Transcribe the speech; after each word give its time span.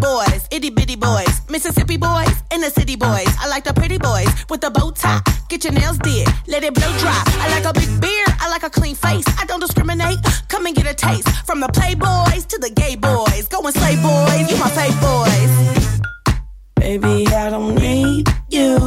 Boys, 0.00 0.46
itty 0.50 0.68
bitty 0.68 0.96
boys, 0.96 1.40
Mississippi 1.48 1.96
boys, 1.96 2.42
and 2.50 2.62
the 2.62 2.68
city 2.68 2.94
boys. 2.94 3.28
I 3.40 3.48
like 3.48 3.64
the 3.64 3.72
pretty 3.72 3.96
boys 3.96 4.28
with 4.50 4.60
the 4.60 4.70
bow 4.70 4.90
tie. 4.90 5.22
Get 5.54 5.62
your 5.62 5.72
nails 5.74 5.98
did, 5.98 6.26
let 6.48 6.64
it 6.64 6.74
blow 6.74 6.98
dry. 6.98 7.22
I 7.26 7.48
like 7.48 7.64
a 7.64 7.72
big 7.72 8.00
beard, 8.00 8.28
I 8.40 8.48
like 8.48 8.64
a 8.64 8.70
clean 8.70 8.96
face. 8.96 9.24
I 9.40 9.44
don't 9.44 9.60
discriminate. 9.60 10.18
Come 10.48 10.66
and 10.66 10.74
get 10.74 10.84
a 10.84 10.94
taste 10.94 11.28
from 11.46 11.60
the 11.60 11.68
playboys 11.68 12.44
to 12.48 12.58
the 12.58 12.70
gay 12.70 12.96
boys. 12.96 13.46
Go 13.46 13.60
and 13.60 13.72
slay 13.72 13.94
boys, 13.94 14.50
you 14.50 14.56
my 14.56 14.68
fave 14.74 15.00
boys. 15.00 16.34
Baby, 16.74 17.28
I 17.28 17.50
don't 17.50 17.76
need 17.76 18.28
you. 18.50 18.78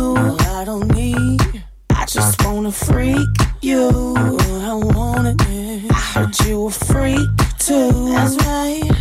I 0.41 0.65
don't 0.65 0.93
need. 0.93 1.63
I 1.89 2.05
just 2.05 2.43
wanna 2.43 2.73
freak 2.73 3.29
you. 3.61 4.13
I 4.17 4.73
want 4.73 5.41
it. 5.41 5.89
I 5.89 5.93
heard 5.93 6.37
you 6.41 6.67
a 6.67 6.69
freak 6.69 7.29
too. 7.59 8.09
That's 8.09 8.35
right. 8.45 8.91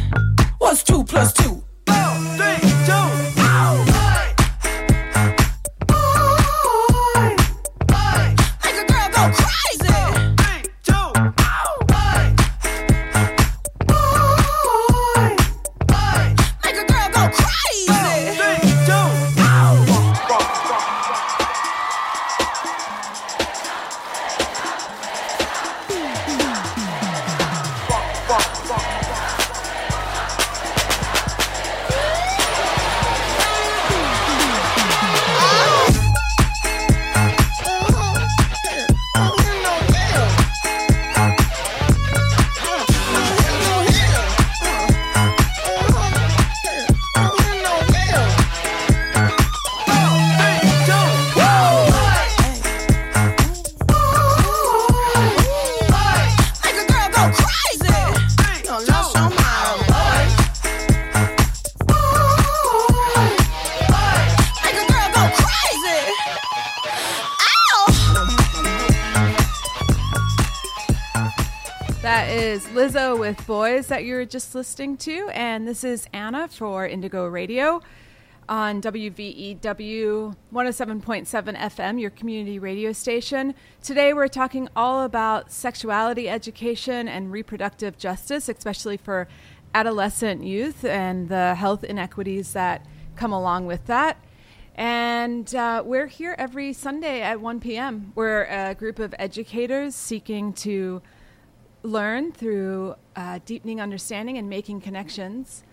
What's 0.59 0.85
two 0.85 1.03
plus 1.03 1.33
two? 1.33 1.66
Boys 73.47 73.87
that 73.87 74.05
you're 74.05 74.25
just 74.25 74.57
listening 74.57 74.97
to. 74.97 75.29
And 75.33 75.69
this 75.69 75.85
is 75.85 76.09
Anna 76.13 76.49
for 76.49 76.85
Indigo 76.85 77.27
Radio 77.29 77.81
on 78.49 78.83
WVEW 78.83 80.35
107.7 80.53 81.57
FM, 81.57 82.01
your 82.01 82.11
community 82.11 82.59
radio 82.59 82.91
station. 82.91 83.55
Today 83.85 84.13
we're 84.13 84.27
talking 84.27 84.69
all 84.75 85.05
about 85.05 85.53
sexuality 85.53 86.29
education 86.29 87.07
and 87.07 87.31
reproductive 87.31 87.97
justice, 87.99 88.49
especially 88.49 88.97
for 88.97 89.29
adolescent 89.73 90.43
youth 90.43 90.85
and 90.85 91.29
the 91.29 91.55
health 91.55 91.85
inequities 91.85 92.53
that 92.53 92.85
come 93.15 93.33
along 93.33 93.67
with 93.67 93.87
that. 93.87 94.17
And 94.75 95.55
uh, 95.55 95.85
we're 95.87 96.09
here 96.09 96.35
every 96.37 96.73
Sunday 96.73 97.23
at 97.23 97.41
1 97.41 97.61
p.m. 97.61 98.11
We're 98.17 98.43
a 98.47 98.75
group 98.75 98.99
of 98.99 99.15
educators 99.21 99.95
seeking 99.95 100.53
to 100.55 101.01
learn 101.87 102.33
through 102.33 102.95
uh, 103.15 103.39
deepening 103.45 103.81
understanding 103.81 104.37
and 104.39 104.49
making 104.49 104.81
connections. 104.81 105.65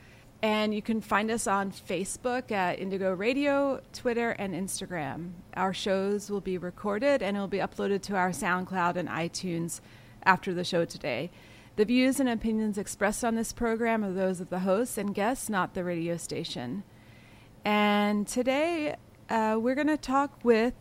And 0.42 0.74
you 0.74 0.82
can 0.82 1.00
find 1.00 1.32
us 1.32 1.48
on 1.48 1.72
Facebook 1.72 2.52
at 2.52 2.80
Indigo 2.80 3.14
Radio, 3.14 3.80
Twitter, 3.94 4.32
and 4.32 4.54
Instagram. 4.54 5.32
Our 5.56 5.74
shows 5.74 6.30
will 6.30 6.42
be 6.42 6.58
recorded 6.58 7.22
and 7.22 7.38
it 7.38 7.40
will 7.40 7.48
be 7.48 7.60
uploaded 7.60 8.02
to 8.04 8.16
our 8.16 8.32
SoundCloud 8.32 8.98
and 8.98 9.08
iTunes 9.08 9.80
after 10.24 10.54
the 10.54 10.66
show 10.66 10.84
today. 10.84 11.32
The 11.76 11.86
views 11.86 12.20
and 12.20 12.30
opinions 12.30 12.78
expressed 12.78 13.24
on 13.24 13.36
this 13.36 13.54
program 13.54 14.04
are 14.04 14.12
those 14.12 14.40
of 14.42 14.50
the 14.50 14.60
hosts 14.60 14.98
and 14.98 15.16
guests, 15.16 15.50
not 15.50 15.74
the 15.74 15.84
radio 15.84 16.18
station. 16.18 16.84
And 17.66 18.28
today 18.28 18.98
uh, 19.30 19.58
we're 19.60 19.76
going 19.76 19.88
to 19.88 19.98
talk 19.98 20.38
with 20.44 20.74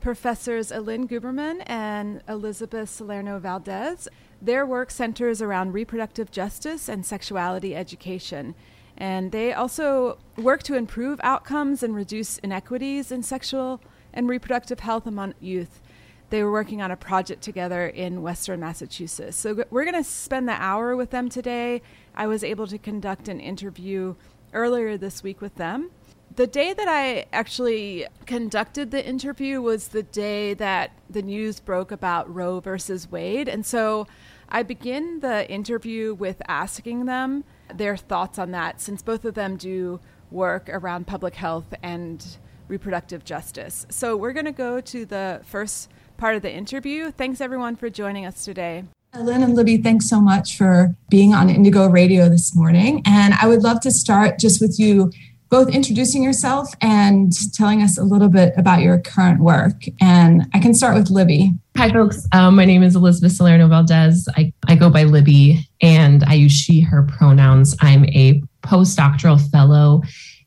Professors 0.00 0.70
Alin 0.70 1.08
Gubrium 1.08 1.62
and 1.64 2.22
Elizabeth 2.28 2.90
Salerno 2.90 3.38
Valdez. 3.38 4.06
Their 4.44 4.66
work 4.66 4.90
centers 4.90 5.40
around 5.40 5.72
reproductive 5.72 6.30
justice 6.30 6.86
and 6.86 7.06
sexuality 7.06 7.74
education. 7.74 8.54
And 8.94 9.32
they 9.32 9.54
also 9.54 10.18
work 10.36 10.62
to 10.64 10.76
improve 10.76 11.18
outcomes 11.22 11.82
and 11.82 11.94
reduce 11.94 12.36
inequities 12.38 13.10
in 13.10 13.22
sexual 13.22 13.80
and 14.12 14.28
reproductive 14.28 14.80
health 14.80 15.06
among 15.06 15.32
youth. 15.40 15.80
They 16.28 16.42
were 16.42 16.52
working 16.52 16.82
on 16.82 16.90
a 16.90 16.96
project 16.96 17.40
together 17.40 17.86
in 17.86 18.20
Western 18.20 18.60
Massachusetts. 18.60 19.38
So 19.38 19.64
we're 19.70 19.84
going 19.84 19.94
to 19.94 20.04
spend 20.04 20.46
the 20.46 20.60
hour 20.60 20.94
with 20.94 21.08
them 21.08 21.30
today. 21.30 21.80
I 22.14 22.26
was 22.26 22.44
able 22.44 22.66
to 22.66 22.76
conduct 22.76 23.28
an 23.28 23.40
interview 23.40 24.14
earlier 24.52 24.98
this 24.98 25.22
week 25.22 25.40
with 25.40 25.54
them. 25.54 25.90
The 26.36 26.46
day 26.46 26.72
that 26.72 26.88
I 26.88 27.26
actually 27.32 28.06
conducted 28.26 28.90
the 28.90 29.04
interview 29.06 29.62
was 29.62 29.88
the 29.88 30.02
day 30.02 30.52
that 30.54 30.90
the 31.08 31.22
news 31.22 31.60
broke 31.60 31.92
about 31.92 32.32
Roe 32.32 32.60
versus 32.60 33.10
Wade. 33.10 33.48
And 33.48 33.64
so 33.64 34.06
I 34.54 34.62
begin 34.62 35.18
the 35.18 35.50
interview 35.50 36.14
with 36.14 36.40
asking 36.46 37.06
them 37.06 37.42
their 37.74 37.96
thoughts 37.96 38.38
on 38.38 38.52
that, 38.52 38.80
since 38.80 39.02
both 39.02 39.24
of 39.24 39.34
them 39.34 39.56
do 39.56 39.98
work 40.30 40.68
around 40.68 41.08
public 41.08 41.34
health 41.34 41.74
and 41.82 42.24
reproductive 42.68 43.24
justice. 43.24 43.84
So 43.90 44.16
we're 44.16 44.32
going 44.32 44.44
to 44.44 44.52
go 44.52 44.80
to 44.80 45.04
the 45.04 45.40
first 45.42 45.90
part 46.18 46.36
of 46.36 46.42
the 46.42 46.52
interview. 46.52 47.10
Thanks 47.10 47.40
everyone 47.40 47.74
for 47.74 47.90
joining 47.90 48.26
us 48.26 48.44
today. 48.44 48.84
Lynn 49.18 49.42
and 49.42 49.56
Libby, 49.56 49.78
thanks 49.78 50.08
so 50.08 50.20
much 50.20 50.56
for 50.56 50.94
being 51.08 51.34
on 51.34 51.50
Indigo 51.50 51.88
Radio 51.88 52.28
this 52.28 52.54
morning. 52.54 53.02
And 53.06 53.34
I 53.34 53.48
would 53.48 53.64
love 53.64 53.80
to 53.80 53.90
start 53.90 54.38
just 54.38 54.60
with 54.60 54.78
you 54.78 55.10
both 55.54 55.72
introducing 55.72 56.20
yourself 56.20 56.74
and 56.80 57.32
telling 57.54 57.80
us 57.80 57.96
a 57.96 58.02
little 58.02 58.28
bit 58.28 58.52
about 58.56 58.80
your 58.80 58.98
current 58.98 59.38
work. 59.38 59.84
And 60.00 60.48
I 60.52 60.58
can 60.58 60.74
start 60.74 60.96
with 60.96 61.10
Libby. 61.10 61.52
Hi, 61.76 61.92
folks. 61.92 62.26
Um, 62.32 62.56
my 62.56 62.64
name 62.64 62.82
is 62.82 62.96
Elizabeth 62.96 63.30
Salerno 63.30 63.68
Valdez. 63.68 64.28
I, 64.36 64.52
I 64.66 64.74
go 64.74 64.90
by 64.90 65.04
Libby 65.04 65.64
and 65.80 66.24
I 66.24 66.34
use 66.34 66.50
she, 66.50 66.80
her 66.80 67.04
pronouns. 67.04 67.76
I'm 67.80 68.04
a 68.06 68.42
postdoctoral 68.64 69.40
fellow 69.52 70.02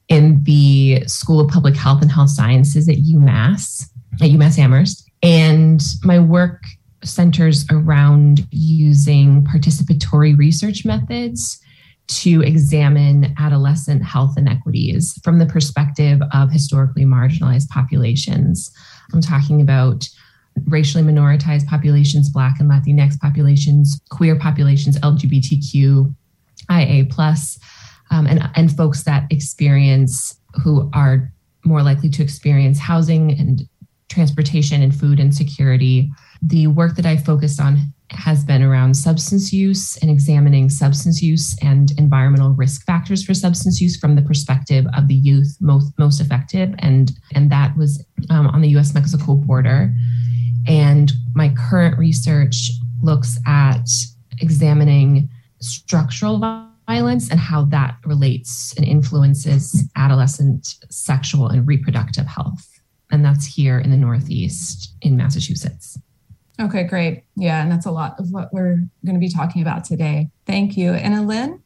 in 0.09 0.44
the 0.44 1.06
School 1.07 1.39
of 1.39 1.48
Public 1.48 1.77
Health 1.77 2.01
and 2.01 2.12
Health 2.12 2.31
Sciences 2.31 2.89
at 2.89 2.98
UMass, 2.98 3.86
at 4.15 4.30
UMass 4.30 4.59
Amherst. 4.59 5.09
And 5.24 5.81
my 6.04 6.19
work 6.19 6.63
centers 7.06 7.65
around 7.71 8.45
using 8.51 9.45
participatory 9.45 10.38
research 10.38 10.83
methods 10.83 11.62
to 12.07 12.42
examine 12.42 13.33
adolescent 13.38 14.04
health 14.04 14.38
inequities 14.38 15.19
from 15.24 15.39
the 15.39 15.45
perspective 15.45 16.21
of 16.33 16.51
historically 16.51 17.06
marginalized 17.06 17.69
populations. 17.69 18.71
I'm 19.13 19.21
talking 19.21 19.62
about 19.62 20.07
racially 20.65 21.04
minoritized 21.04 21.68
populations, 21.68 22.30
Black 22.30 22.59
and 22.59 22.69
Latinx 22.69 23.19
populations, 23.19 24.00
queer 24.09 24.38
populations, 24.38 24.98
LGBTQ 25.00 26.13
IA 26.71 27.06
plus, 27.06 27.59
um, 28.09 28.25
and 28.25 28.50
and 28.56 28.75
folks 28.75 29.04
that 29.04 29.27
experience 29.30 30.39
who 30.63 30.89
are 30.94 31.31
more 31.65 31.83
likely 31.83 32.09
to 32.09 32.24
experience 32.24 32.80
housing 32.80 33.31
and 33.31 33.68
transportation 34.09 34.81
and 34.81 34.95
food 34.95 35.19
insecurity. 35.19 36.09
The 36.42 36.68
work 36.68 36.95
that 36.95 37.06
I 37.06 37.18
focused 37.18 37.59
on 37.59 37.94
has 38.12 38.44
been 38.44 38.63
around 38.63 38.94
substance 38.94 39.51
use 39.51 39.98
and 39.98 40.09
examining 40.09 40.69
substance 40.69 41.21
use 41.21 41.57
and 41.62 41.92
environmental 41.98 42.51
risk 42.51 42.86
factors 42.86 43.24
for 43.24 43.33
substance 43.33 43.81
use 43.81 43.98
from 43.98 44.15
the 44.15 44.21
perspective 44.21 44.86
of 44.95 45.07
the 45.07 45.15
youth 45.15 45.57
most 45.59 45.92
most 46.00 46.21
affected 46.21 46.74
and 46.80 47.12
and 47.36 47.51
that 47.51 47.75
was 47.77 48.04
um, 48.30 48.48
on 48.48 48.62
the 48.62 48.69
U.S. 48.69 48.94
Mexico 48.94 49.36
border. 49.36 49.94
And 50.68 51.12
my 51.33 51.54
current 51.57 51.98
research 51.98 52.71
looks 53.01 53.39
at 53.45 53.88
examining 54.39 55.30
structural 55.59 56.39
violence 56.88 57.30
and 57.30 57.39
how 57.39 57.65
that 57.65 57.98
relates 58.06 58.74
and 58.77 58.86
influences 58.86 59.83
adolescent 59.95 60.75
sexual 60.89 61.48
and 61.48 61.68
reproductive 61.68 62.25
health. 62.25 62.68
And 63.12 63.24
that's 63.24 63.45
here 63.45 63.80
in 63.80 63.92
the 63.92 63.98
Northeast 63.98 64.94
in 65.01 65.15
Massachusetts. 65.15 65.98
Okay, 66.59 66.83
great. 66.83 67.24
Yeah, 67.36 67.62
and 67.62 67.71
that's 67.71 67.86
a 67.86 67.92
lot 67.92 68.19
of 68.19 68.31
what 68.31 68.51
we're 68.51 68.77
going 69.06 69.15
to 69.15 69.19
be 69.19 69.30
talking 69.30 69.62
about 69.62 69.83
today. 69.83 70.30
Thank 70.45 70.75
you. 70.75 70.94
And 70.94 71.13
Alin? 71.13 71.62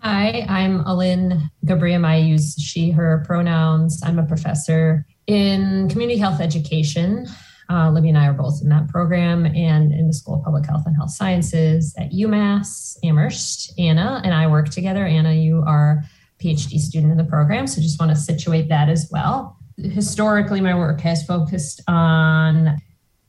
Hi, 0.00 0.44
I'm 0.50 0.84
Alin 0.84 1.50
Gubrium. 1.64 2.04
I 2.04 2.16
use 2.16 2.54
she, 2.60 2.90
her 2.90 3.22
pronouns. 3.26 4.02
I'm 4.04 4.18
a 4.18 4.26
professor 4.26 5.06
in 5.26 5.88
community 5.88 6.18
health 6.18 6.40
education. 6.40 7.26
Uh, 7.70 7.90
Libby 7.90 8.10
and 8.10 8.18
I 8.18 8.26
are 8.26 8.34
both 8.34 8.60
in 8.60 8.68
that 8.68 8.88
program 8.88 9.46
and 9.46 9.92
in 9.92 10.06
the 10.06 10.12
School 10.12 10.34
of 10.34 10.44
Public 10.44 10.66
Health 10.66 10.82
and 10.84 10.94
Health 10.94 11.12
Sciences 11.12 11.94
at 11.98 12.10
UMass 12.10 12.98
Amherst. 13.02 13.72
Anna 13.78 14.20
and 14.22 14.34
I 14.34 14.46
work 14.46 14.68
together. 14.68 15.06
Anna, 15.06 15.32
you 15.32 15.64
are 15.66 16.04
a 16.38 16.44
PhD 16.44 16.78
student 16.78 17.10
in 17.10 17.16
the 17.16 17.24
program, 17.24 17.66
so 17.66 17.80
just 17.80 17.98
want 17.98 18.10
to 18.10 18.16
situate 18.16 18.68
that 18.68 18.90
as 18.90 19.08
well. 19.10 19.56
Historically, 19.78 20.60
my 20.60 20.74
work 20.74 21.00
has 21.00 21.24
focused 21.24 21.80
on 21.88 22.76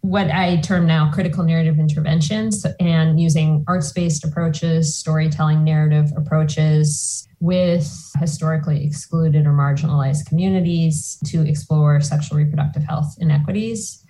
what 0.05 0.29
I 0.29 0.57
term 0.57 0.85
now 0.85 1.11
critical 1.11 1.43
narrative 1.43 1.79
interventions 1.79 2.63
and 2.79 3.19
using 3.19 3.65
arts 3.67 3.91
based 3.91 4.23
approaches, 4.23 4.93
storytelling 4.93 5.63
narrative 5.63 6.11
approaches 6.15 7.27
with 7.39 7.91
historically 8.19 8.85
excluded 8.85 9.47
or 9.47 9.51
marginalized 9.51 10.27
communities 10.27 11.17
to 11.25 11.41
explore 11.41 12.01
sexual 12.01 12.37
reproductive 12.37 12.83
health 12.83 13.15
inequities. 13.19 14.04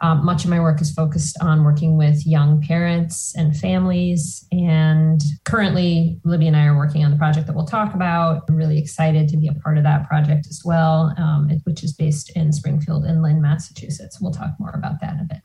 Um, 0.00 0.24
much 0.24 0.44
of 0.44 0.50
my 0.50 0.60
work 0.60 0.80
is 0.80 0.92
focused 0.92 1.36
on 1.40 1.64
working 1.64 1.96
with 1.96 2.24
young 2.24 2.60
parents 2.60 3.34
and 3.36 3.56
families. 3.56 4.46
And 4.52 5.20
currently, 5.44 6.20
Libby 6.24 6.46
and 6.46 6.56
I 6.56 6.66
are 6.66 6.76
working 6.76 7.04
on 7.04 7.10
the 7.10 7.16
project 7.16 7.48
that 7.48 7.56
we'll 7.56 7.66
talk 7.66 7.94
about. 7.94 8.44
I'm 8.48 8.54
really 8.54 8.78
excited 8.78 9.28
to 9.28 9.36
be 9.36 9.48
a 9.48 9.54
part 9.54 9.76
of 9.76 9.84
that 9.84 10.06
project 10.06 10.46
as 10.48 10.62
well, 10.64 11.14
um, 11.18 11.50
which 11.64 11.82
is 11.82 11.92
based 11.92 12.30
in 12.36 12.52
Springfield 12.52 13.04
and 13.04 13.22
Lynn, 13.22 13.42
Massachusetts. 13.42 14.20
We'll 14.20 14.32
talk 14.32 14.50
more 14.60 14.70
about 14.70 15.00
that 15.00 15.14
in 15.14 15.20
a 15.20 15.24
bit. 15.24 15.38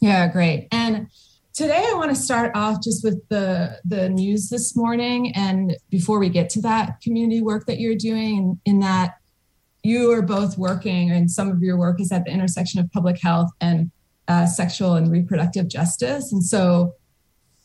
Yeah, 0.00 0.26
great. 0.26 0.66
And 0.72 1.06
today 1.52 1.84
I 1.88 1.94
want 1.94 2.10
to 2.10 2.16
start 2.16 2.52
off 2.56 2.82
just 2.82 3.04
with 3.04 3.28
the 3.28 3.78
the 3.84 4.08
news 4.08 4.48
this 4.48 4.74
morning. 4.74 5.32
And 5.36 5.76
before 5.88 6.18
we 6.18 6.30
get 6.30 6.50
to 6.50 6.60
that 6.62 7.00
community 7.00 7.42
work 7.42 7.66
that 7.66 7.78
you're 7.78 7.94
doing, 7.94 8.60
in 8.64 8.80
that 8.80 9.18
you 9.84 10.10
are 10.10 10.22
both 10.22 10.58
working, 10.58 11.10
and 11.12 11.30
some 11.30 11.48
of 11.48 11.62
your 11.62 11.76
work 11.76 12.00
is 12.00 12.10
at 12.10 12.24
the 12.24 12.30
intersection 12.32 12.80
of 12.80 12.90
public 12.90 13.20
health 13.20 13.50
and 13.60 13.90
uh, 14.30 14.46
sexual 14.46 14.94
and 14.94 15.10
reproductive 15.10 15.66
justice. 15.66 16.32
And 16.32 16.44
so 16.44 16.94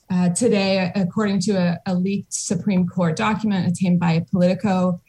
uh, 0.10 0.30
today, 0.30 0.92
according 0.96 1.40
to 1.42 1.52
a, 1.52 1.78
a, 1.86 1.94
leaked 1.94 2.34
Supreme 2.34 2.88
Court 2.88 3.16
document 3.16 3.68
obtained 3.68 4.00
by 4.00 4.26
Politico, 4.32 5.00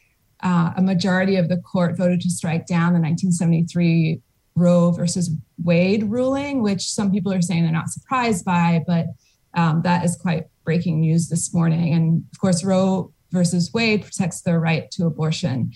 uh, 0.42 0.72
a 0.76 0.82
majority 0.82 1.36
of 1.36 1.48
the 1.48 1.56
court 1.56 1.96
voted 1.96 2.20
to 2.20 2.28
strike 2.28 2.66
down 2.66 2.92
the 2.92 3.00
1973 3.00 4.20
Roe 4.54 4.90
versus 4.90 5.30
Wade 5.64 6.04
ruling, 6.04 6.62
which 6.62 6.82
some 6.90 7.10
people 7.10 7.32
are 7.32 7.40
saying 7.40 7.62
they're 7.62 7.72
not 7.72 7.88
surprised 7.88 8.44
by, 8.44 8.84
but 8.86 9.06
um, 9.54 9.80
that 9.80 10.04
is 10.04 10.14
quite 10.14 10.44
breaking 10.62 11.00
news 11.00 11.30
this 11.30 11.54
morning. 11.54 11.94
And 11.94 12.24
of 12.34 12.38
course, 12.38 12.62
Roe 12.64 13.14
versus 13.30 13.72
Wade 13.72 14.02
protects 14.02 14.42
the 14.42 14.58
right 14.58 14.90
to 14.90 15.06
abortion. 15.06 15.72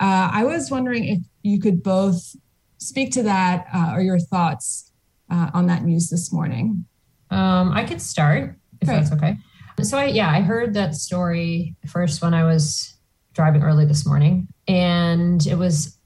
Uh, 0.00 0.30
I 0.32 0.44
was 0.44 0.70
wondering 0.70 1.04
if 1.04 1.18
you 1.42 1.60
could 1.60 1.82
both 1.82 2.34
speak 2.78 3.12
to 3.12 3.22
that 3.24 3.66
uh, 3.74 3.92
or 3.94 4.00
your 4.00 4.18
thoughts 4.18 4.87
uh, 5.30 5.50
on 5.54 5.66
that 5.66 5.84
news 5.84 6.08
this 6.08 6.32
morning? 6.32 6.84
Um, 7.30 7.72
I 7.72 7.84
could 7.84 8.00
start 8.00 8.56
if 8.80 8.88
that's 8.88 9.12
okay. 9.12 9.36
So 9.82 9.98
I, 9.98 10.06
yeah, 10.06 10.30
I 10.30 10.40
heard 10.40 10.74
that 10.74 10.94
story 10.94 11.76
first 11.86 12.22
when 12.22 12.34
I 12.34 12.44
was 12.44 12.96
driving 13.32 13.62
early 13.62 13.84
this 13.84 14.04
morning, 14.04 14.48
and 14.66 15.46
it 15.46 15.54
was, 15.54 15.96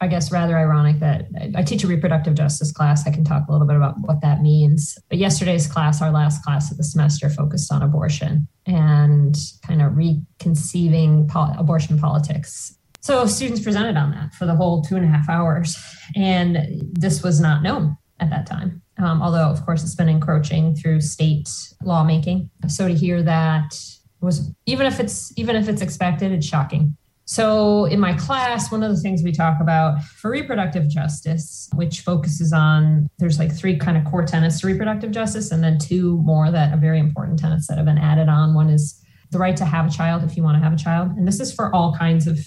I 0.00 0.06
guess, 0.06 0.32
rather 0.32 0.56
ironic 0.56 1.00
that 1.00 1.26
I 1.54 1.62
teach 1.62 1.84
a 1.84 1.86
reproductive 1.86 2.34
justice 2.34 2.72
class. 2.72 3.06
I 3.06 3.10
can 3.10 3.24
talk 3.24 3.44
a 3.48 3.52
little 3.52 3.66
bit 3.66 3.76
about 3.76 3.96
what 4.00 4.22
that 4.22 4.40
means. 4.40 4.96
But 5.10 5.18
yesterday's 5.18 5.66
class, 5.66 6.00
our 6.00 6.10
last 6.10 6.42
class 6.42 6.70
of 6.70 6.78
the 6.78 6.84
semester, 6.84 7.28
focused 7.28 7.70
on 7.70 7.82
abortion 7.82 8.48
and 8.66 9.36
kind 9.66 9.82
of 9.82 9.94
reconceiving 9.94 11.28
pol- 11.28 11.54
abortion 11.58 11.98
politics 11.98 12.78
so 13.02 13.26
students 13.26 13.60
presented 13.60 13.96
on 13.96 14.12
that 14.12 14.32
for 14.32 14.46
the 14.46 14.54
whole 14.54 14.80
two 14.80 14.94
and 14.94 15.04
a 15.04 15.08
half 15.08 15.28
hours. 15.28 15.76
And 16.14 16.56
this 16.92 17.22
was 17.22 17.40
not 17.40 17.62
known 17.62 17.96
at 18.22 18.30
that 18.30 18.46
time. 18.46 18.80
Um, 18.98 19.20
although, 19.20 19.48
of 19.50 19.64
course, 19.66 19.82
it's 19.82 19.96
been 19.96 20.08
encroaching 20.08 20.74
through 20.74 21.00
state 21.00 21.48
lawmaking. 21.82 22.50
So 22.68 22.88
to 22.88 22.94
hear 22.94 23.22
that 23.22 23.74
was 24.20 24.52
even 24.66 24.86
if 24.86 25.00
it's 25.00 25.36
even 25.36 25.56
if 25.56 25.68
it's 25.68 25.82
expected, 25.82 26.30
it's 26.32 26.46
shocking. 26.46 26.96
So 27.24 27.86
in 27.86 27.98
my 27.98 28.14
class, 28.14 28.70
one 28.70 28.82
of 28.82 28.90
the 28.90 29.00
things 29.00 29.22
we 29.22 29.32
talk 29.32 29.58
about 29.60 30.02
for 30.02 30.30
reproductive 30.30 30.88
justice, 30.88 31.68
which 31.74 32.00
focuses 32.00 32.52
on 32.52 33.08
there's 33.18 33.38
like 33.38 33.54
three 33.54 33.76
kind 33.76 33.96
of 33.96 34.04
core 34.04 34.24
tenets 34.24 34.60
to 34.60 34.66
reproductive 34.66 35.10
justice, 35.10 35.50
and 35.50 35.64
then 35.64 35.78
two 35.78 36.18
more 36.18 36.50
that 36.50 36.72
are 36.72 36.78
very 36.78 37.00
important 37.00 37.38
tenets 37.38 37.66
that 37.66 37.76
have 37.76 37.86
been 37.86 37.98
added 37.98 38.28
on. 38.28 38.54
One 38.54 38.70
is 38.70 39.00
the 39.30 39.38
right 39.38 39.56
to 39.56 39.64
have 39.64 39.86
a 39.86 39.90
child 39.90 40.22
if 40.22 40.36
you 40.36 40.42
want 40.42 40.56
to 40.56 40.62
have 40.62 40.72
a 40.72 40.76
child, 40.76 41.10
and 41.16 41.26
this 41.26 41.40
is 41.40 41.52
for 41.52 41.74
all 41.74 41.94
kinds 41.94 42.26
of 42.26 42.38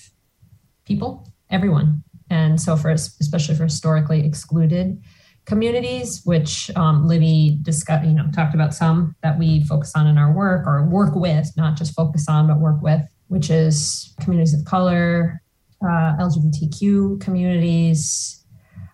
people, 0.85 1.27
everyone. 1.49 2.03
And 2.29 2.59
so 2.59 2.75
for 2.77 2.89
especially 2.89 3.55
for 3.55 3.63
historically 3.63 4.25
excluded 4.25 5.01
communities, 5.45 6.21
which 6.25 6.71
um, 6.75 7.07
Libby 7.07 7.59
discussed, 7.61 8.05
you 8.05 8.13
know, 8.13 8.25
talked 8.33 8.55
about 8.55 8.73
some 8.73 9.15
that 9.21 9.37
we 9.37 9.63
focus 9.65 9.93
on 9.95 10.07
in 10.07 10.17
our 10.17 10.31
work 10.31 10.65
or 10.65 10.87
work 10.87 11.15
with, 11.15 11.51
not 11.55 11.77
just 11.77 11.93
focus 11.93 12.27
on, 12.27 12.47
but 12.47 12.59
work 12.59 12.81
with, 12.81 13.01
which 13.27 13.49
is 13.49 14.13
communities 14.21 14.53
of 14.53 14.65
color, 14.65 15.41
uh, 15.83 16.17
LGBTQ 16.19 17.21
communities, 17.21 18.43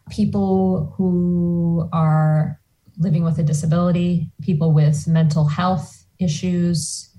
people 0.10 0.94
who 0.98 1.90
are 1.94 2.60
living 2.98 3.24
with 3.24 3.40
a 3.40 3.44
disability, 3.44 4.30
people 4.42 4.74
with 4.74 5.08
mental 5.08 5.48
health 5.48 6.06
issues 6.20 7.10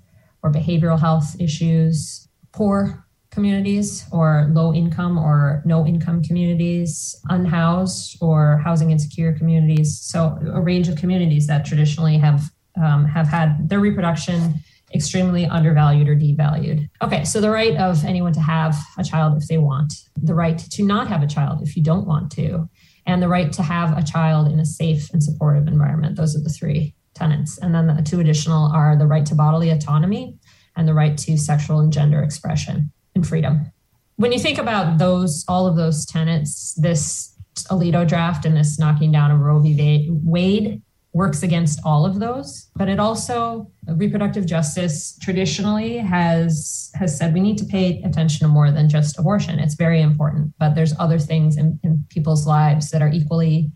or 0.42 0.52
behavioral 0.52 1.00
health 1.00 1.34
issues, 1.40 2.28
poor 2.52 3.06
communities 3.32 4.04
or 4.12 4.48
low 4.52 4.72
income 4.72 5.18
or 5.18 5.62
no 5.64 5.86
income 5.86 6.22
communities, 6.22 7.16
unhoused 7.30 8.18
or 8.20 8.58
housing 8.58 8.90
insecure 8.90 9.32
communities. 9.32 9.98
So 10.00 10.38
a 10.52 10.60
range 10.60 10.88
of 10.88 10.96
communities 10.96 11.46
that 11.48 11.64
traditionally 11.64 12.18
have 12.18 12.50
um, 12.80 13.04
have 13.04 13.26
had 13.26 13.68
their 13.68 13.80
reproduction 13.80 14.54
extremely 14.94 15.46
undervalued 15.46 16.08
or 16.08 16.14
devalued. 16.14 16.88
Okay, 17.02 17.24
so 17.24 17.40
the 17.40 17.50
right 17.50 17.76
of 17.76 18.04
anyone 18.04 18.32
to 18.34 18.40
have 18.40 18.76
a 18.98 19.04
child 19.04 19.36
if 19.40 19.48
they 19.48 19.58
want, 19.58 19.94
the 20.16 20.34
right 20.34 20.58
to 20.58 20.82
not 20.82 21.08
have 21.08 21.22
a 21.22 21.26
child 21.26 21.62
if 21.62 21.76
you 21.76 21.82
don't 21.82 22.06
want 22.06 22.30
to, 22.32 22.68
and 23.06 23.22
the 23.22 23.28
right 23.28 23.52
to 23.52 23.62
have 23.62 23.96
a 23.96 24.02
child 24.02 24.50
in 24.50 24.60
a 24.60 24.66
safe 24.66 25.10
and 25.12 25.22
supportive 25.22 25.66
environment. 25.66 26.16
Those 26.16 26.36
are 26.36 26.42
the 26.42 26.50
three 26.50 26.94
tenants. 27.14 27.58
And 27.58 27.74
then 27.74 27.86
the 27.86 28.02
two 28.02 28.20
additional 28.20 28.70
are 28.72 28.96
the 28.96 29.06
right 29.06 29.26
to 29.26 29.34
bodily 29.34 29.70
autonomy 29.70 30.36
and 30.76 30.88
the 30.88 30.94
right 30.94 31.16
to 31.18 31.36
sexual 31.36 31.80
and 31.80 31.92
gender 31.92 32.22
expression 32.22 32.90
and 33.14 33.26
freedom. 33.26 33.70
When 34.16 34.32
you 34.32 34.38
think 34.38 34.58
about 34.58 34.98
those, 34.98 35.44
all 35.48 35.66
of 35.66 35.76
those 35.76 36.06
tenets, 36.06 36.74
this 36.74 37.34
Alito 37.70 38.06
draft 38.06 38.44
and 38.44 38.56
this 38.56 38.78
knocking 38.78 39.12
down 39.12 39.30
of 39.30 39.40
Roe 39.40 39.58
v. 39.58 40.08
Wade 40.10 40.80
works 41.12 41.42
against 41.42 41.78
all 41.84 42.06
of 42.06 42.20
those. 42.20 42.70
But 42.74 42.88
it 42.88 42.98
also, 42.98 43.70
reproductive 43.86 44.46
justice 44.46 45.18
traditionally 45.20 45.98
has 45.98 46.90
has 46.94 47.16
said 47.16 47.34
we 47.34 47.40
need 47.40 47.58
to 47.58 47.64
pay 47.64 48.02
attention 48.02 48.46
to 48.46 48.52
more 48.52 48.70
than 48.70 48.88
just 48.88 49.18
abortion. 49.18 49.58
It's 49.58 49.74
very 49.74 50.00
important, 50.00 50.54
but 50.58 50.74
there's 50.74 50.94
other 50.98 51.18
things 51.18 51.56
in, 51.56 51.78
in 51.82 52.04
people's 52.08 52.46
lives 52.46 52.90
that 52.90 53.02
are 53.02 53.10
equally 53.10 53.70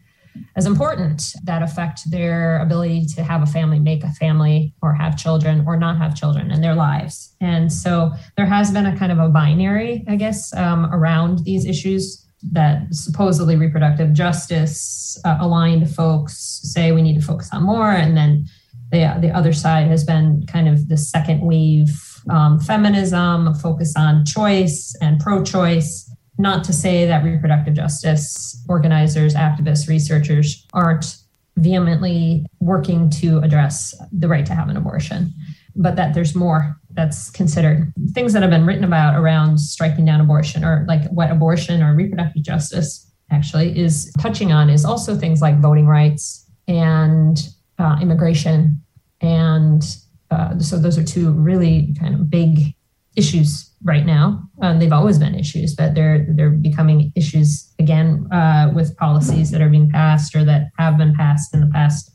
as 0.57 0.67
important 0.67 1.35
that 1.45 1.63
affect 1.63 2.11
their 2.11 2.61
ability 2.61 3.07
to 3.15 3.23
have 3.23 3.43
a 3.43 3.47
family, 3.47 3.79
make 3.79 4.05
a 4.05 4.13
family, 4.13 4.75
or 4.83 4.95
have 4.95 5.17
children, 5.17 5.65
or 5.67 5.77
not 5.77 5.99
have 5.99 6.15
children 6.15 6.51
in 6.51 6.61
their 6.61 6.75
lives. 6.75 7.35
And 7.41 7.73
so 7.73 8.13
there 8.37 8.47
has 8.47 8.71
been 8.71 8.87
a 8.87 8.97
kind 8.97 9.13
of 9.13 9.19
a 9.19 9.29
binary, 9.29 10.05
I 10.09 10.17
guess, 10.17 10.55
um, 10.55 10.87
around 10.87 11.45
these 11.45 11.67
issues 11.67 12.27
that 12.53 12.87
supposedly 12.93 13.57
reproductive 13.57 14.13
justice 14.13 15.19
uh, 15.25 15.39
aligned 15.41 15.91
folks 15.95 16.61
say 16.63 16.93
we 16.93 17.03
need 17.03 17.19
to 17.21 17.27
focus 17.27 17.49
on 17.53 17.63
more. 17.65 17.91
And 17.91 18.17
then 18.17 18.47
the, 18.91 19.17
the 19.21 19.31
other 19.31 19.53
side 19.53 19.89
has 19.89 20.05
been 20.05 20.47
kind 20.47 20.69
of 20.69 20.89
the 20.89 20.97
second 20.97 21.41
wave 21.41 21.89
um, 22.31 22.59
feminism, 22.59 23.55
focus 23.55 23.95
on 23.97 24.25
choice 24.25 24.95
and 25.01 25.21
pro 25.21 25.43
choice. 25.43 26.06
Not 26.39 26.65
to 26.65 26.73
say 26.73 27.07
that 27.07 27.25
reproductive 27.25 27.75
justice 27.75 28.63
organizers, 28.69 29.35
activists, 29.35 29.89
researchers 29.89 30.67
aren't 30.75 31.17
vehemently 31.57 32.45
working 32.61 33.09
to 33.09 33.39
address 33.39 33.95
the 34.13 34.29
right 34.29 34.45
to 34.47 34.55
have 34.55 34.69
an 34.69 34.77
abortion, 34.77 35.33
but 35.75 35.97
that 35.97 36.13
there's 36.13 36.35
more 36.35 36.77
that's 36.91 37.31
considered. 37.31 37.93
Things 38.13 38.33
that 38.33 38.43
have 38.43 38.51
been 38.51 38.67
written 38.67 38.85
about 38.85 39.19
around 39.19 39.59
striking 39.59 40.05
down 40.05 40.21
abortion 40.21 40.65
or 40.65 40.85
like 40.89 41.09
what 41.11 41.31
abortion 41.31 41.83
or 41.83 41.95
reproductive 41.95 42.43
justice 42.43 43.11
actually 43.31 43.79
is 43.79 44.13
touching 44.19 44.53
on 44.53 44.71
is 44.71 44.85
also 44.85 45.17
things 45.17 45.41
like 45.41 45.59
voting 45.61 45.87
rights 45.87 46.47
and 46.69 47.49
uh, 47.79 47.99
immigration. 48.01 48.81
And 49.21 49.83
uh, 50.31 50.59
so 50.59 50.79
those 50.79 50.99
are 50.99 51.05
two 51.05 51.33
really 51.33 51.95
kind 51.99 52.15
of 52.15 52.31
big 52.31 52.75
issues 53.17 53.71
right 53.83 54.07
now. 54.07 54.43
Um, 54.63 54.79
they've 54.79 54.93
always 54.93 55.19
been 55.19 55.35
issues, 55.35 55.75
but 55.75 55.95
they're 55.95 56.27
they're 56.31 56.51
becoming 56.51 57.13
issues 57.15 57.73
again 57.79 58.29
uh, 58.33 58.71
with 58.75 58.97
policies 58.97 59.51
that 59.51 59.61
are 59.61 59.69
being 59.69 59.91
passed 59.91 60.35
or 60.37 60.45
that 60.45 60.69
have 60.79 60.97
been 60.99 61.15
passed 61.15 61.55
in 61.55 61.61
the 61.61 61.67
past 61.67 62.11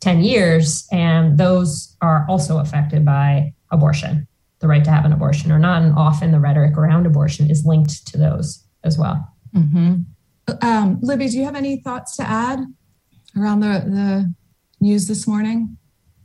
ten 0.00 0.22
years, 0.22 0.86
and 0.92 1.38
those 1.38 1.96
are 2.00 2.26
also 2.28 2.58
affected 2.58 3.04
by 3.04 3.54
abortion, 3.70 4.26
the 4.58 4.68
right 4.68 4.84
to 4.84 4.90
have 4.90 5.04
an 5.04 5.12
abortion 5.12 5.52
or 5.52 5.58
not. 5.58 5.82
And 5.82 5.94
often 5.96 6.32
the 6.32 6.40
rhetoric 6.40 6.76
around 6.76 7.06
abortion 7.06 7.50
is 7.50 7.64
linked 7.64 8.06
to 8.08 8.18
those 8.18 8.64
as 8.84 8.98
well. 8.98 9.28
Mm-hmm. 9.54 10.02
Um, 10.60 10.98
Libby, 11.00 11.28
do 11.28 11.38
you 11.38 11.44
have 11.44 11.54
any 11.54 11.80
thoughts 11.80 12.16
to 12.16 12.22
add 12.22 12.60
around 13.36 13.60
the 13.60 13.84
the 13.86 14.34
news 14.80 15.06
this 15.06 15.26
morning? 15.26 15.76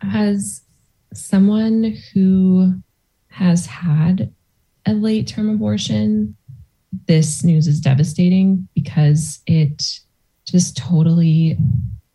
As 0.01 0.62
someone 1.13 1.95
who 2.13 2.74
has 3.29 3.65
had 3.65 4.34
a 4.86 4.93
late 4.93 5.27
term 5.27 5.50
abortion, 5.50 6.36
this 7.07 7.43
news 7.43 7.67
is 7.67 7.79
devastating 7.79 8.67
because 8.74 9.41
it 9.46 9.84
just 10.46 10.77
totally 10.77 11.57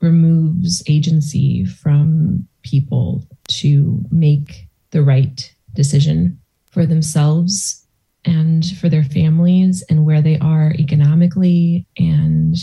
removes 0.01 0.83
agency 0.89 1.65
from 1.65 2.47
people 2.63 3.25
to 3.49 4.03
make 4.11 4.67
the 4.91 5.03
right 5.03 5.55
decision 5.75 6.39
for 6.71 6.87
themselves 6.87 7.87
and 8.25 8.67
for 8.79 8.89
their 8.89 9.05
families 9.05 9.83
and 9.89 10.05
where 10.05 10.23
they 10.23 10.39
are 10.39 10.73
economically 10.79 11.87
and 11.99 12.57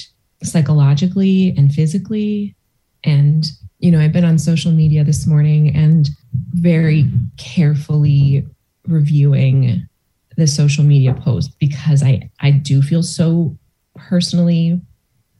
psychologically 0.43 1.53
and 1.57 1.73
physically. 1.73 2.55
And, 3.03 3.45
you 3.79 3.91
know, 3.91 3.99
I've 3.99 4.11
been 4.11 4.25
on 4.25 4.37
social 4.37 4.71
media 4.71 5.03
this 5.03 5.25
morning 5.25 5.75
and 5.75 6.09
very 6.53 7.09
carefully 7.37 8.45
reviewing 8.87 9.87
the 10.35 10.47
social 10.47 10.83
media 10.83 11.13
post 11.13 11.57
because 11.59 12.01
I 12.01 12.29
I 12.39 12.51
do 12.51 12.81
feel 12.81 13.03
so 13.03 13.57
personally 13.95 14.81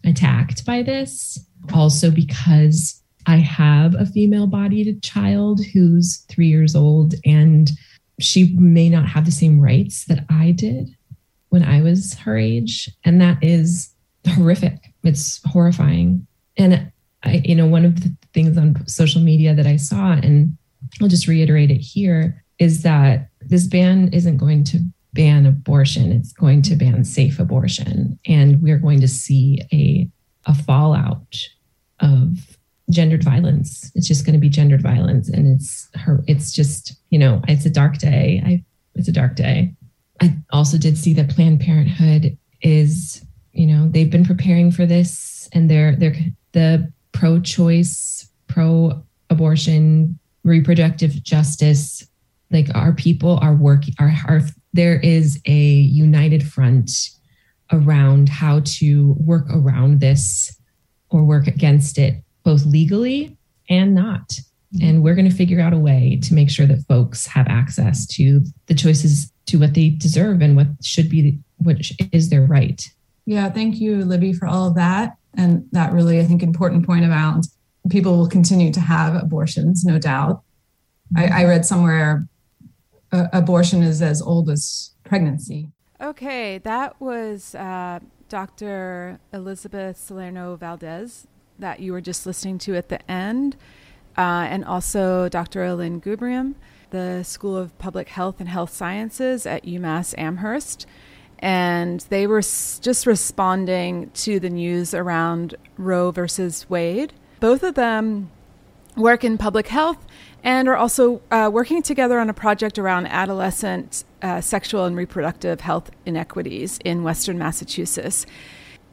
attacked 0.04 0.66
by 0.66 0.84
this. 0.84 1.40
Also 1.74 2.12
because 2.12 3.02
I 3.26 3.38
have 3.38 3.96
a 3.96 4.06
female 4.06 4.48
bodied 4.48 5.02
child 5.04 5.62
who's 5.74 6.26
3 6.30 6.48
years 6.48 6.76
old 6.76 7.16
and 7.26 7.72
she 8.20 8.54
may 8.56 8.90
not 8.90 9.08
have 9.08 9.26
the 9.26 9.32
same 9.32 9.60
rights 9.60 10.06
that 10.06 10.26
I 10.30 10.52
did 10.52 10.90
when 11.50 11.64
I 11.64 11.82
was 11.82 12.14
her 12.16 12.38
age 12.38 12.90
and 13.06 13.22
that 13.22 13.38
is 13.42 13.94
horrific. 14.28 14.94
It's 15.04 15.42
horrifying. 15.46 16.26
And 16.58 16.92
I 17.24 17.42
you 17.46 17.56
know 17.56 17.68
one 17.68 17.86
of 17.86 18.02
the 18.02 18.16
things 18.34 18.58
on 18.58 18.88
social 18.88 19.22
media 19.22 19.54
that 19.54 19.68
I 19.68 19.78
saw 19.78 20.14
and 20.14 20.58
I'll 21.02 21.08
just 21.08 21.28
reiterate 21.28 21.72
it 21.72 21.82
here 21.82 22.44
is 22.60 22.84
that 22.84 23.30
this 23.42 23.68
ban 23.68 24.10
isn't 24.14 24.38
going 24.38 24.64
to 24.66 24.80
ban 25.14 25.46
abortion, 25.46 26.12
it's 26.12 26.34
going 26.34 26.62
to 26.64 26.76
ban 26.76 27.04
safe 27.04 27.40
abortion. 27.40 28.20
And 28.28 28.62
we're 28.62 28.78
going 28.78 29.02
to 29.02 29.08
see 29.08 29.62
a, 29.74 30.10
a 30.46 30.54
fallout 30.54 31.36
of 32.00 32.58
gendered 32.92 33.24
violence. 33.24 33.92
It's 33.96 34.08
just 34.08 34.26
going 34.26 34.34
to 34.34 34.40
be 34.40 34.50
gendered 34.50 34.82
violence. 34.82 35.30
And 35.30 35.48
it's 35.48 35.90
her, 35.96 36.24
it's 36.28 36.52
just, 36.52 36.96
you 37.10 37.20
know, 37.20 37.42
it's 37.48 37.66
a 37.66 37.70
dark 37.70 37.98
day. 37.98 38.42
I, 38.46 38.64
it's 38.96 39.08
a 39.08 39.14
dark 39.14 39.36
day. 39.36 39.74
I 40.22 40.36
also 40.52 40.78
did 40.78 40.98
see 40.98 41.14
that 41.14 41.30
Planned 41.30 41.62
Parenthood 41.62 42.38
is, 42.62 43.26
you 43.54 43.68
know, 43.68 43.88
they've 43.90 44.10
been 44.12 44.26
preparing 44.26 44.72
for 44.72 44.86
this 44.86 45.50
and 45.54 45.70
they're, 45.70 45.96
they're 45.96 46.16
the 46.52 46.92
pro 47.12 47.40
choice, 47.40 48.30
pro 48.48 49.04
abortion, 49.30 50.20
reproductive 50.44 51.22
justice 51.24 52.06
like 52.52 52.68
our 52.74 52.94
people 52.94 53.38
are 53.42 53.54
working 53.54 53.94
our, 54.00 54.12
are 54.28 54.42
there 54.74 55.00
is 55.00 55.40
a 55.46 55.52
united 55.52 56.48
front 56.48 57.10
around 57.72 58.30
how 58.30 58.62
to 58.64 59.16
work 59.20 59.46
around 59.52 60.00
this 60.00 60.56
or 61.10 61.24
work 61.24 61.48
against 61.48 61.98
it 61.98 62.24
both 62.44 62.66
legally 62.66 63.38
and 63.70 63.94
not. 63.94 64.30
Mm-hmm. 64.30 64.88
And 64.88 65.04
we're 65.04 65.16
going 65.16 65.30
to 65.30 65.36
figure 65.36 65.60
out 65.60 65.74
a 65.74 65.78
way 65.78 66.20
to 66.24 66.34
make 66.34 66.50
sure 66.50 66.66
that 66.66 66.86
folks 66.88 67.28
have 67.28 67.48
access 67.48 68.08
to 68.08 68.44
the 68.68 68.74
choices 68.74 69.32
to 69.48 69.60
what 69.60 69.74
they 69.74 69.90
deserve 69.90 70.42
and 70.42 70.56
what 70.56 70.68
should 70.84 71.10
be 71.10 71.40
what 71.58 71.78
is 72.12 72.30
their 72.30 72.44
right. 72.44 72.88
Yeah 73.26 73.50
thank 73.50 73.80
you 73.80 74.04
libby 74.06 74.34
for 74.34 74.48
all 74.48 74.68
of 74.68 74.76
that 74.76 75.16
and 75.36 75.68
that 75.72 75.92
really 75.92 76.20
i 76.20 76.24
think 76.24 76.42
important 76.44 76.86
point 76.86 77.06
about 77.06 77.46
people 77.90 78.18
will 78.18 78.28
continue 78.28 78.72
to 78.72 78.80
have 78.80 79.16
abortions 79.16 79.84
no 79.86 79.98
doubt 79.98 80.44
I, 81.16 81.42
I 81.42 81.46
read 81.46 81.66
somewhere 81.66 82.28
uh, 83.12 83.28
abortion 83.34 83.82
is 83.82 84.02
as 84.02 84.22
old 84.22 84.50
as 84.50 84.92
pregnancy. 85.04 85.70
Okay, 86.02 86.60
that 86.60 87.00
was 87.02 87.56
uh, 87.56 88.00
Dr. 88.30 89.20
Elizabeth 89.34 89.98
Salerno 89.98 90.56
Valdez 90.56 91.28
that 91.58 91.80
you 91.80 91.92
were 91.92 92.02
just 92.02 92.26
listening 92.26 92.58
to 92.60 92.76
at 92.76 92.90
the 92.90 93.12
end, 93.12 93.58
uh, 94.18 94.48
and 94.50 94.64
also 94.64 95.28
Dr. 95.28 95.62
Alin 95.62 96.02
Gubrium, 96.02 96.56
the 96.92 97.24
School 97.24 97.58
of 97.58 97.78
Public 97.80 98.10
Health 98.10 98.40
and 98.40 98.48
Health 98.48 98.72
Sciences 98.72 99.46
at 99.46 99.66
UMass 99.66 100.18
Amherst. 100.18 100.86
And 101.40 102.02
they 102.10 102.28
were 102.28 102.42
just 102.42 103.06
responding 103.06 104.12
to 104.12 104.40
the 104.40 104.50
news 104.50 104.94
around 104.94 105.56
Roe 105.78 106.12
versus 106.12 106.70
Wade. 106.70 107.14
Both 107.40 107.64
of 107.64 107.76
them 107.76 108.30
work 108.96 109.24
in 109.24 109.38
public 109.38 109.68
health 109.68 110.06
and 110.44 110.68
are 110.68 110.76
also 110.76 111.22
uh, 111.32 111.50
working 111.52 111.82
together 111.82 112.20
on 112.20 112.30
a 112.30 112.34
project 112.34 112.78
around 112.78 113.08
adolescent 113.08 114.04
uh, 114.22 114.42
sexual 114.42 114.86
and 114.86 114.96
reproductive 114.96 115.62
health 115.62 115.92
inequities 116.06 116.80
in 116.84 117.04
Western 117.04 117.38
Massachusetts. 117.38 118.26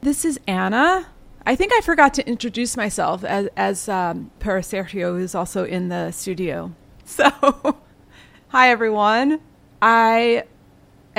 This 0.01 0.25
is 0.25 0.39
Anna. 0.47 1.07
I 1.45 1.55
think 1.55 1.73
I 1.73 1.81
forgot 1.81 2.13
to 2.15 2.27
introduce 2.27 2.75
myself 2.75 3.23
as, 3.23 3.47
as 3.55 3.87
um, 3.87 4.31
Per 4.39 4.61
Sergio, 4.61 5.17
who's 5.17 5.35
also 5.35 5.65
in 5.65 5.89
the 5.89 6.11
studio. 6.11 6.73
So, 7.09 7.31
hi 8.49 8.69
everyone. 8.69 9.39
I 9.81 10.43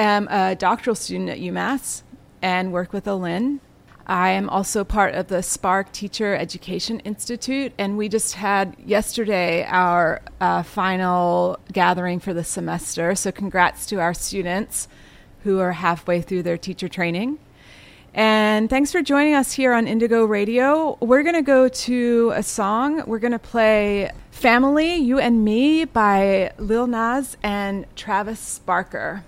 am 0.00 0.28
a 0.28 0.54
doctoral 0.54 0.96
student 0.96 1.30
at 1.30 1.38
UMass 1.38 2.02
and 2.42 2.72
work 2.72 2.92
with 2.92 3.04
Alin 3.04 3.60
I 4.08 4.30
am 4.30 4.48
also 4.48 4.84
part 4.84 5.14
of 5.14 5.28
the 5.28 5.42
Spark 5.42 5.92
Teacher 5.92 6.34
Education 6.34 7.00
Institute, 7.00 7.74
and 7.76 7.98
we 7.98 8.08
just 8.08 8.36
had 8.36 8.74
yesterday 8.82 9.66
our 9.68 10.22
uh, 10.40 10.62
final 10.62 11.58
gathering 11.74 12.18
for 12.18 12.32
the 12.32 12.42
semester. 12.42 13.14
So, 13.14 13.30
congrats 13.30 13.84
to 13.86 14.00
our 14.00 14.14
students 14.14 14.88
who 15.44 15.58
are 15.58 15.72
halfway 15.72 16.22
through 16.22 16.44
their 16.44 16.56
teacher 16.56 16.88
training. 16.88 17.38
And 18.14 18.70
thanks 18.70 18.90
for 18.90 19.02
joining 19.02 19.34
us 19.34 19.52
here 19.52 19.74
on 19.74 19.86
Indigo 19.86 20.24
Radio. 20.24 20.96
We're 21.00 21.22
going 21.22 21.34
to 21.34 21.42
go 21.42 21.68
to 21.68 22.32
a 22.34 22.42
song. 22.42 23.02
We're 23.06 23.18
going 23.18 23.32
to 23.32 23.38
play 23.38 24.10
Family, 24.30 24.94
You 24.96 25.18
and 25.18 25.44
Me 25.44 25.84
by 25.84 26.52
Lil 26.56 26.86
Nas 26.86 27.36
and 27.42 27.84
Travis 27.94 28.60
Barker. 28.60 29.22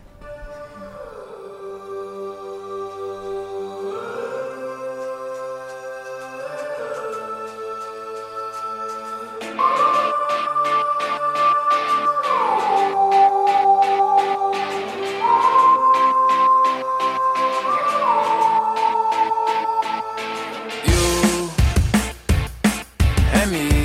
me. 23.50 23.79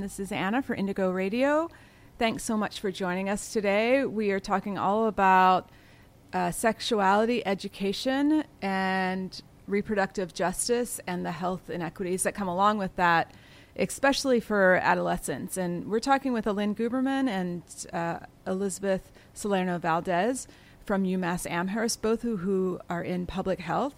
This 0.00 0.20
is 0.20 0.30
Anna 0.30 0.62
for 0.62 0.76
Indigo 0.76 1.10
Radio. 1.10 1.68
Thanks 2.16 2.44
so 2.44 2.56
much 2.56 2.78
for 2.78 2.92
joining 2.92 3.28
us 3.28 3.52
today. 3.52 4.04
We 4.04 4.30
are 4.30 4.38
talking 4.38 4.78
all 4.78 5.08
about 5.08 5.68
uh, 6.32 6.52
sexuality 6.52 7.44
education 7.44 8.44
and 8.62 9.42
reproductive 9.66 10.32
justice 10.32 11.00
and 11.08 11.26
the 11.26 11.32
health 11.32 11.68
inequities 11.68 12.22
that 12.22 12.34
come 12.36 12.46
along 12.46 12.78
with 12.78 12.94
that, 12.94 13.32
especially 13.74 14.38
for 14.38 14.76
adolescents. 14.76 15.56
And 15.56 15.88
we're 15.90 15.98
talking 15.98 16.32
with 16.32 16.44
Alin 16.44 16.76
Gubrium 16.76 17.28
and 17.28 17.62
uh, 17.92 18.24
Elizabeth 18.46 19.10
Salerno 19.34 19.78
Valdez 19.78 20.46
from 20.84 21.02
UMass 21.02 21.50
Amherst, 21.50 22.02
both 22.02 22.22
who, 22.22 22.36
who 22.36 22.78
are 22.88 23.02
in 23.02 23.26
public 23.26 23.58
health. 23.58 23.96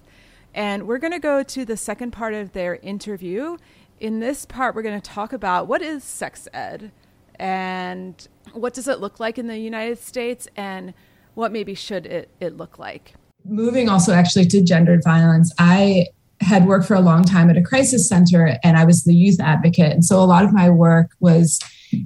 And 0.55 0.87
we're 0.87 0.99
going 0.99 1.13
to 1.13 1.19
go 1.19 1.43
to 1.43 1.65
the 1.65 1.77
second 1.77 2.13
part 2.13 2.33
of 2.33 2.53
their 2.53 2.77
interview 2.77 3.57
in 4.01 4.21
this 4.21 4.45
part, 4.45 4.75
we're 4.75 4.83
going 4.83 5.01
to 5.01 5.11
talk 5.11 5.33
about 5.33 5.67
what 5.67 5.83
is 5.83 6.05
sex 6.05 6.49
ed 6.53 6.91
and 7.37 8.29
what 8.53 8.75
does 8.75 8.89
it 8.89 9.01
look 9.01 9.19
like 9.19 9.39
in 9.39 9.47
the 9.47 9.59
United 9.59 9.99
States 9.99 10.49
and 10.57 10.95
what 11.35 11.53
maybe 11.53 11.75
should 11.75 12.07
it, 12.07 12.29
it 12.41 12.57
look 12.57 12.79
like. 12.79 13.15
Moving 13.45 13.89
also 13.89 14.13
actually 14.13 14.47
to 14.47 14.63
gendered 14.63 15.03
violence, 15.05 15.53
I 15.59 16.09
had 16.41 16.67
worked 16.67 16.87
for 16.87 16.95
a 16.95 17.01
long 17.01 17.25
time 17.25 17.51
at 17.51 17.57
a 17.57 17.63
crisis 17.63 18.09
center 18.09 18.59
and 18.63 18.77
I 18.77 18.85
was 18.85 19.05
the 19.05 19.15
youth 19.15 19.41
advocate. 19.41 19.93
And 19.93 20.05
so 20.05 20.21
a 20.21 20.25
lot 20.25 20.45
of 20.45 20.53
my 20.53 20.69
work 20.71 21.13
was 21.21 21.59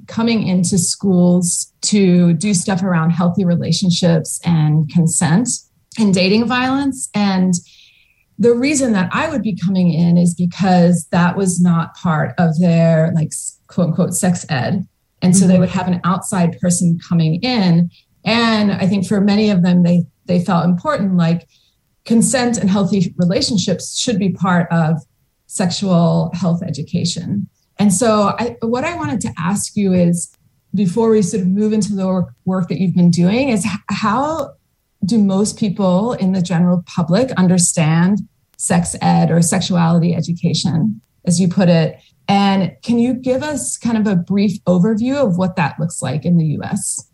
coming 0.07 0.47
into 0.47 0.77
schools 0.77 1.73
to 1.81 2.33
do 2.33 2.53
stuff 2.53 2.83
around 2.83 3.09
healthy 3.09 3.43
relationships 3.43 4.39
and 4.45 4.89
consent 4.89 5.49
and 5.97 6.13
dating 6.13 6.45
violence. 6.45 7.09
And 7.13 7.55
the 8.39 8.55
reason 8.55 8.93
that 8.93 9.09
I 9.11 9.29
would 9.29 9.41
be 9.43 9.55
coming 9.55 9.93
in 9.93 10.17
is 10.17 10.33
because 10.33 11.07
that 11.11 11.35
was 11.35 11.59
not 11.59 11.95
part 11.95 12.33
of 12.37 12.57
their 12.59 13.11
like 13.13 13.33
quote 13.67 13.89
unquote 13.89 14.13
sex 14.13 14.45
ed. 14.49 14.87
And 15.21 15.35
so 15.35 15.43
mm-hmm. 15.43 15.51
they 15.51 15.59
would 15.59 15.69
have 15.69 15.89
an 15.89 15.99
outside 16.05 16.57
person 16.59 16.97
coming 17.07 17.41
in. 17.41 17.91
And 18.23 18.71
I 18.71 18.87
think 18.87 19.05
for 19.05 19.19
many 19.19 19.49
of 19.49 19.61
them, 19.61 19.83
they 19.83 20.05
they 20.25 20.43
felt 20.43 20.65
important, 20.65 21.17
like 21.17 21.47
consent 22.05 22.57
and 22.57 22.69
healthy 22.69 23.13
relationships 23.17 23.97
should 23.97 24.17
be 24.17 24.29
part 24.31 24.71
of 24.71 24.97
sexual 25.47 26.31
health 26.33 26.63
education. 26.63 27.49
And 27.77 27.93
so 27.93 28.35
I, 28.39 28.55
what 28.61 28.83
I 28.83 28.95
wanted 28.95 29.19
to 29.21 29.33
ask 29.37 29.75
you 29.75 29.93
is 29.93 30.31
before 30.75 31.09
we 31.09 31.21
sort 31.21 31.41
of 31.41 31.47
move 31.47 31.73
into 31.73 31.95
the 31.95 32.05
work, 32.05 32.33
work 32.45 32.69
that 32.69 32.79
you've 32.79 32.95
been 32.95 33.09
doing 33.09 33.49
is 33.49 33.65
how 33.89 34.53
do 35.05 35.17
most 35.17 35.57
people 35.57 36.13
in 36.13 36.33
the 36.33 36.41
general 36.41 36.83
public 36.85 37.31
understand 37.31 38.19
sex 38.57 38.95
ed 39.01 39.31
or 39.31 39.41
sexuality 39.41 40.13
education, 40.13 41.01
as 41.25 41.39
you 41.39 41.47
put 41.47 41.69
it? 41.69 41.99
And 42.27 42.75
can 42.83 42.99
you 42.99 43.13
give 43.13 43.41
us 43.41 43.77
kind 43.77 43.97
of 43.97 44.05
a 44.05 44.15
brief 44.15 44.63
overview 44.65 45.15
of 45.15 45.37
what 45.37 45.55
that 45.55 45.79
looks 45.79 46.01
like 46.01 46.25
in 46.25 46.37
the 46.37 46.45
US? 46.59 47.09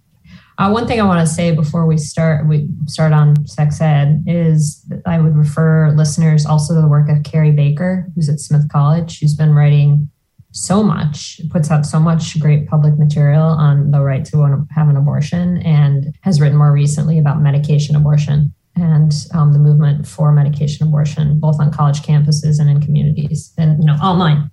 Uh, 0.58 0.69
one 0.69 0.88
thing 0.88 1.02
I 1.02 1.04
want 1.04 1.26
to 1.26 1.34
say 1.34 1.54
before 1.54 1.86
we 1.86 1.98
start 1.98 2.48
we 2.48 2.69
start 2.88 3.12
on 3.12 3.45
sex 3.45 3.82
ed 3.82 4.24
is 4.26 4.89
I 5.06 5.19
would 5.19 5.36
refer 5.36 5.91
listeners 5.91 6.45
also 6.45 6.76
to 6.76 6.82
the 6.82 6.88
work 6.88 7.10
of 7.10 7.24
Carrie 7.24 7.52
Baker, 7.52 8.08
who's 8.15 8.30
at 8.30 8.39
Smith 8.39 8.69
College, 8.71 9.19
who's 9.19 9.36
been 9.36 9.54
writing 9.54 10.10
so 10.55 10.81
much, 10.81 11.41
puts 11.49 11.69
out 11.69 11.85
so 11.85 11.99
much 11.99 12.39
great 12.39 12.65
public 12.67 12.97
material 12.97 13.43
on 13.43 13.91
the 13.91 13.99
right 13.99 14.23
to 14.23 14.65
have 14.71 14.87
an 14.87 14.95
abortion, 14.95 15.57
and 15.57 16.15
has 16.21 16.39
written 16.39 16.57
more 16.57 16.71
recently 16.71 17.19
about 17.19 17.41
medication 17.41 17.93
abortion 17.95 18.53
and 18.77 19.13
um, 19.33 19.51
the 19.51 19.59
movement 19.59 20.07
for 20.07 20.31
medication 20.31 20.87
abortion, 20.87 21.39
both 21.39 21.59
on 21.59 21.71
college 21.71 22.01
campuses 22.01 22.59
and 22.59 22.69
in 22.69 22.81
communities, 22.81 23.53
and 23.57 23.77
you 23.79 23.85
know 23.85 23.95
online. 23.95 24.49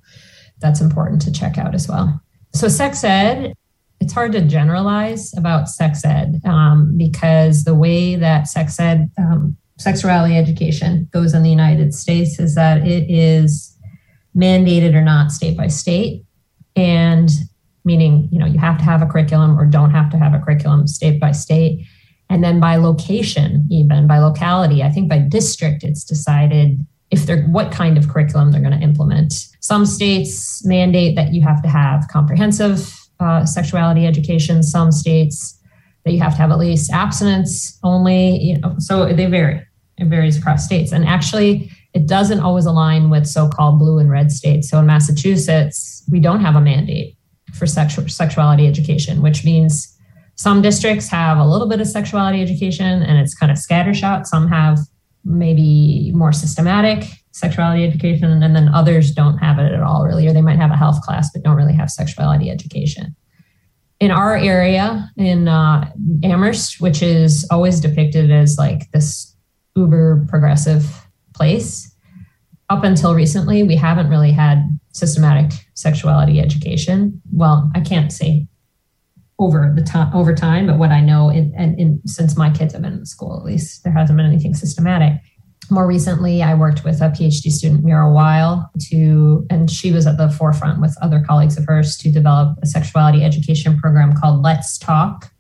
That's 0.59 0.81
important 0.81 1.23
to 1.23 1.33
check 1.33 1.57
out 1.57 1.73
as 1.73 1.89
well. 1.89 2.21
So, 2.53 2.69
sex 2.69 3.05
ed. 3.05 3.55
It's 4.01 4.13
hard 4.13 4.33
to 4.33 4.41
generalize 4.41 5.33
about 5.37 5.69
sex 5.69 6.05
ed 6.05 6.41
um, 6.45 6.99
because 6.99 7.63
the 7.63 7.77
way 7.77 8.17
that 8.17 8.49
sex 8.49 8.81
ed, 8.81 9.09
um, 9.17 9.57
sexuality 9.79 10.37
education 10.37 11.09
goes 11.13 11.35
in 11.35 11.45
the 11.45 11.51
United 11.51 11.95
States 11.95 12.41
is 12.41 12.57
that 12.57 12.85
it 12.85 13.09
is 13.09 13.72
mandated 14.37 14.95
or 14.95 15.03
not 15.03 15.33
state 15.33 15.57
by 15.57 15.69
state. 15.69 16.25
And 16.77 17.31
meaning 17.85 18.29
you 18.31 18.39
know 18.39 18.47
you 18.47 18.59
have 18.59 18.79
to 18.79 18.85
have 18.85 19.03
a 19.03 19.07
curriculum 19.07 19.59
or 19.59 19.67
don't 19.67 19.91
have 19.91 20.11
to 20.11 20.17
have 20.17 20.35
a 20.35 20.39
curriculum 20.39 20.87
state 20.87 21.21
by 21.21 21.33
state. 21.33 21.87
And 22.31 22.43
then 22.43 22.61
by 22.61 22.77
location 22.77 23.67
even 23.71 24.07
by 24.07 24.19
locality 24.19 24.83
i 24.83 24.89
think 24.89 25.07
by 25.07 25.19
district 25.19 25.85
it's 25.85 26.03
decided 26.03 26.79
if 27.13 27.27
they're 27.27 27.43
what 27.45 27.71
kind 27.71 27.99
of 27.99 28.09
curriculum 28.09 28.51
they're 28.51 28.61
going 28.61 28.73
to 28.73 28.83
implement. 28.83 29.35
Some 29.61 29.85
states 29.85 30.65
mandate 30.65 31.15
that 31.15 31.33
you 31.33 31.43
have 31.43 31.63
to 31.63 31.69
have 31.69 32.09
comprehensive 32.09 32.99
uh, 33.21 33.45
sexuality 33.45 34.07
education. 34.07 34.63
Some 34.63 34.91
states 34.91 35.61
that 36.05 36.13
you 36.13 36.21
have 36.21 36.33
to 36.33 36.39
have 36.39 36.51
at 36.51 36.59
least 36.59 36.91
abstinence 36.91 37.79
only 37.85 38.39
you 38.39 38.59
know 38.59 38.75
so 38.79 39.13
they 39.13 39.27
vary. 39.27 39.65
It 39.99 40.07
varies 40.07 40.39
across 40.39 40.65
states. 40.65 40.91
And 40.91 41.05
actually 41.05 41.71
it 41.95 42.07
doesn't 42.07 42.41
always 42.41 42.67
align 42.67 43.11
with 43.11 43.27
so-called 43.27 43.79
blue 43.79 43.99
and 43.99 44.11
red 44.11 44.33
states. 44.33 44.71
So 44.71 44.79
in 44.79 44.87
Massachusetts, 44.87 46.05
we 46.11 46.21
don't 46.21 46.41
have 46.41 46.57
a 46.57 46.61
mandate 46.61 47.17
for 47.55 47.67
sexual 47.67 48.09
sexuality 48.09 48.67
education, 48.67 49.21
which 49.21 49.45
means 49.45 49.95
some 50.37 50.63
districts 50.63 51.09
have 51.09 51.37
a 51.39 51.47
little 51.47 51.69
bit 51.69 51.81
of 51.81 51.87
sexuality 51.87 52.41
education 52.41 53.03
and 53.03 53.19
it's 53.19 53.35
kind 53.35 53.53
of 53.53 53.59
scattershot. 53.59 54.27
Some 54.27 54.49
have 54.49 54.79
maybe 55.25 56.13
more 56.15 56.33
systematic 56.33 57.05
sexuality 57.33 57.85
education, 57.85 58.31
and 58.31 58.55
then 58.55 58.69
others 58.69 59.13
don't 59.13 59.39
have 59.39 59.59
it 59.59 59.73
at 59.73 59.83
all, 59.83 60.05
really, 60.05 60.27
or 60.27 60.33
they 60.33 60.43
might 60.43 60.59
have 60.59 60.71
a 60.71 60.77
health 60.77 61.01
class 61.03 61.31
but 61.33 61.43
don't 61.43 61.57
really 61.57 61.73
have 61.73 61.91
sexuality 61.91 62.51
education. 62.51 63.17
In 64.01 64.11
our 64.11 64.37
area, 64.37 65.11
in 65.17 65.49
uh, 65.49 65.91
Amherst, 66.25 66.81
which 66.81 67.03
is 67.03 67.47
always 67.51 67.81
depicted 67.81 68.31
as 68.31 68.57
like 68.59 68.91
this 68.91 69.35
uber 69.77 70.27
progressive 70.29 71.02
place. 71.35 71.95
Up 72.71 72.85
until 72.85 73.15
recently, 73.15 73.63
we 73.63 73.77
haven't 73.77 74.09
really 74.09 74.33
had 74.33 74.79
systematic 74.93 75.53
sexuality 75.75 76.41
education. 76.41 77.21
Well, 77.33 77.71
I 77.75 77.81
can't 77.81 78.13
say 78.13 78.47
over 79.39 79.73
the 79.75 79.83
time 79.83 80.15
over 80.15 80.35
time, 80.35 80.67
but 80.67 80.79
what 80.79 80.91
I 80.91 81.01
know 81.01 81.29
in, 81.29 81.55
in, 81.57 81.79
in 81.79 82.01
since 82.07 82.37
my 82.37 82.51
kids 82.51 82.73
have 82.75 82.83
been 82.83 82.93
in 82.93 83.07
school, 83.07 83.37
at 83.37 83.45
least 83.45 83.83
there 83.83 83.93
hasn't 83.93 84.17
been 84.17 84.27
anything 84.27 84.55
systematic. 84.55 85.15
More 85.71 85.87
recently, 85.87 86.43
I 86.43 86.55
worked 86.55 86.85
with 86.85 87.01
a 87.01 87.09
PhD 87.09 87.51
student, 87.51 87.85
Mira 87.85 88.13
Weil, 88.13 88.71
to, 88.91 89.47
and 89.49 89.71
she 89.71 89.93
was 89.93 90.07
at 90.07 90.19
the 90.19 90.29
forefront 90.29 90.81
with 90.81 90.97
other 91.01 91.25
colleagues 91.27 91.57
of 91.57 91.65
hers 91.67 91.97
to 91.99 92.11
develop 92.11 92.59
a 92.63 92.67
sexuality 92.67 93.25
education 93.25 93.79
program 93.79 94.13
called 94.15 94.43
Let's 94.43 94.77
Talk. 94.77 95.31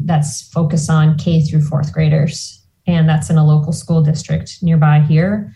That's 0.00 0.42
focused 0.50 0.90
on 0.90 1.16
K 1.18 1.42
through 1.42 1.62
fourth 1.62 1.92
graders, 1.92 2.59
and 2.94 3.08
that's 3.08 3.30
in 3.30 3.38
a 3.38 3.46
local 3.46 3.72
school 3.72 4.02
district 4.02 4.58
nearby 4.62 5.00
here. 5.00 5.52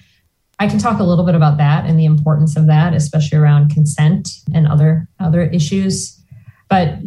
I 0.58 0.68
can 0.68 0.78
talk 0.78 1.00
a 1.00 1.04
little 1.04 1.24
bit 1.24 1.34
about 1.34 1.58
that 1.58 1.84
and 1.84 1.98
the 1.98 2.04
importance 2.04 2.56
of 2.56 2.66
that, 2.66 2.94
especially 2.94 3.38
around 3.38 3.70
consent 3.70 4.28
and 4.54 4.68
other 4.68 5.08
other 5.18 5.42
issues. 5.42 6.20
But 6.68 6.98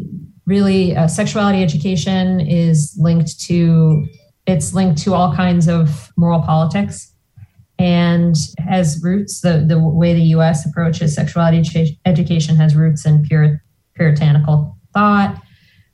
really, 0.46 0.96
uh, 0.96 1.08
sexuality 1.08 1.64
education 1.64 2.40
is 2.42 2.96
linked 3.00 3.40
to 3.48 4.06
it's 4.46 4.74
linked 4.74 5.02
to 5.04 5.14
all 5.14 5.36
kinds 5.36 5.68
of 5.68 6.12
moral 6.16 6.42
politics 6.42 7.14
and 7.80 8.36
has 8.60 9.00
roots. 9.04 9.42
The 9.42 9.64
the 9.68 9.80
way 9.80 10.14
the 10.14 10.30
U.S. 10.38 10.66
approaches 10.66 11.16
sexuality 11.16 11.98
education 12.06 12.56
has 12.56 12.76
roots 12.76 13.06
in 13.06 13.24
pure, 13.24 13.62
puritanical 13.96 14.78
thought. 14.94 15.42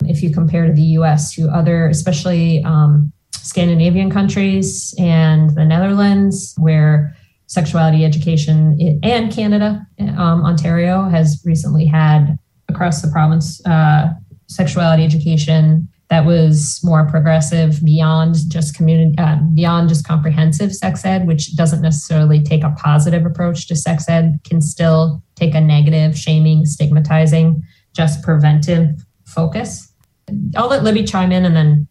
If 0.05 0.21
you 0.21 0.33
compare 0.33 0.65
to 0.67 0.73
the 0.73 0.81
U.S. 0.97 1.33
to 1.35 1.47
other, 1.49 1.87
especially 1.87 2.63
um, 2.63 3.13
Scandinavian 3.43 4.09
countries 4.09 4.95
and 4.97 5.49
the 5.55 5.65
Netherlands, 5.65 6.55
where 6.57 7.15
sexuality 7.47 8.03
education 8.05 8.99
and 9.03 9.31
Canada, 9.31 9.85
um, 9.99 10.43
Ontario 10.43 11.03
has 11.09 11.41
recently 11.45 11.85
had 11.85 12.37
across 12.69 13.01
the 13.01 13.09
province 13.09 13.63
uh, 13.65 14.13
sexuality 14.47 15.03
education 15.03 15.87
that 16.09 16.25
was 16.25 16.79
more 16.83 17.07
progressive 17.07 17.79
beyond 17.83 18.35
just 18.49 18.75
community 18.75 19.15
uh, 19.17 19.37
beyond 19.53 19.89
just 19.89 20.05
comprehensive 20.05 20.73
sex 20.73 21.05
ed 21.05 21.25
which 21.25 21.55
doesn't 21.55 21.81
necessarily 21.81 22.41
take 22.41 22.63
a 22.63 22.69
positive 22.71 23.25
approach 23.25 23.67
to 23.67 23.75
sex 23.75 24.07
ed 24.09 24.37
can 24.43 24.61
still 24.61 25.23
take 25.35 25.55
a 25.55 25.61
negative 25.61 26.17
shaming 26.17 26.65
stigmatizing 26.65 27.63
just 27.93 28.23
preventive 28.23 28.89
focus. 29.25 29.91
I'll 30.55 30.67
let 30.67 30.83
libby 30.83 31.03
chime 31.03 31.31
in 31.31 31.45
and 31.45 31.55
then 31.55 31.87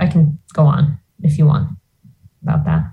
i 0.00 0.06
can 0.06 0.38
go 0.52 0.64
on 0.64 0.98
if 1.22 1.38
you 1.38 1.46
want 1.46 1.68
about 2.42 2.64
that 2.64 2.84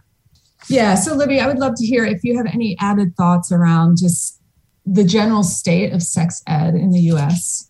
yeah. 0.68 0.96
So, 0.96 1.14
Libby, 1.14 1.40
I 1.40 1.48
would 1.48 1.60
love 1.60 1.76
to 1.76 1.86
hear 1.86 2.06
if 2.06 2.24
you 2.24 2.38
have 2.38 2.48
any 2.48 2.76
added 2.80 3.16
thoughts 3.16 3.52
around 3.52 3.98
just 3.98 4.42
the 4.86 5.04
general 5.04 5.44
state 5.44 5.94
of 5.94 6.02
sex 6.02 6.42
ed 6.48 6.76
in 6.76 6.92
the 6.92 7.00
US. 7.12 7.70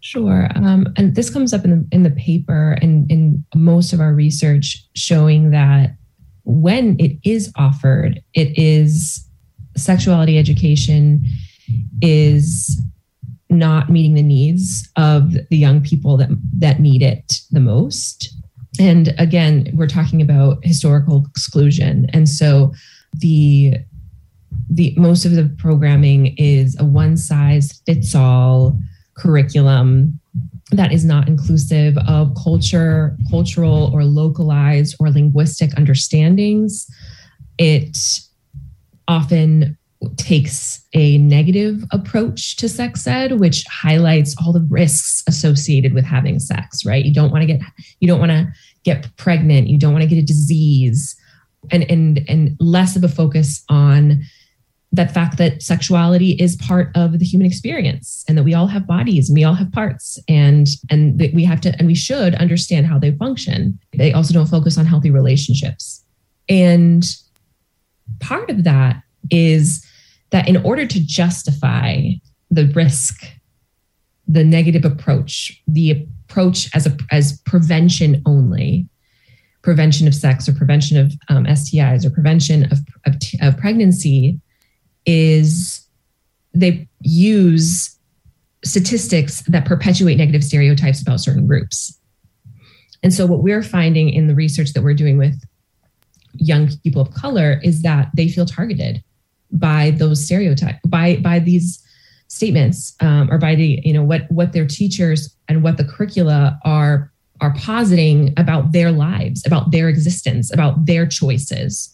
Sure. 0.00 0.48
Um, 0.54 0.86
and 0.96 1.14
this 1.14 1.30
comes 1.30 1.54
up 1.54 1.64
in 1.64 1.70
the, 1.70 1.88
in 1.90 2.02
the 2.02 2.10
paper 2.10 2.76
and 2.82 3.10
in 3.10 3.44
most 3.54 3.92
of 3.92 4.00
our 4.00 4.12
research 4.12 4.84
showing 4.94 5.50
that 5.50 5.96
when 6.44 6.96
it 6.98 7.18
is 7.24 7.50
offered, 7.56 8.22
it 8.34 8.58
is 8.58 9.26
sexuality 9.76 10.38
education 10.38 11.24
is 12.02 12.80
not 13.48 13.88
meeting 13.88 14.14
the 14.14 14.22
needs 14.22 14.88
of 14.96 15.32
the 15.32 15.56
young 15.56 15.80
people 15.80 16.16
that 16.16 16.28
that 16.58 16.80
need 16.80 17.02
it 17.02 17.40
the 17.50 17.60
most 17.60 18.33
and 18.78 19.14
again 19.18 19.70
we're 19.74 19.86
talking 19.86 20.20
about 20.20 20.58
historical 20.62 21.24
exclusion. 21.30 22.06
And 22.12 22.28
so 22.28 22.72
the 23.18 23.74
the 24.70 24.94
most 24.96 25.24
of 25.24 25.32
the 25.32 25.52
programming 25.58 26.34
is 26.36 26.76
a 26.78 26.84
one 26.84 27.16
size 27.16 27.82
fits 27.86 28.14
all 28.14 28.78
curriculum 29.14 30.18
that 30.70 30.92
is 30.92 31.04
not 31.04 31.28
inclusive 31.28 31.96
of 32.08 32.34
culture 32.42 33.16
cultural 33.30 33.90
or 33.94 34.04
localized 34.04 34.96
or 34.98 35.10
linguistic 35.10 35.76
understandings. 35.76 36.90
It 37.58 37.96
often 39.06 39.76
takes 40.16 40.84
a 40.92 41.18
negative 41.18 41.84
approach 41.92 42.56
to 42.56 42.68
sex 42.68 43.06
ed 43.06 43.38
which 43.40 43.64
highlights 43.64 44.34
all 44.38 44.52
the 44.52 44.66
risks 44.70 45.22
associated 45.26 45.92
with 45.94 46.04
having 46.04 46.38
sex 46.38 46.84
right? 46.84 47.04
You 47.04 47.14
don't 47.14 47.30
want 47.30 47.42
to 47.42 47.46
get 47.46 47.60
you 48.00 48.08
don't 48.08 48.20
want 48.20 48.32
to 48.32 48.52
get 48.84 49.08
pregnant. 49.16 49.66
You 49.66 49.78
don't 49.78 49.92
want 49.92 50.02
to 50.02 50.08
get 50.08 50.18
a 50.18 50.26
disease. 50.26 51.16
And 51.72 51.90
and 51.90 52.20
and 52.28 52.56
less 52.60 52.94
of 52.94 53.02
a 53.02 53.08
focus 53.08 53.64
on 53.68 54.22
that 54.92 55.12
fact 55.12 55.38
that 55.38 55.60
sexuality 55.60 56.32
is 56.32 56.54
part 56.56 56.90
of 56.94 57.18
the 57.18 57.24
human 57.24 57.46
experience 57.46 58.24
and 58.28 58.38
that 58.38 58.44
we 58.44 58.54
all 58.54 58.68
have 58.68 58.86
bodies 58.86 59.28
and 59.28 59.36
we 59.36 59.42
all 59.42 59.54
have 59.54 59.72
parts 59.72 60.20
and 60.28 60.68
and 60.90 61.18
that 61.18 61.34
we 61.34 61.42
have 61.42 61.60
to 61.62 61.74
and 61.78 61.88
we 61.88 61.94
should 61.94 62.34
understand 62.36 62.86
how 62.86 62.98
they 62.98 63.12
function. 63.12 63.78
They 63.96 64.12
also 64.12 64.34
don't 64.34 64.46
focus 64.46 64.78
on 64.78 64.86
healthy 64.86 65.10
relationships. 65.10 66.04
And 66.48 67.04
part 68.20 68.50
of 68.50 68.64
that 68.64 69.02
is 69.30 69.83
that 70.34 70.48
in 70.48 70.56
order 70.64 70.84
to 70.84 71.00
justify 71.06 72.08
the 72.50 72.66
risk, 72.74 73.24
the 74.26 74.42
negative 74.42 74.84
approach, 74.84 75.62
the 75.68 75.92
approach 75.92 76.68
as 76.74 76.88
a 76.88 76.96
as 77.12 77.40
prevention 77.42 78.20
only, 78.26 78.88
prevention 79.62 80.08
of 80.08 80.14
sex 80.14 80.48
or 80.48 80.52
prevention 80.52 80.98
of 80.98 81.12
um, 81.28 81.44
STIs 81.44 82.04
or 82.04 82.10
prevention 82.10 82.64
of, 82.72 82.80
of, 83.06 83.14
of 83.42 83.56
pregnancy, 83.58 84.40
is 85.06 85.86
they 86.52 86.88
use 87.02 87.96
statistics 88.64 89.40
that 89.42 89.64
perpetuate 89.64 90.16
negative 90.16 90.42
stereotypes 90.42 91.00
about 91.00 91.20
certain 91.20 91.46
groups. 91.46 91.96
And 93.04 93.14
so, 93.14 93.24
what 93.24 93.44
we're 93.44 93.62
finding 93.62 94.08
in 94.10 94.26
the 94.26 94.34
research 94.34 94.72
that 94.72 94.82
we're 94.82 94.94
doing 94.94 95.16
with 95.16 95.40
young 96.34 96.70
people 96.82 97.02
of 97.02 97.14
color 97.14 97.60
is 97.62 97.82
that 97.82 98.08
they 98.16 98.28
feel 98.28 98.46
targeted 98.46 99.00
by 99.54 99.92
those 99.92 100.24
stereotypes 100.24 100.80
by 100.86 101.16
by 101.16 101.38
these 101.38 101.80
statements 102.28 102.94
um, 103.00 103.30
or 103.30 103.38
by 103.38 103.54
the 103.54 103.80
you 103.84 103.92
know 103.92 104.02
what 104.02 104.30
what 104.30 104.52
their 104.52 104.66
teachers 104.66 105.34
and 105.48 105.62
what 105.62 105.76
the 105.76 105.84
curricula 105.84 106.58
are 106.64 107.12
are 107.40 107.54
positing 107.54 108.32
about 108.36 108.72
their 108.72 108.90
lives 108.90 109.44
about 109.46 109.70
their 109.70 109.88
existence 109.88 110.52
about 110.52 110.86
their 110.86 111.06
choices. 111.06 111.90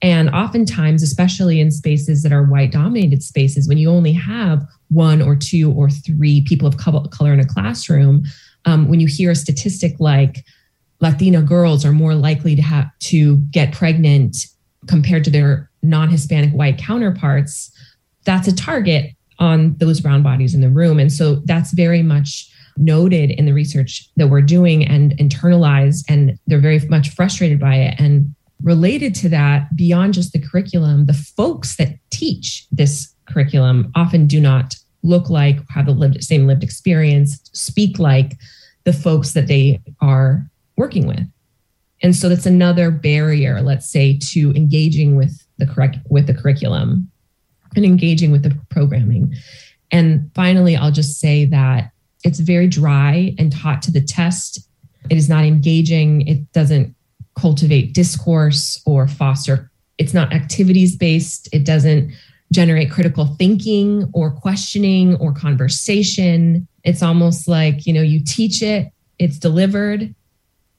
And 0.00 0.30
oftentimes 0.30 1.02
especially 1.02 1.60
in 1.60 1.70
spaces 1.70 2.22
that 2.22 2.32
are 2.32 2.42
white 2.42 2.72
dominated 2.72 3.22
spaces 3.22 3.68
when 3.68 3.78
you 3.78 3.88
only 3.88 4.12
have 4.12 4.64
one 4.88 5.22
or 5.22 5.36
two 5.36 5.70
or 5.72 5.90
three 5.90 6.42
people 6.42 6.66
of 6.66 6.76
color 6.76 7.32
in 7.32 7.40
a 7.40 7.46
classroom 7.46 8.24
um, 8.64 8.88
when 8.88 9.00
you 9.00 9.06
hear 9.06 9.30
a 9.30 9.36
statistic 9.36 9.94
like 10.00 10.44
latina 11.00 11.42
girls 11.42 11.84
are 11.84 11.92
more 11.92 12.14
likely 12.14 12.56
to 12.56 12.62
have 12.62 12.86
to 13.00 13.36
get 13.50 13.72
pregnant 13.72 14.36
compared 14.86 15.24
to 15.24 15.30
their 15.30 15.70
non-Hispanic 15.82 16.50
white 16.52 16.78
counterparts, 16.78 17.70
that's 18.24 18.48
a 18.48 18.54
target 18.54 19.14
on 19.38 19.74
those 19.78 20.00
brown 20.00 20.22
bodies 20.22 20.54
in 20.54 20.60
the 20.60 20.70
room. 20.70 20.98
And 20.98 21.12
so 21.12 21.36
that's 21.44 21.72
very 21.72 22.02
much 22.02 22.48
noted 22.76 23.30
in 23.32 23.46
the 23.46 23.52
research 23.52 24.08
that 24.16 24.28
we're 24.28 24.40
doing 24.42 24.84
and 24.86 25.12
internalized, 25.18 26.04
and 26.08 26.38
they're 26.46 26.60
very 26.60 26.78
much 26.88 27.10
frustrated 27.10 27.60
by 27.60 27.76
it. 27.76 27.98
And 27.98 28.34
related 28.62 29.14
to 29.16 29.28
that, 29.30 29.74
beyond 29.76 30.14
just 30.14 30.32
the 30.32 30.38
curriculum, 30.38 31.06
the 31.06 31.12
folks 31.12 31.76
that 31.76 31.98
teach 32.10 32.66
this 32.70 33.12
curriculum 33.28 33.90
often 33.94 34.26
do 34.26 34.40
not 34.40 34.76
look 35.02 35.28
like, 35.28 35.58
have 35.70 35.86
the 35.86 35.92
lived, 35.92 36.22
same 36.22 36.46
lived 36.46 36.62
experience, 36.62 37.40
speak 37.52 37.98
like 37.98 38.36
the 38.84 38.92
folks 38.92 39.32
that 39.32 39.48
they 39.48 39.80
are 40.00 40.48
working 40.76 41.06
with. 41.06 41.26
And 42.02 42.14
so 42.16 42.28
that's 42.28 42.46
another 42.46 42.90
barrier, 42.90 43.60
let's 43.60 43.90
say, 43.90 44.18
to 44.32 44.52
engaging 44.52 45.16
with 45.16 45.41
the 45.64 45.72
correct 45.72 45.98
with 46.08 46.26
the 46.26 46.34
curriculum 46.34 47.10
and 47.76 47.84
engaging 47.84 48.30
with 48.30 48.42
the 48.42 48.56
programming. 48.68 49.34
And 49.90 50.30
finally, 50.34 50.76
I'll 50.76 50.90
just 50.90 51.20
say 51.20 51.44
that 51.46 51.92
it's 52.24 52.40
very 52.40 52.66
dry 52.66 53.34
and 53.38 53.52
taught 53.52 53.82
to 53.82 53.92
the 53.92 54.00
test. 54.00 54.60
It 55.10 55.16
is 55.16 55.28
not 55.28 55.44
engaging. 55.44 56.26
It 56.26 56.52
doesn't 56.52 56.94
cultivate 57.34 57.94
discourse 57.94 58.80
or 58.86 59.08
foster. 59.08 59.70
It's 59.98 60.14
not 60.14 60.32
activities 60.32 60.96
based. 60.96 61.48
It 61.52 61.64
doesn't 61.64 62.12
generate 62.52 62.90
critical 62.90 63.34
thinking 63.38 64.10
or 64.12 64.30
questioning 64.30 65.16
or 65.16 65.32
conversation. 65.32 66.68
It's 66.84 67.02
almost 67.02 67.48
like, 67.48 67.86
you 67.86 67.92
know, 67.92 68.02
you 68.02 68.22
teach 68.24 68.62
it, 68.62 68.92
it's 69.18 69.38
delivered, 69.38 70.14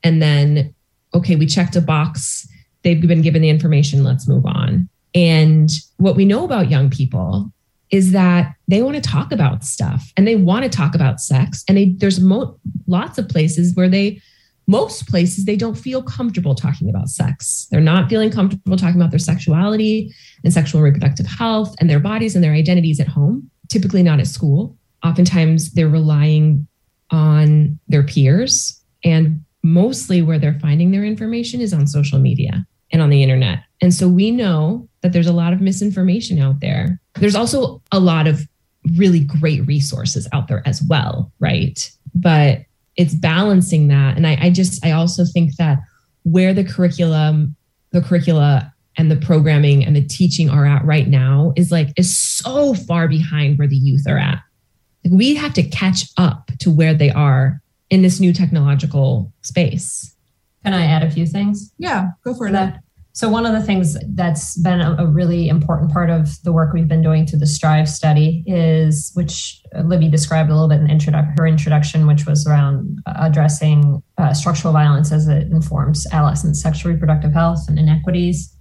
and 0.04 0.22
then, 0.22 0.76
okay, 1.14 1.36
we 1.36 1.46
checked 1.46 1.76
a 1.76 1.82
box 1.82 2.48
they've 2.84 3.02
been 3.02 3.22
given 3.22 3.42
the 3.42 3.50
information, 3.50 4.04
let's 4.04 4.28
move 4.28 4.46
on. 4.46 4.90
And 5.16 5.72
what 5.98 6.16
we 6.16 6.26
know 6.26 6.44
about 6.44 6.70
young 6.70 6.90
people 6.90 7.52
is 7.92 8.12
that 8.12 8.56
they 8.68 8.82
want 8.82 8.96
to 8.96 9.02
talk 9.02 9.32
about 9.32 9.64
stuff 9.64 10.12
and 10.18 10.28
they 10.28 10.36
want 10.36 10.64
to 10.64 10.70
talk 10.70 10.96
about 10.96 11.22
sex. 11.22 11.64
And 11.68 11.78
they, 11.78 11.90
there's 11.90 12.20
mo- 12.20 12.58
lots 12.88 13.20
of 13.20 13.30
places 13.30 13.76
where 13.76 13.88
they, 13.88 14.20
most 14.66 15.08
places, 15.08 15.46
they 15.46 15.56
don't 15.56 15.76
feel 15.76 16.02
comfortable 16.02 16.56
talking 16.56 16.90
about 16.90 17.10
sex. 17.10 17.68
They're 17.70 17.82
not 17.82 18.10
feeling 18.10 18.32
comfortable 18.32 18.78
talking 18.78 19.00
about 19.00 19.12
their 19.12 19.20
sexuality 19.20 20.12
and 20.44 20.52
sexual 20.52 20.82
reproductive 20.82 21.28
health 21.28 21.76
and 21.80 21.90
their 21.90 22.00
bodies 22.00 22.34
and 22.34 22.44
their 22.44 22.54
identities 22.54 23.00
at 23.00 23.08
home. 23.08 23.50
typically 23.70 24.04
not 24.04 24.20
at 24.20 24.28
school. 24.28 24.76
Oftentimes 25.04 25.72
they're 25.74 25.90
relying 25.90 26.68
on 27.12 27.80
their 27.88 28.04
peers 28.04 28.82
and 29.04 29.44
mostly 29.62 30.22
where 30.22 30.40
they're 30.40 30.60
finding 30.60 30.92
their 30.92 31.06
information 31.06 31.62
is 31.62 31.74
on 31.74 31.86
social 31.88 32.20
media 32.20 32.66
and 32.94 33.02
on 33.02 33.10
the 33.10 33.22
internet. 33.22 33.64
And 33.82 33.94
so 33.94 34.08
we 34.08 34.32
know 34.32 34.88
that 35.02 35.12
there's 35.12 35.28
a 35.28 35.34
lot 35.34 35.52
of 35.52 35.60
misinformation 35.60 36.40
out 36.40 36.62
there. 36.62 37.02
There's 37.16 37.36
also 37.36 37.82
a 37.92 38.00
lot 38.00 38.28
of 38.28 38.48
really 38.96 39.20
great 39.20 39.66
resources 39.68 40.28
out 40.32 40.48
there 40.48 40.62
as 40.66 40.82
well, 40.88 41.32
right? 41.40 41.92
But 42.16 42.60
it's 42.96 43.16
balancing 43.16 43.88
that. 43.88 44.16
And 44.16 44.28
I, 44.28 44.38
I 44.40 44.50
just, 44.52 44.86
I 44.86 44.92
also 44.92 45.26
think 45.26 45.56
that 45.58 45.80
where 46.24 46.54
the 46.54 46.64
curriculum, 46.64 47.56
the 47.92 48.02
curricula 48.02 48.72
and 48.96 49.10
the 49.10 49.16
programming 49.18 49.84
and 49.84 49.96
the 49.96 50.06
teaching 50.06 50.50
are 50.50 50.66
at 50.66 50.86
right 50.86 51.08
now 51.08 51.52
is 51.56 51.72
like, 51.72 51.90
is 51.98 52.16
so 52.16 52.76
far 52.76 53.08
behind 53.08 53.58
where 53.58 53.68
the 53.68 53.76
youth 53.76 54.08
are 54.08 54.20
at. 54.20 54.40
Like 55.04 55.18
we 55.18 55.36
have 55.36 55.54
to 55.56 55.64
catch 55.64 56.06
up 56.18 56.52
to 56.60 56.70
where 56.70 56.94
they 56.94 57.10
are 57.10 57.60
in 57.90 58.04
this 58.04 58.20
new 58.20 58.32
technological 58.32 59.34
space. 59.42 60.13
Can 60.64 60.74
I 60.74 60.86
add 60.86 61.04
a 61.04 61.12
few 61.12 61.26
things? 61.26 61.74
Yeah, 61.78 62.10
go 62.24 62.34
for 62.34 62.52
that. 62.52 62.80
So, 63.16 63.30
one 63.30 63.46
of 63.46 63.54
the 63.54 63.62
things 63.62 63.96
that's 64.16 64.58
been 64.58 64.82
a, 64.82 65.06
really 65.06 65.48
important 65.48 65.92
part 65.92 66.10
of 66.10 66.42
the 66.44 66.52
work 66.52 66.74
we've 66.74 66.88
been 66.88 67.04
doing 67.04 67.28
through 67.28 67.40
the 67.40 67.46
Strive 67.46 67.88
study 67.88 68.44
is, 68.48 69.12
which 69.14 69.62
Libby 69.84 70.10
described 70.10 70.50
a 70.50 70.54
little 70.54 70.68
bit 70.68 70.82
in 70.82 70.88
introdu- 70.88 71.38
her 71.38 71.46
introduction, 71.46 72.08
which 72.08 72.26
was 72.26 72.48
around 72.48 72.98
addressing 73.06 74.02
uh, 74.18 74.34
structural 74.34 74.74
violence 74.74 75.12
as 75.12 75.28
it 75.28 75.44
informs 75.52 76.08
adolescent 76.12 76.58
sexual 76.58 76.92
reproductive 76.92 77.34
health 77.34 77.60
and 77.68 77.78
inequities. 77.78 78.58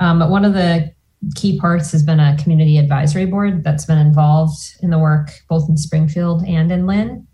Um, 0.00 0.18
but 0.18 0.28
one 0.28 0.44
of 0.44 0.52
the 0.52 0.92
key 1.34 1.58
parts 1.58 1.90
has 1.92 2.02
been 2.02 2.20
a 2.20 2.36
community 2.36 2.76
advisory 2.76 3.24
board 3.24 3.64
that's 3.64 3.86
been 3.86 3.96
involved 3.96 4.58
in 4.82 4.90
the 4.90 4.98
work 4.98 5.30
both 5.48 5.66
in 5.66 5.78
Springfield 5.78 6.44
and 6.46 6.70
in 6.70 6.86
Lynn. 6.86 7.26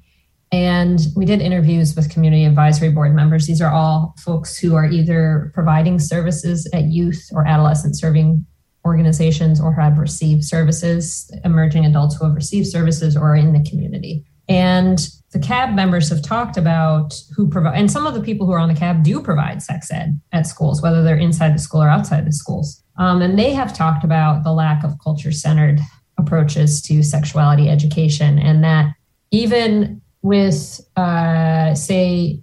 And 0.53 1.01
we 1.15 1.25
did 1.25 1.41
interviews 1.41 1.95
with 1.95 2.11
community 2.11 2.45
advisory 2.45 2.91
board 2.91 3.15
members. 3.15 3.47
These 3.47 3.63
are 3.63 3.73
all 3.73 4.15
folks 4.19 4.59
who 4.59 4.75
are 4.75 4.87
either 4.87 5.53
providing 5.55 5.99
services 6.01 6.69
at 6.75 6.85
youth 6.85 7.29
or 7.33 7.47
adolescent 7.47 7.97
serving 7.97 8.45
organizations 8.85 9.61
or 9.61 9.73
have 9.75 9.99
received 9.99 10.45
services, 10.45 11.31
emerging 11.45 11.85
adults 11.87 12.17
who 12.17 12.25
have 12.25 12.35
received 12.35 12.67
services 12.67 13.17
or 13.17 13.33
are 13.33 13.37
in 13.37 13.53
the 13.53 13.69
community. 13.69 14.25
And 14.49 14.99
the 15.33 15.39
CAB 15.39 15.75
members 15.75 16.09
have 16.09 16.23
talked 16.23 16.57
about 16.57 17.15
who 17.37 17.49
provide, 17.49 17.79
and 17.79 17.91
some 17.91 18.07
of 18.07 18.15
the 18.15 18.21
people 18.21 18.47
who 18.47 18.53
are 18.53 18.59
on 18.59 18.69
the 18.69 18.75
CAB 18.75 19.05
do 19.05 19.23
provide 19.23 19.63
sex 19.63 19.93
ed 19.93 20.21
at 20.33 20.47
schools, 20.47 20.83
whether 20.83 21.05
they're 21.05 21.17
inside 21.17 21.55
the 21.55 21.61
school 21.61 21.83
or 21.83 21.89
outside 21.89 22.27
the 22.27 22.33
schools. 22.33 22.83
Um, 22.99 23.23
and 23.23 23.39
they 23.39 23.53
have 23.53 23.77
talked 23.77 24.03
about 24.03 24.43
the 24.43 24.53
lack 24.53 24.83
of 24.83 24.99
culture 25.03 25.31
centered 25.31 25.79
approaches 26.19 26.83
to 26.83 27.03
sexuality 27.05 27.69
education 27.69 28.39
and 28.39 28.65
that 28.65 28.93
even 29.31 30.03
with 30.23 30.81
uh, 30.97 31.75
say 31.75 32.41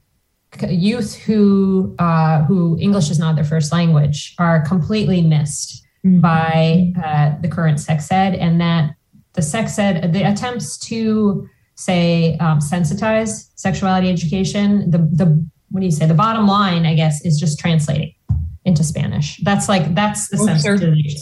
youth 0.70 1.16
who 1.16 1.96
uh, 2.00 2.44
who 2.44 2.78
English 2.80 3.10
is 3.10 3.20
not 3.20 3.36
their 3.36 3.46
first 3.46 3.72
language 3.72 4.36
are 4.40 4.66
completely 4.66 5.22
missed 5.22 5.86
mm-hmm. 6.06 6.20
by 6.20 6.94
uh, 7.04 7.40
the 7.42 7.48
current 7.48 7.80
sex 7.80 8.12
ed, 8.12 8.36
and 8.36 8.60
that 8.60 8.92
the 9.34 9.42
sex 9.42 9.78
ed 9.78 10.14
the 10.14 10.24
attempts 10.24 10.78
to 10.78 11.48
say 11.76 12.36
um, 12.38 12.60
sensitize 12.60 13.50
sexuality 13.56 14.10
education 14.10 14.90
the 14.90 14.98
the 14.98 15.48
what 15.70 15.82
do 15.82 15.86
you 15.86 15.92
say 15.92 16.08
the 16.08 16.14
bottom 16.14 16.48
line 16.48 16.88
I 16.88 16.96
guess 16.96 17.24
is 17.24 17.40
just 17.40 17.60
translating 17.60 18.16
into 18.68 18.84
Spanish. 18.84 19.38
That's 19.38 19.70
like 19.70 19.96
that's 19.96 20.28
the 20.28 20.38
sensitivity. 20.38 21.18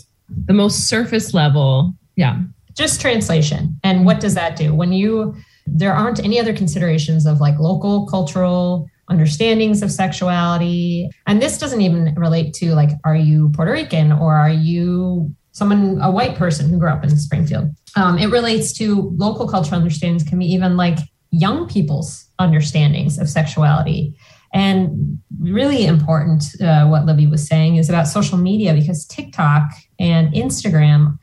The 0.48 0.54
most 0.54 0.90
surface 0.90 1.34
level, 1.34 1.94
yeah. 2.16 2.40
Just 2.74 3.00
translation. 3.00 3.80
And 3.84 4.06
what 4.06 4.20
does 4.20 4.34
that 4.34 4.58
do 4.58 4.74
when 4.74 4.92
you 4.92 5.36
there 5.66 5.94
aren't 5.94 6.24
any 6.24 6.40
other 6.40 6.54
considerations 6.54 7.26
of 7.26 7.40
like 7.40 7.58
local 7.60 8.06
cultural 8.08 8.88
understandings 9.10 9.82
of 9.82 9.92
sexuality. 9.92 11.10
And 11.28 11.42
this 11.42 11.58
doesn't 11.58 11.82
even 11.82 12.14
relate 12.16 12.54
to 12.56 12.74
like, 12.74 12.90
are 13.04 13.16
you 13.16 13.50
Puerto 13.50 13.72
Rican 13.72 14.12
or 14.12 14.34
are 14.34 14.50
you 14.50 15.34
someone, 15.52 16.00
a 16.02 16.12
white 16.12 16.36
person 16.36 16.70
who 16.70 16.80
grew 16.80 16.90
up 16.90 17.04
in 17.04 17.16
Springfield? 17.18 17.70
Um, 17.96 18.18
it 18.18 18.28
relates 18.28 18.74
to 18.74 19.14
local 19.16 19.48
cultural 19.48 19.80
understandings, 19.80 20.24
can 20.24 20.40
be 20.40 20.46
even 20.46 20.76
like 20.76 20.98
young 21.32 21.68
people's 21.68 22.26
understandings 22.40 23.18
of 23.18 23.30
sexuality. 23.30 24.16
And 24.54 25.22
really 25.40 25.86
important, 25.86 26.44
uh, 26.62 26.88
what 26.88 27.06
Libby 27.06 27.28
was 27.28 27.46
saying 27.46 27.76
is 27.76 27.90
about 27.90 28.08
social 28.08 28.38
media 28.38 28.74
because 28.74 29.06
TikTok 29.06 29.70
and 30.00 30.34
Instagram 30.34 31.20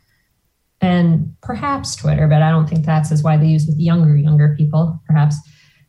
and 0.83 1.35
perhaps 1.43 1.95
Twitter, 1.95 2.27
but 2.27 2.43
I 2.43 2.51
don't 2.51 2.69
think 2.69 2.85
that's 2.85 3.13
as 3.13 3.23
widely 3.23 3.49
used 3.49 3.69
with 3.69 3.79
younger, 3.79 4.17
younger 4.17 4.55
people, 4.59 5.01
perhaps, 5.07 5.37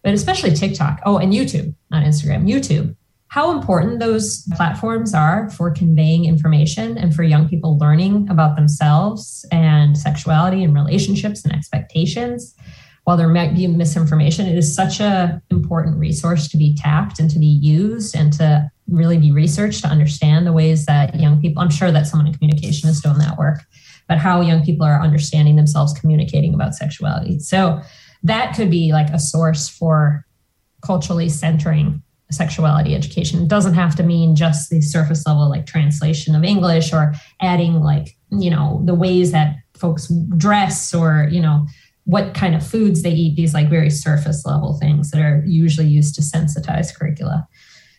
but 0.03 0.13
especially 0.13 0.53
TikTok. 0.53 1.01
Oh, 1.06 1.17
and 1.17 1.34
YouTube, 1.34 1.73
not 1.89 2.06
Instagram, 2.06 2.47
YouTube. 2.47 2.95
How 3.29 3.51
important 3.51 3.99
those 3.99 4.43
platforms 4.56 5.15
are 5.15 5.49
for 5.49 5.71
conveying 5.71 6.25
information 6.25 6.99
and 6.99 7.15
for 7.15 7.23
young 7.23 7.49
people 7.49 7.79
learning 7.79 8.27
about 8.29 8.56
themselves 8.56 9.43
and 9.51 9.97
sexuality 9.97 10.63
and 10.63 10.75
relationships 10.75 11.43
and 11.43 11.51
expectations. 11.51 12.53
While 13.06 13.17
there 13.17 13.27
might 13.27 13.56
be 13.56 13.65
misinformation, 13.65 14.45
it 14.45 14.56
is 14.56 14.75
such 14.75 15.01
an 15.01 15.41
important 15.49 15.97
resource 15.97 16.47
to 16.49 16.58
be 16.58 16.75
tapped 16.75 17.19
and 17.19 17.29
to 17.32 17.39
be 17.39 17.47
used 17.47 18.15
and 18.15 18.32
to 18.34 18.69
really 18.88 19.17
be 19.17 19.32
researched 19.32 19.82
to 19.82 19.88
understand 19.88 20.45
the 20.45 20.53
ways 20.53 20.86
that 20.86 21.19
young 21.19 21.41
people, 21.41 21.63
I'm 21.63 21.71
sure 21.71 21.91
that 21.91 22.06
someone 22.06 22.27
in 22.27 22.34
communication 22.34 22.88
is 22.88 23.01
doing 23.01 23.17
that 23.17 23.39
work 23.39 23.62
but 24.07 24.17
how 24.17 24.41
young 24.41 24.63
people 24.63 24.85
are 24.85 25.01
understanding 25.01 25.55
themselves 25.55 25.93
communicating 25.93 26.53
about 26.53 26.75
sexuality. 26.75 27.39
So 27.39 27.81
that 28.23 28.55
could 28.55 28.69
be 28.69 28.91
like 28.91 29.09
a 29.09 29.19
source 29.19 29.69
for 29.69 30.25
culturally 30.81 31.29
centering 31.29 32.01
sexuality 32.31 32.95
education. 32.95 33.43
It 33.43 33.47
doesn't 33.47 33.75
have 33.75 33.95
to 33.95 34.03
mean 34.03 34.35
just 34.35 34.69
the 34.69 34.81
surface 34.81 35.25
level 35.25 35.49
like 35.49 35.65
translation 35.65 36.35
of 36.35 36.43
English 36.43 36.91
or 36.91 37.13
adding 37.41 37.81
like, 37.81 38.17
you 38.31 38.49
know, 38.49 38.81
the 38.85 38.95
ways 38.95 39.31
that 39.31 39.55
folks 39.75 40.11
dress 40.37 40.93
or, 40.93 41.27
you 41.31 41.39
know, 41.39 41.67
what 42.05 42.33
kind 42.33 42.55
of 42.55 42.65
foods 42.65 43.01
they 43.01 43.11
eat, 43.11 43.35
these 43.35 43.53
like 43.53 43.69
very 43.69 43.89
surface 43.89 44.45
level 44.45 44.77
things 44.77 45.11
that 45.11 45.21
are 45.21 45.43
usually 45.45 45.87
used 45.87 46.15
to 46.15 46.21
sensitize 46.21 46.93
curricula. 46.93 47.47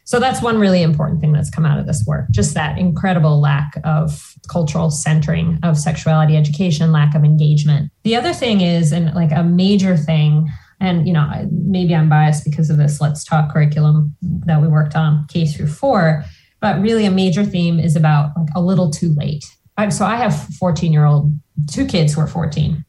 So 0.04 0.20
that's 0.20 0.42
one 0.42 0.58
really 0.58 0.82
important 0.82 1.20
thing 1.20 1.32
that's 1.32 1.48
come 1.48 1.64
out 1.64 1.78
of 1.78 1.86
this 1.86 2.04
work, 2.06 2.26
just 2.30 2.52
that 2.54 2.78
incredible 2.78 3.40
lack 3.40 3.78
of 3.84 4.34
cultural 4.48 4.90
centering 4.90 5.58
of 5.62 5.78
sexuality 5.78 6.36
education, 6.36 6.92
lack 6.92 7.14
of 7.14 7.24
engagement. 7.24 7.90
The 8.02 8.14
other 8.14 8.34
thing 8.34 8.60
is, 8.60 8.92
and 8.92 9.14
like 9.14 9.32
a 9.32 9.42
major 9.42 9.96
thing, 9.96 10.50
and 10.78 11.06
you 11.06 11.14
know, 11.14 11.48
maybe 11.50 11.94
I'm 11.94 12.10
biased 12.10 12.44
because 12.44 12.68
of 12.68 12.76
this 12.76 13.00
Let's 13.00 13.24
Talk 13.24 13.50
curriculum 13.50 14.14
that 14.44 14.60
we 14.60 14.68
worked 14.68 14.94
on 14.94 15.26
K 15.28 15.46
through 15.46 15.68
four, 15.68 16.22
but 16.60 16.80
really 16.82 17.06
a 17.06 17.10
major 17.10 17.44
theme 17.44 17.80
is 17.80 17.96
about 17.96 18.30
like 18.36 18.48
a 18.54 18.60
little 18.60 18.90
too 18.90 19.14
late. 19.16 19.44
So 19.90 20.04
I 20.04 20.16
have 20.16 20.38
14 20.58 20.92
year 20.92 21.06
old, 21.06 21.32
two 21.70 21.86
kids 21.86 22.14
who 22.14 22.20
are 22.20 22.26
14 22.26 22.84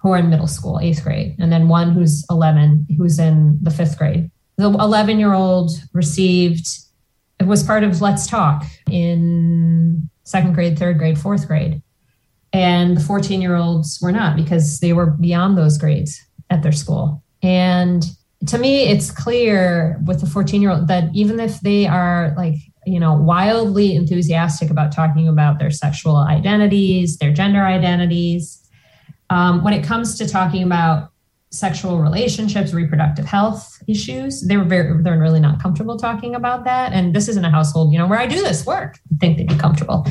who 0.00 0.10
are 0.10 0.18
in 0.18 0.30
middle 0.30 0.48
school, 0.48 0.80
eighth 0.80 1.04
grade, 1.04 1.36
and 1.38 1.52
then 1.52 1.68
one 1.68 1.92
who's 1.92 2.24
11 2.28 2.86
who's 2.96 3.18
in 3.18 3.58
the 3.62 3.70
fifth 3.70 3.98
grade 3.98 4.30
the 4.62 4.70
11 4.70 5.18
year 5.18 5.32
old 5.32 5.70
received 5.92 6.66
it 7.40 7.46
was 7.46 7.62
part 7.62 7.82
of 7.82 8.00
let's 8.00 8.26
talk 8.26 8.64
in 8.90 10.08
second 10.24 10.54
grade 10.54 10.78
third 10.78 10.98
grade 10.98 11.18
fourth 11.18 11.46
grade. 11.46 11.82
And 12.52 12.96
the 12.96 13.00
14 13.00 13.40
year 13.40 13.56
olds 13.56 13.98
were 14.00 14.12
not 14.12 14.36
because 14.36 14.80
they 14.80 14.92
were 14.92 15.06
beyond 15.06 15.58
those 15.58 15.78
grades 15.78 16.24
at 16.50 16.62
their 16.62 16.72
school. 16.72 17.22
And 17.42 18.04
to 18.46 18.58
me 18.58 18.84
it's 18.84 19.10
clear 19.10 20.00
with 20.04 20.20
the 20.20 20.26
14 20.26 20.60
year 20.62 20.70
old 20.70 20.88
that 20.88 21.04
even 21.14 21.40
if 21.40 21.60
they 21.60 21.86
are 21.86 22.34
like 22.36 22.56
you 22.84 22.98
know 22.98 23.14
wildly 23.14 23.94
enthusiastic 23.94 24.70
about 24.70 24.92
talking 24.92 25.28
about 25.28 25.60
their 25.60 25.70
sexual 25.70 26.16
identities 26.16 27.18
their 27.18 27.32
gender 27.32 27.64
identities 27.64 28.68
um, 29.30 29.62
when 29.62 29.72
it 29.72 29.84
comes 29.84 30.18
to 30.18 30.28
talking 30.28 30.64
about 30.64 31.11
sexual 31.52 32.00
relationships, 32.00 32.72
reproductive 32.72 33.26
health 33.26 33.82
issues. 33.86 34.40
They 34.40 34.56
were 34.56 34.64
very, 34.64 35.02
they're 35.02 35.18
really 35.18 35.38
not 35.38 35.62
comfortable 35.62 35.98
talking 35.98 36.34
about 36.34 36.64
that. 36.64 36.92
And 36.92 37.14
this 37.14 37.28
isn't 37.28 37.44
a 37.44 37.50
household, 37.50 37.92
you 37.92 37.98
know, 37.98 38.06
where 38.06 38.18
I 38.18 38.26
do 38.26 38.36
this 38.36 38.64
work. 38.64 38.98
I 39.12 39.16
think 39.20 39.36
they'd 39.36 39.48
be 39.48 39.56
comfortable. 39.56 40.06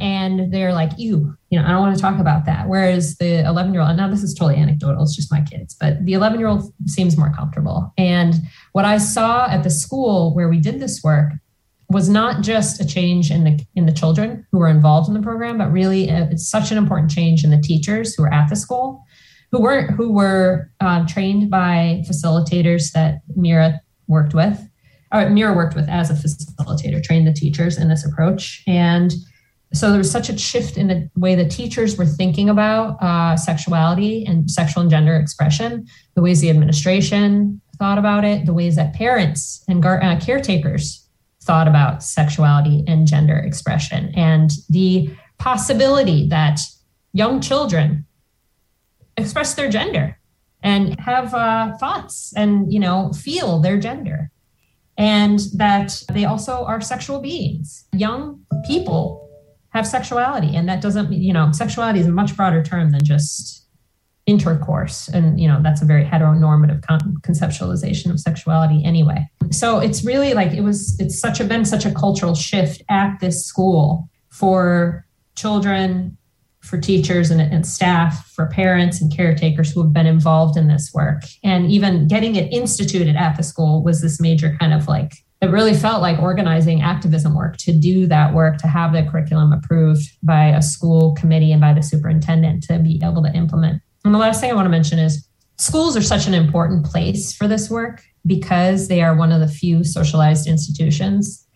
And 0.00 0.52
they're 0.52 0.72
like, 0.72 0.92
you, 0.96 1.36
you 1.50 1.58
know, 1.58 1.64
I 1.64 1.70
don't 1.70 1.80
want 1.80 1.94
to 1.94 2.02
talk 2.02 2.18
about 2.18 2.44
that. 2.46 2.68
Whereas 2.68 3.16
the 3.16 3.46
11 3.46 3.72
year 3.72 3.82
old, 3.82 3.96
now 3.96 4.08
this 4.08 4.22
is 4.22 4.34
totally 4.34 4.60
anecdotal, 4.60 5.02
it's 5.02 5.14
just 5.14 5.30
my 5.30 5.42
kids, 5.42 5.76
but 5.78 6.04
the 6.04 6.14
11 6.14 6.40
year 6.40 6.48
old 6.48 6.72
seems 6.86 7.16
more 7.16 7.32
comfortable. 7.32 7.92
And 7.96 8.34
what 8.72 8.84
I 8.84 8.98
saw 8.98 9.46
at 9.48 9.62
the 9.62 9.70
school 9.70 10.34
where 10.34 10.48
we 10.48 10.58
did 10.58 10.80
this 10.80 11.02
work 11.04 11.32
was 11.88 12.08
not 12.08 12.42
just 12.42 12.80
a 12.80 12.86
change 12.86 13.30
in 13.30 13.44
the 13.44 13.60
in 13.74 13.86
the 13.86 13.92
children 13.92 14.46
who 14.52 14.58
were 14.58 14.68
involved 14.68 15.08
in 15.08 15.14
the 15.14 15.20
program, 15.20 15.58
but 15.58 15.72
really 15.72 16.08
a, 16.08 16.28
it's 16.30 16.48
such 16.48 16.70
an 16.70 16.78
important 16.78 17.10
change 17.10 17.44
in 17.44 17.50
the 17.50 17.60
teachers 17.60 18.14
who 18.14 18.22
were 18.22 18.32
at 18.32 18.48
the 18.48 18.56
school 18.56 19.04
who 19.52 19.60
weren't 19.60 19.90
who 19.90 20.12
were 20.12 20.70
uh, 20.80 21.06
trained 21.06 21.50
by 21.50 22.02
facilitators 22.08 22.92
that 22.92 23.20
Mira 23.36 23.80
worked 24.06 24.34
with, 24.34 24.60
or 25.12 25.28
Mira 25.30 25.54
worked 25.54 25.74
with 25.74 25.88
as 25.88 26.10
a 26.10 26.14
facilitator, 26.14 27.02
trained 27.02 27.26
the 27.26 27.32
teachers 27.32 27.78
in 27.78 27.88
this 27.88 28.04
approach, 28.04 28.62
and 28.66 29.12
so 29.72 29.90
there 29.90 29.98
was 29.98 30.10
such 30.10 30.28
a 30.28 30.36
shift 30.36 30.76
in 30.76 30.88
the 30.88 31.08
way 31.16 31.34
the 31.34 31.48
teachers 31.48 31.96
were 31.96 32.06
thinking 32.06 32.48
about 32.48 33.00
uh, 33.00 33.36
sexuality 33.36 34.24
and 34.26 34.50
sexual 34.50 34.82
and 34.82 34.90
gender 34.90 35.14
expression, 35.14 35.86
the 36.16 36.22
ways 36.22 36.40
the 36.40 36.50
administration 36.50 37.60
thought 37.78 37.98
about 37.98 38.24
it, 38.24 38.46
the 38.46 38.52
ways 38.52 38.74
that 38.76 38.94
parents 38.94 39.64
and 39.68 39.82
gar- 39.82 40.02
uh, 40.02 40.18
caretakers 40.18 41.06
thought 41.42 41.68
about 41.68 42.02
sexuality 42.02 42.84
and 42.86 43.06
gender 43.06 43.36
expression, 43.36 44.12
and 44.14 44.52
the 44.68 45.10
possibility 45.38 46.28
that 46.28 46.60
young 47.12 47.40
children 47.40 48.06
express 49.20 49.54
their 49.54 49.68
gender 49.68 50.18
and 50.62 50.98
have 51.00 51.34
uh, 51.34 51.76
thoughts 51.78 52.32
and 52.36 52.72
you 52.72 52.80
know 52.80 53.12
feel 53.12 53.60
their 53.60 53.78
gender. 53.78 54.30
And 54.98 55.40
that 55.54 56.02
they 56.12 56.26
also 56.26 56.64
are 56.64 56.80
sexual 56.80 57.20
beings. 57.20 57.86
Young 57.92 58.44
people 58.66 59.28
have 59.70 59.86
sexuality 59.86 60.54
and 60.54 60.68
that 60.68 60.82
doesn't 60.82 61.08
mean 61.08 61.22
you 61.22 61.32
know 61.32 61.52
sexuality 61.52 62.00
is 62.00 62.06
a 62.06 62.12
much 62.12 62.36
broader 62.36 62.62
term 62.62 62.90
than 62.90 63.04
just 63.04 63.66
intercourse. 64.26 65.08
And 65.08 65.40
you 65.40 65.48
know 65.48 65.60
that's 65.62 65.82
a 65.82 65.84
very 65.84 66.04
heteronormative 66.04 66.82
con- 66.82 67.16
conceptualization 67.22 68.10
of 68.10 68.20
sexuality 68.20 68.82
anyway. 68.84 69.28
So 69.50 69.78
it's 69.78 70.04
really 70.04 70.34
like 70.34 70.52
it 70.52 70.62
was 70.62 70.98
it's 71.00 71.18
such 71.18 71.40
a 71.40 71.44
been 71.44 71.64
such 71.64 71.86
a 71.86 71.92
cultural 71.92 72.34
shift 72.34 72.82
at 72.88 73.18
this 73.20 73.46
school 73.46 74.08
for 74.28 75.06
children 75.34 76.16
for 76.60 76.78
teachers 76.78 77.30
and, 77.30 77.40
and, 77.40 77.66
staff, 77.66 78.26
for 78.34 78.46
parents 78.46 79.00
and 79.00 79.14
caretakers 79.14 79.72
who 79.72 79.82
have 79.82 79.92
been 79.92 80.06
involved 80.06 80.56
in 80.56 80.68
this 80.68 80.90
work. 80.92 81.22
And 81.42 81.70
even 81.70 82.06
getting 82.06 82.36
it 82.36 82.52
instituted 82.52 83.16
at 83.16 83.36
the 83.36 83.42
school 83.42 83.82
was 83.82 84.00
this 84.00 84.20
major 84.20 84.56
kind 84.60 84.74
of 84.74 84.86
like, 84.86 85.14
it 85.40 85.46
really 85.46 85.74
felt 85.74 86.02
like 86.02 86.20
organizing 86.20 86.82
activism 86.82 87.34
work 87.34 87.56
to 87.58 87.72
do 87.72 88.06
that 88.08 88.34
work, 88.34 88.58
to 88.58 88.66
have 88.66 88.92
the 88.92 89.02
curriculum 89.04 89.52
approved 89.52 90.06
by 90.22 90.48
a 90.48 90.60
school 90.60 91.14
committee 91.14 91.50
and 91.50 91.62
by 91.62 91.72
the 91.72 91.82
superintendent 91.82 92.62
to 92.64 92.78
be 92.78 93.00
able 93.02 93.22
to 93.22 93.32
implement. 93.32 93.80
And 94.04 94.14
the 94.14 94.18
last 94.18 94.40
thing 94.40 94.50
I 94.50 94.54
want 94.54 94.66
to 94.66 94.70
mention 94.70 94.98
is 94.98 95.26
schools 95.56 95.96
are 95.96 96.02
such 96.02 96.26
an 96.26 96.34
important 96.34 96.84
place 96.84 97.34
for 97.34 97.48
this 97.48 97.70
work 97.70 98.02
because 98.26 98.88
they 98.88 99.00
are 99.00 99.16
one 99.16 99.32
of 99.32 99.40
the 99.40 99.48
few 99.48 99.82
socialized 99.82 100.46
institutions 100.46 101.46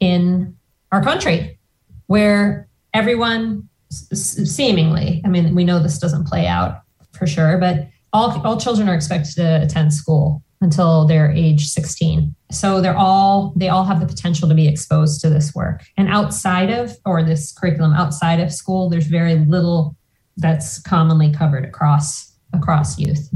in 0.00 0.56
our 0.90 1.02
country 1.02 1.58
where 2.06 2.68
everyone 2.94 3.68
seemingly. 4.12 5.22
I 5.24 5.28
mean 5.28 5.54
we 5.54 5.64
know 5.64 5.78
this 5.78 5.98
doesn't 5.98 6.26
play 6.26 6.46
out 6.46 6.82
for 7.12 7.26
sure 7.26 7.58
but 7.58 7.88
all, 8.12 8.40
all 8.46 8.60
children 8.60 8.88
are 8.88 8.94
expected 8.94 9.34
to 9.34 9.62
attend 9.62 9.92
school 9.92 10.42
until 10.60 11.04
they're 11.04 11.32
age 11.32 11.66
16 11.66 12.34
so 12.50 12.80
they're 12.80 12.96
all 12.96 13.52
they 13.56 13.68
all 13.68 13.84
have 13.84 14.00
the 14.00 14.06
potential 14.06 14.48
to 14.48 14.54
be 14.54 14.68
exposed 14.68 15.20
to 15.20 15.28
this 15.28 15.54
work. 15.54 15.82
And 15.96 16.08
outside 16.08 16.70
of 16.70 16.96
or 17.04 17.22
this 17.22 17.52
curriculum 17.52 17.92
outside 17.92 18.40
of 18.40 18.52
school 18.52 18.88
there's 18.88 19.06
very 19.06 19.34
little 19.34 19.96
that's 20.36 20.80
commonly 20.82 21.32
covered 21.32 21.64
across 21.64 22.32
across 22.52 22.98
youth. 22.98 23.28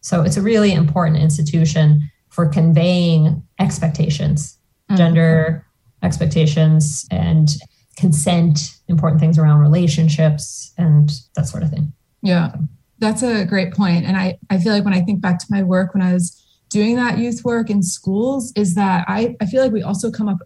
So 0.00 0.22
it's 0.22 0.36
a 0.36 0.42
really 0.42 0.72
important 0.72 1.18
institution 1.18 2.10
for 2.30 2.48
conveying 2.48 3.42
expectations 3.58 4.58
mm-hmm. 4.90 4.96
gender 4.96 5.66
expectations 6.02 7.06
and 7.10 7.48
consent, 7.96 8.58
important 8.88 9.20
things 9.20 9.38
around 9.38 9.60
relationships, 9.60 10.72
and 10.78 11.10
that 11.36 11.46
sort 11.46 11.62
of 11.62 11.70
thing. 11.70 11.92
Yeah, 12.22 12.54
that's 12.98 13.22
a 13.22 13.44
great 13.44 13.72
point. 13.72 14.04
And 14.04 14.16
I, 14.16 14.38
I 14.50 14.58
feel 14.58 14.72
like 14.72 14.84
when 14.84 14.94
I 14.94 15.00
think 15.00 15.20
back 15.20 15.38
to 15.38 15.46
my 15.50 15.62
work 15.62 15.94
when 15.94 16.02
I 16.02 16.12
was 16.12 16.40
doing 16.70 16.96
that 16.96 17.18
youth 17.18 17.44
work 17.44 17.70
in 17.70 17.82
schools, 17.82 18.52
is 18.56 18.74
that 18.74 19.04
I, 19.08 19.36
I 19.40 19.46
feel 19.46 19.62
like 19.62 19.72
we 19.72 19.82
also 19.82 20.10
come 20.10 20.28
up 20.28 20.38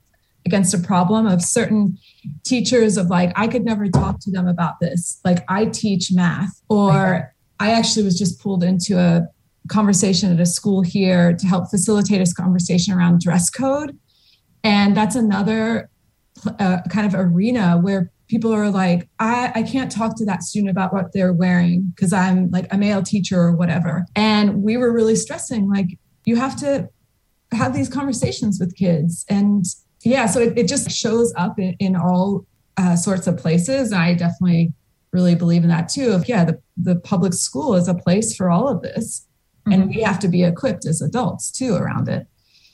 against 0.45 0.75
a 0.75 0.79
problem 0.79 1.27
of 1.27 1.43
certain 1.43 1.99
teachers 2.45 2.97
of 2.97 3.09
like, 3.09 3.33
I 3.37 3.49
could 3.49 3.65
never 3.65 3.87
talk 3.89 4.21
to 4.21 4.31
them 4.31 4.47
about 4.47 4.81
this. 4.81 5.21
Like, 5.25 5.45
I 5.49 5.67
teach 5.67 6.11
math, 6.13 6.61
or 6.69 7.35
I 7.61 7.73
actually 7.73 8.05
was 8.05 8.19
just 8.19 8.41
pulled 8.41 8.63
into 8.63 8.99
a 8.99 9.27
conversation 9.69 10.33
at 10.33 10.41
a 10.41 10.47
school 10.47 10.83
here 10.83 11.35
to 11.35 11.47
help 11.47 11.69
facilitate 11.71 12.19
this 12.19 12.33
conversation 12.33 12.95
around 12.95 13.21
dress 13.21 13.51
code. 13.51 13.99
And 14.65 14.97
that's 14.97 15.17
another 15.17 15.91
uh, 16.59 16.79
kind 16.91 17.07
of 17.07 17.15
arena 17.15 17.79
where 17.79 18.11
people 18.29 18.53
are 18.53 18.71
like, 18.71 19.09
I, 19.19 19.53
I 19.55 19.63
can't 19.63 19.91
talk 19.91 20.17
to 20.19 20.25
that 20.27 20.43
student 20.43 20.71
about 20.71 20.93
what 20.93 21.13
they're 21.13 21.33
wearing 21.33 21.93
because 21.95 22.13
I'm 22.13 22.51
like 22.51 22.67
a 22.71 22.77
male 22.77 23.03
teacher 23.03 23.41
or 23.41 23.57
whatever. 23.57 24.05
And 24.15 24.63
we 24.63 24.77
were 24.77 24.93
really 24.93 25.17
stressing, 25.17 25.69
like, 25.71 25.99
you 26.25 26.37
have 26.37 26.57
to 26.57 26.89
have 27.53 27.75
these 27.75 27.89
conversations 27.89 28.59
with 28.61 28.77
kids. 28.77 29.25
And 29.31 29.65
yeah, 30.03 30.27
so 30.27 30.41
it, 30.41 30.59
it 30.59 30.69
just 30.69 30.91
shows 30.91 31.33
up 31.37 31.59
in, 31.59 31.75
in 31.79 31.97
all 31.97 32.45
uh, 32.77 32.97
sorts 32.97 33.27
of 33.27 33.39
places. 33.39 33.93
I 33.93 34.13
definitely 34.15 34.75
really 35.11 35.35
believe 35.35 35.63
in 35.63 35.71
that 35.71 35.89
too. 35.89 36.13
Of 36.13 36.29
yeah, 36.29 36.45
the, 36.45 36.61
the 36.77 36.97
public 36.97 37.33
school 37.33 37.75
is 37.75 37.89
a 37.89 37.95
place 37.95 38.37
for 38.37 38.51
all 38.51 38.69
of 38.69 38.83
this. 38.83 39.27
Mm-hmm. 39.67 39.73
And 39.73 39.89
we 39.89 40.03
have 40.03 40.19
to 40.19 40.29
be 40.29 40.45
equipped 40.45 40.85
as 40.85 41.01
adults 41.01 41.51
too 41.51 41.75
around 41.75 42.09
it. 42.09 42.27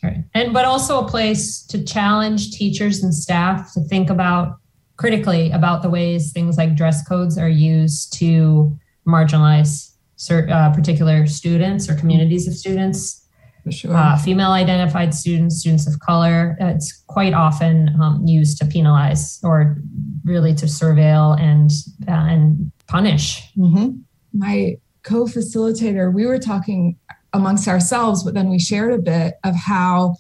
Right. 0.05 0.25
And 0.35 0.53
but 0.53 0.65
also 0.65 1.05
a 1.05 1.09
place 1.09 1.65
to 1.67 1.83
challenge 1.83 2.51
teachers 2.53 3.03
and 3.03 3.15
staff 3.15 3.73
to 3.75 3.81
think 3.81 4.11
about 4.11 4.59
critically 4.97 5.51
about 5.51 5.83
the 5.83 5.91
ways 5.91 6.31
things 6.33 6.57
like 6.57 6.77
dress 6.77 7.07
codes 7.07 7.37
are 7.37 7.49
used 7.49 8.13
to 8.19 8.79
marginalize 9.07 9.95
certain 10.17 10.53
uh, 10.53 10.71
particular 10.73 11.27
students 11.27 11.89
or 11.89 11.95
communities 11.97 12.47
of 12.47 12.55
students. 12.55 13.23
Sure. 13.71 13.97
Uh, 13.97 14.19
female 14.19 14.51
identified 14.53 15.15
students, 15.15 15.61
students 15.61 15.87
of 15.87 15.99
color. 16.01 16.55
It's 16.61 17.03
quite 17.07 17.33
often 17.33 17.89
um, 17.99 18.23
used 18.27 18.59
to 18.59 18.67
penalize 18.67 19.41
or 19.43 19.79
really 20.23 20.55
to 20.57 20.67
surveil 20.67 21.41
and 21.41 21.71
uh, 22.07 22.13
and 22.13 22.71
punish. 22.89 23.43
Mm-hmm. 23.57 23.97
My 24.35 24.77
co-facilitator, 25.03 26.13
we 26.13 26.27
were 26.27 26.39
talking 26.39 26.99
amongst 27.35 27.69
ourselves, 27.69 28.23
but 28.23 28.33
then 28.33 28.49
we 28.49 28.59
shared 28.59 28.93
a 28.93 28.99
bit 28.99 29.35
of 29.45 29.55
how 29.55 30.15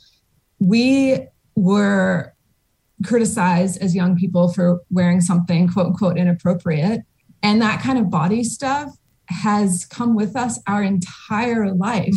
we 0.58 1.26
were 1.54 2.34
criticized 3.04 3.80
as 3.80 3.94
young 3.94 4.16
people 4.16 4.52
for 4.52 4.80
wearing 4.90 5.20
something 5.20 5.68
quote 5.68 5.86
unquote 5.86 6.18
inappropriate. 6.18 7.00
And 7.42 7.62
that 7.62 7.80
kind 7.80 7.98
of 7.98 8.10
body 8.10 8.42
stuff 8.44 8.90
has 9.28 9.86
come 9.86 10.14
with 10.14 10.36
us 10.36 10.58
our 10.66 10.82
entire 10.82 11.72
life. 11.72 12.14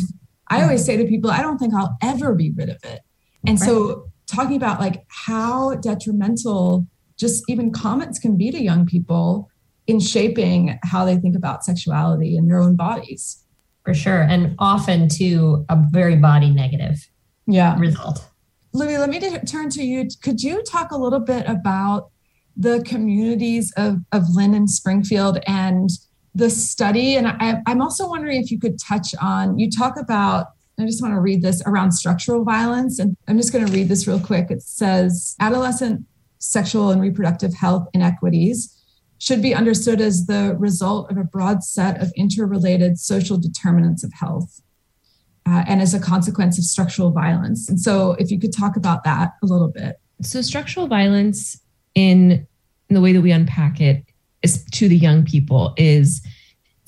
I 0.50 0.56
mm-hmm. 0.56 0.64
always 0.64 0.84
say 0.86 0.98
to 0.98 1.06
people, 1.06 1.30
I 1.30 1.42
don't 1.42 1.58
think 1.58 1.74
I'll 1.74 1.98
ever 2.02 2.34
be 2.34 2.52
rid 2.56 2.70
of 2.70 2.84
it. 2.84 3.02
And 3.46 3.60
so, 3.60 4.10
talking 4.26 4.58
about 4.58 4.80
like 4.80 5.06
how 5.08 5.76
detrimental 5.76 6.86
just 7.18 7.44
even 7.48 7.72
comments 7.72 8.20
can 8.20 8.36
be 8.36 8.52
to 8.52 8.62
young 8.62 8.86
people 8.86 9.50
in 9.86 10.02
shaping 10.02 10.78
how 10.84 11.06
they 11.06 11.16
think 11.16 11.36
about 11.36 11.64
sexuality 11.64 12.36
and 12.36 12.50
their 12.50 12.60
own 12.60 12.76
bodies 12.76 13.46
for 13.88 13.94
sure. 13.94 14.22
And 14.24 14.54
often 14.60 15.08
to 15.12 15.66
a 15.70 15.78
very 15.92 16.18
body 16.18 16.50
negative 16.50 17.08
yeah. 17.46 17.80
result. 17.80 18.28
Louis 18.74 18.98
let 18.98 19.10
me 19.10 19.18
turn 19.46 19.70
to 19.70 19.82
you. 19.82 20.10
Could 20.22 20.42
you 20.42 20.62
talk 20.64 20.92
a 20.92 20.98
little 20.98 21.22
bit 21.22 21.46
about 21.48 22.10
the 22.58 22.84
communities 22.84 23.72
of, 23.78 24.00
of 24.12 24.24
lynn 24.36 24.54
and 24.54 24.70
springfield 24.70 25.40
and 25.48 25.90
the 26.36 26.50
study? 26.50 27.16
And 27.16 27.30
I, 27.30 27.62
i'm 27.66 27.82
also 27.82 28.10
wondering 28.10 28.42
if 28.44 28.52
you 28.52 28.60
could 28.60 28.78
touch 28.78 29.16
on 29.22 29.58
you 29.58 29.72
talk 29.72 29.98
about 29.98 30.48
I 30.80 30.86
just 30.86 31.02
want 31.02 31.16
to 31.16 31.22
read 31.22 31.42
this 31.42 31.64
around 31.66 31.92
structural 31.94 32.44
violence. 32.44 33.00
And 33.00 33.18
I'm 33.28 33.38
just 33.38 33.52
going 33.52 33.66
to 33.66 33.72
read 33.72 33.90
this 33.90 34.06
real 34.06 34.20
quick. 34.20 34.52
It 34.52 34.62
says 34.62 35.36
adolescent 35.40 36.06
sexual 36.38 36.92
and 36.92 37.02
reproductive 37.02 37.56
health 37.56 37.88
inequities 37.96 38.77
should 39.20 39.42
be 39.42 39.56
understood 39.56 40.00
as 40.00 40.28
the 40.28 40.56
result 40.60 41.10
of 41.12 41.18
a 41.18 41.24
broad 41.24 41.64
set 41.64 42.02
of 42.02 42.12
interrelated 42.16 43.00
social 43.00 43.38
determinants 43.38 44.04
of 44.04 44.14
health 44.14 44.62
uh, 45.48 45.64
and 45.68 45.82
as 45.82 45.94
a 45.94 46.00
consequence 46.00 46.58
of 46.58 46.66
structural 46.66 47.12
violence. 47.12 47.70
And 47.70 47.80
so, 47.80 48.14
if 48.20 48.30
you 48.30 48.40
could 48.40 48.54
talk 48.54 48.76
about 48.76 49.04
that 49.06 49.34
a 49.42 49.46
little 49.46 49.70
bit. 49.70 50.00
So, 50.22 50.42
structural 50.42 50.88
violence, 50.88 51.60
in, 51.96 52.46
in 52.90 52.94
the 52.94 53.02
way 53.02 53.14
that 53.14 53.22
we 53.22 53.32
unpack 53.32 53.80
it, 53.80 54.04
is 54.44 54.64
to 54.74 54.88
the 54.88 54.98
young 54.98 55.26
people 55.26 55.74
is 55.78 56.22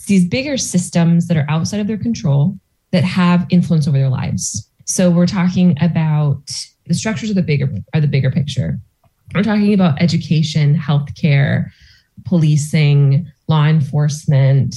these 0.07 0.27
bigger 0.27 0.57
systems 0.57 1.27
that 1.27 1.37
are 1.37 1.45
outside 1.49 1.79
of 1.79 1.87
their 1.87 1.97
control 1.97 2.57
that 2.91 3.03
have 3.03 3.45
influence 3.49 3.87
over 3.87 3.97
their 3.97 4.09
lives. 4.09 4.69
So, 4.85 5.09
we're 5.09 5.27
talking 5.27 5.77
about 5.81 6.51
the 6.85 6.93
structures 6.93 7.29
of 7.29 7.35
the 7.35 7.43
bigger 7.43 7.71
are 7.93 8.01
the 8.01 8.07
bigger 8.07 8.29
picture. 8.29 8.79
We're 9.33 9.43
talking 9.43 9.73
about 9.73 10.01
education, 10.01 10.75
healthcare, 10.75 11.69
policing, 12.25 13.29
law 13.47 13.65
enforcement, 13.65 14.75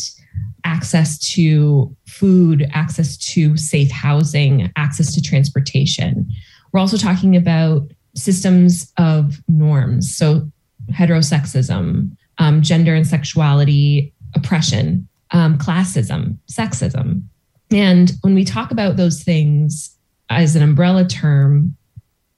access 0.64 1.18
to 1.18 1.94
food, 2.06 2.68
access 2.72 3.16
to 3.16 3.56
safe 3.56 3.90
housing, 3.90 4.70
access 4.76 5.14
to 5.14 5.22
transportation. 5.22 6.28
We're 6.72 6.80
also 6.80 6.96
talking 6.96 7.36
about 7.36 7.90
systems 8.14 8.92
of 8.98 9.42
norms. 9.48 10.14
So, 10.14 10.50
heterosexism, 10.90 12.16
um, 12.38 12.62
gender 12.62 12.94
and 12.94 13.06
sexuality, 13.06 14.12
oppression, 14.34 15.08
um, 15.30 15.58
classism, 15.58 16.38
sexism. 16.50 17.22
And 17.70 18.12
when 18.22 18.34
we 18.34 18.44
talk 18.44 18.70
about 18.70 18.96
those 18.96 19.22
things 19.22 19.96
as 20.28 20.56
an 20.56 20.62
umbrella 20.62 21.06
term, 21.06 21.76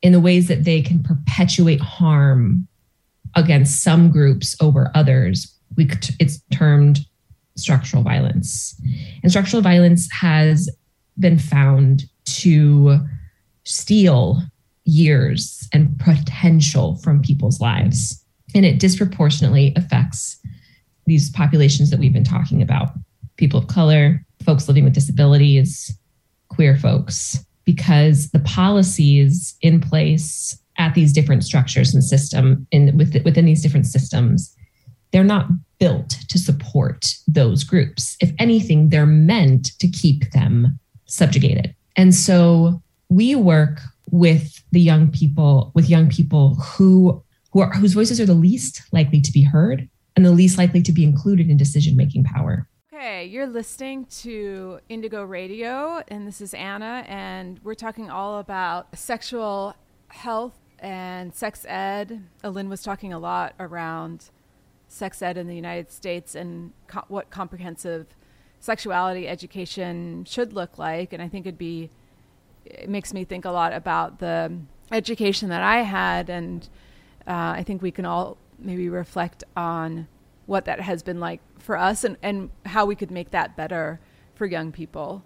in 0.04 0.12
the 0.12 0.20
ways 0.20 0.48
that 0.48 0.64
they 0.64 0.82
can 0.82 1.02
perpetuate 1.02 1.80
harm 1.80 2.68
against 3.36 3.82
some 3.82 4.10
groups 4.10 4.56
over 4.60 4.90
others, 4.94 5.52
we 5.76 5.88
it's 6.18 6.40
termed 6.52 7.00
structural 7.56 8.02
violence. 8.02 8.80
And 9.22 9.30
structural 9.30 9.62
violence 9.62 10.08
has 10.12 10.68
been 11.18 11.38
found 11.38 12.04
to 12.24 12.98
steal 13.64 14.42
years 14.84 15.68
and 15.72 15.98
potential 15.98 16.96
from 16.96 17.22
people's 17.22 17.60
lives. 17.60 18.22
And 18.54 18.64
it 18.64 18.78
disproportionately 18.78 19.72
affects 19.76 20.38
these 21.06 21.30
populations 21.30 21.90
that 21.90 21.98
we've 21.98 22.12
been 22.12 22.24
talking 22.24 22.62
about 22.62 22.90
people 23.36 23.60
of 23.60 23.66
color, 23.66 24.24
folks 24.44 24.68
living 24.68 24.84
with 24.84 24.94
disabilities, 24.94 25.96
queer 26.48 26.76
folks, 26.76 27.44
because 27.64 28.30
the 28.30 28.40
policies 28.40 29.56
in 29.60 29.80
place 29.80 30.58
at 30.78 30.94
these 30.94 31.12
different 31.12 31.44
structures 31.44 31.94
and 31.94 32.02
system 32.02 32.66
in 32.70 32.96
within 32.96 33.44
these 33.44 33.62
different 33.62 33.86
systems 33.86 34.54
they're 35.14 35.22
not 35.22 35.46
built 35.78 36.10
to 36.28 36.38
support 36.40 37.14
those 37.28 37.62
groups. 37.62 38.16
If 38.20 38.32
anything 38.40 38.88
they're 38.88 39.06
meant 39.06 39.78
to 39.78 39.86
keep 39.86 40.32
them 40.32 40.80
subjugated. 41.06 41.72
And 41.94 42.12
so 42.12 42.82
we 43.08 43.36
work 43.36 43.78
with 44.10 44.60
the 44.72 44.80
young 44.80 45.12
people 45.12 45.70
with 45.76 45.88
young 45.88 46.10
people 46.10 46.56
who 46.56 47.22
who 47.52 47.60
are 47.60 47.72
whose 47.74 47.94
voices 47.94 48.20
are 48.20 48.26
the 48.26 48.34
least 48.34 48.82
likely 48.90 49.20
to 49.20 49.30
be 49.30 49.44
heard 49.44 49.88
and 50.16 50.24
the 50.24 50.32
least 50.32 50.58
likely 50.58 50.82
to 50.82 50.92
be 50.92 51.04
included 51.04 51.48
in 51.48 51.56
decision 51.56 51.96
making 51.96 52.24
power. 52.24 52.68
Okay, 52.92 53.24
you're 53.24 53.46
listening 53.46 54.06
to 54.22 54.80
Indigo 54.88 55.22
Radio, 55.22 56.02
and 56.08 56.26
this 56.26 56.40
is 56.40 56.54
Anna, 56.54 57.04
and 57.06 57.60
we're 57.62 57.74
talking 57.74 58.10
all 58.10 58.40
about 58.40 58.98
sexual 58.98 59.76
health 60.08 60.58
and 60.78 61.34
sex 61.34 61.64
ed. 61.68 62.22
Aline 62.42 62.68
was 62.68 62.82
talking 62.82 63.12
a 63.12 63.18
lot 63.18 63.54
around 63.58 64.30
sex 64.88 65.22
ed 65.22 65.36
in 65.36 65.46
the 65.46 65.56
United 65.56 65.90
States 65.90 66.34
and 66.34 66.72
co- 66.86 67.04
what 67.08 67.30
comprehensive 67.30 68.06
sexuality 68.60 69.28
education 69.28 70.24
should 70.24 70.52
look 70.52 70.78
like, 70.78 71.12
and 71.12 71.22
I 71.22 71.28
think 71.28 71.46
it'd 71.46 71.58
be 71.58 71.90
it 72.64 72.88
makes 72.88 73.12
me 73.12 73.24
think 73.24 73.44
a 73.44 73.50
lot 73.50 73.74
about 73.74 74.18
the 74.20 74.56
education 74.90 75.50
that 75.50 75.62
I 75.62 75.82
had, 75.82 76.30
and 76.30 76.66
uh, 77.26 77.54
I 77.56 77.62
think 77.62 77.82
we 77.82 77.90
can 77.90 78.06
all 78.06 78.38
maybe 78.58 78.88
reflect 78.88 79.44
on 79.56 80.08
what 80.46 80.64
that 80.66 80.80
has 80.80 81.02
been 81.02 81.20
like 81.20 81.40
for 81.58 81.76
us 81.76 82.04
and, 82.04 82.16
and 82.22 82.50
how 82.66 82.86
we 82.86 82.94
could 82.94 83.10
make 83.10 83.30
that 83.30 83.56
better 83.56 84.00
for 84.34 84.46
young 84.46 84.72
people 84.72 85.22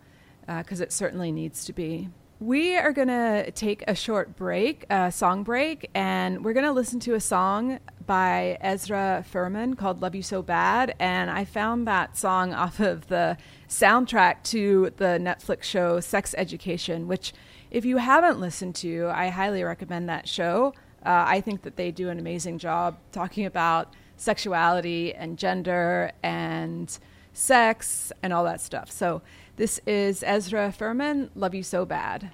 because 0.46 0.80
uh, 0.80 0.84
it 0.84 0.92
certainly 0.92 1.30
needs 1.30 1.64
to 1.64 1.72
be. 1.72 2.08
We 2.40 2.76
are 2.76 2.92
going 2.92 3.08
to 3.08 3.50
take 3.50 3.82
a 3.88 3.96
short 3.96 4.36
break, 4.36 4.86
a 4.88 5.10
song 5.10 5.42
break, 5.42 5.90
and 5.92 6.44
we're 6.44 6.52
going 6.52 6.66
to 6.66 6.72
listen 6.72 7.00
to 7.00 7.14
a 7.14 7.20
song 7.20 7.80
by 8.06 8.58
Ezra 8.60 9.24
Furman 9.28 9.74
called 9.74 10.00
Love 10.00 10.14
You 10.14 10.22
So 10.22 10.40
Bad. 10.40 10.94
And 11.00 11.32
I 11.32 11.44
found 11.44 11.88
that 11.88 12.16
song 12.16 12.54
off 12.54 12.78
of 12.78 13.08
the 13.08 13.36
soundtrack 13.68 14.44
to 14.44 14.92
the 14.98 15.18
Netflix 15.20 15.64
show 15.64 15.98
Sex 15.98 16.32
Education, 16.38 17.08
which, 17.08 17.32
if 17.72 17.84
you 17.84 17.96
haven't 17.96 18.38
listened 18.38 18.76
to, 18.76 19.10
I 19.12 19.30
highly 19.30 19.64
recommend 19.64 20.08
that 20.08 20.28
show. 20.28 20.74
Uh, 21.04 21.24
I 21.26 21.40
think 21.40 21.62
that 21.62 21.74
they 21.74 21.90
do 21.90 22.08
an 22.08 22.20
amazing 22.20 22.58
job 22.58 22.98
talking 23.10 23.46
about 23.46 23.94
sexuality 24.16 25.12
and 25.12 25.36
gender 25.38 26.12
and 26.22 26.96
sex 27.32 28.12
and 28.22 28.32
all 28.32 28.44
that 28.44 28.60
stuff. 28.60 28.92
So 28.92 29.22
this 29.58 29.80
is 29.86 30.22
Ezra 30.22 30.72
Furman, 30.72 31.30
Love 31.34 31.52
You 31.52 31.64
So 31.64 31.84
Bad. 31.84 32.30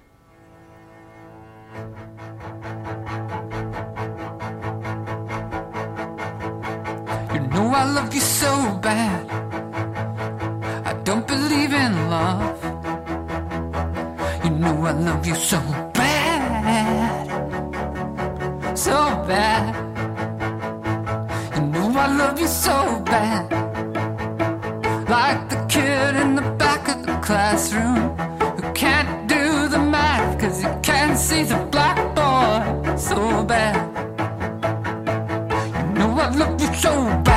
You 7.33 7.41
know 7.49 7.73
I 7.73 7.83
love 7.97 8.13
you 8.13 8.21
so 8.21 8.77
bad. 8.79 9.29
I 10.85 10.93
don't 11.03 11.27
believe 11.27 11.73
in 11.73 12.09
love. 12.11 12.63
You 14.45 14.51
know 14.51 14.85
I 14.85 14.91
love 14.91 15.25
you 15.25 15.35
so 15.35 15.59
bad. 15.93 17.25
So 18.77 18.93
bad. 19.27 19.75
You 21.55 21.61
know 21.73 21.91
I 21.97 22.07
love 22.15 22.39
you 22.39 22.47
so 22.47 23.01
bad. 23.03 23.49
Like 25.09 25.44
classroom 27.25 28.15
who 28.55 28.73
can't 28.73 29.27
do 29.27 29.67
the 29.67 29.79
math 29.79 30.39
cause 30.39 30.61
he 30.61 30.67
can't 30.83 31.17
see 31.17 31.41
the 31.41 31.57
blackboard 31.71 32.99
so 32.99 33.43
bad. 33.43 33.75
You 35.73 35.93
know 35.95 36.11
I 36.19 36.29
love 36.29 36.61
you 36.61 36.71
so 36.75 36.91
bad. 37.23 37.34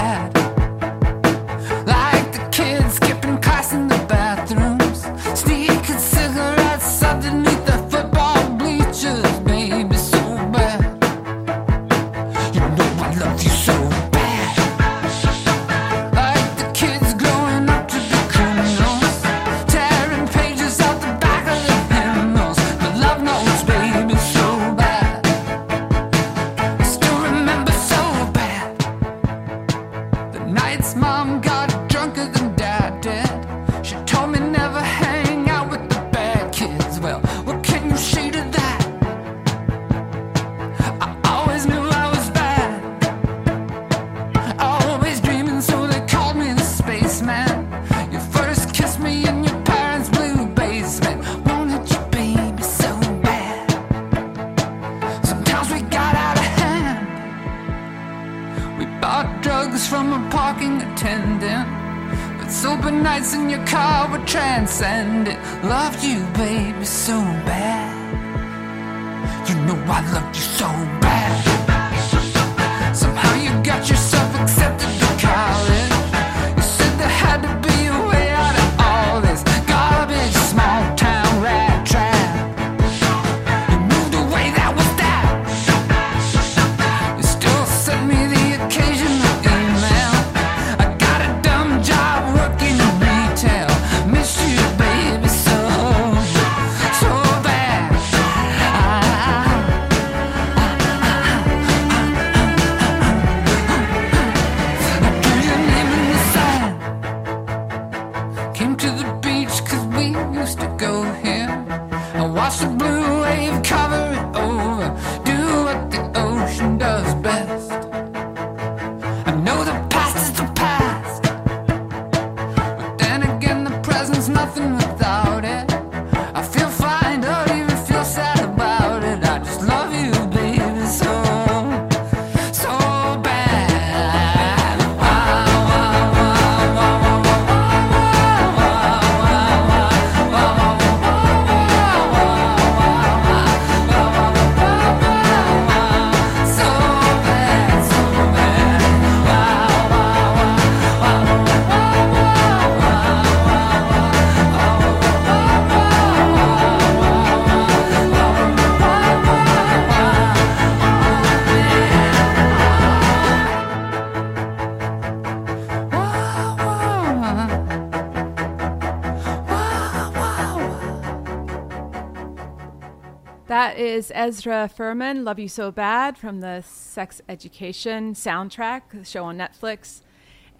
Is 173.98 174.12
Ezra 174.14 174.70
Furman, 174.72 175.24
Love 175.24 175.40
You 175.40 175.48
So 175.48 175.72
Bad 175.72 176.16
from 176.16 176.38
the 176.38 176.62
Sex 176.62 177.20
Education 177.28 178.14
soundtrack, 178.14 179.04
show 179.04 179.24
on 179.24 179.36
Netflix. 179.36 180.02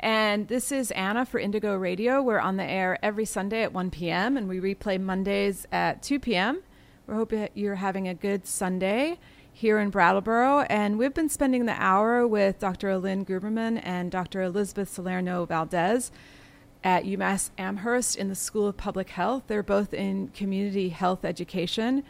And 0.00 0.48
this 0.48 0.72
is 0.72 0.90
Anna 0.90 1.24
for 1.24 1.38
Indigo 1.38 1.76
Radio. 1.76 2.20
We're 2.20 2.40
on 2.40 2.56
the 2.56 2.64
air 2.64 2.98
every 3.00 3.24
Sunday 3.24 3.62
at 3.62 3.72
1 3.72 3.92
p.m. 3.92 4.36
and 4.36 4.48
we 4.48 4.58
replay 4.58 5.00
Mondays 5.00 5.68
at 5.70 6.02
2 6.02 6.18
p.m. 6.18 6.64
We 7.06 7.14
hope 7.14 7.32
you're 7.54 7.76
having 7.76 8.08
a 8.08 8.14
good 8.14 8.44
Sunday 8.44 9.20
here 9.52 9.78
in 9.78 9.90
Brattleboro. 9.90 10.62
And 10.62 10.98
we've 10.98 11.14
been 11.14 11.28
spending 11.28 11.66
the 11.66 11.80
hour 11.80 12.26
with 12.26 12.58
Dr. 12.58 12.98
Lynn 12.98 13.24
Gubrium 13.24 13.80
and 13.84 14.10
Dr. 14.10 14.42
Elizabeth 14.42 14.88
Salerno 14.88 15.46
Valdez 15.46 16.10
at 16.82 17.04
UMass 17.04 17.50
Amherst 17.56 18.16
in 18.16 18.30
the 18.30 18.34
School 18.34 18.66
of 18.66 18.76
Public 18.76 19.10
Health. 19.10 19.44
They're 19.46 19.62
both 19.62 19.94
in 19.94 20.26
community 20.30 20.88
health 20.88 21.24
education. 21.24 22.02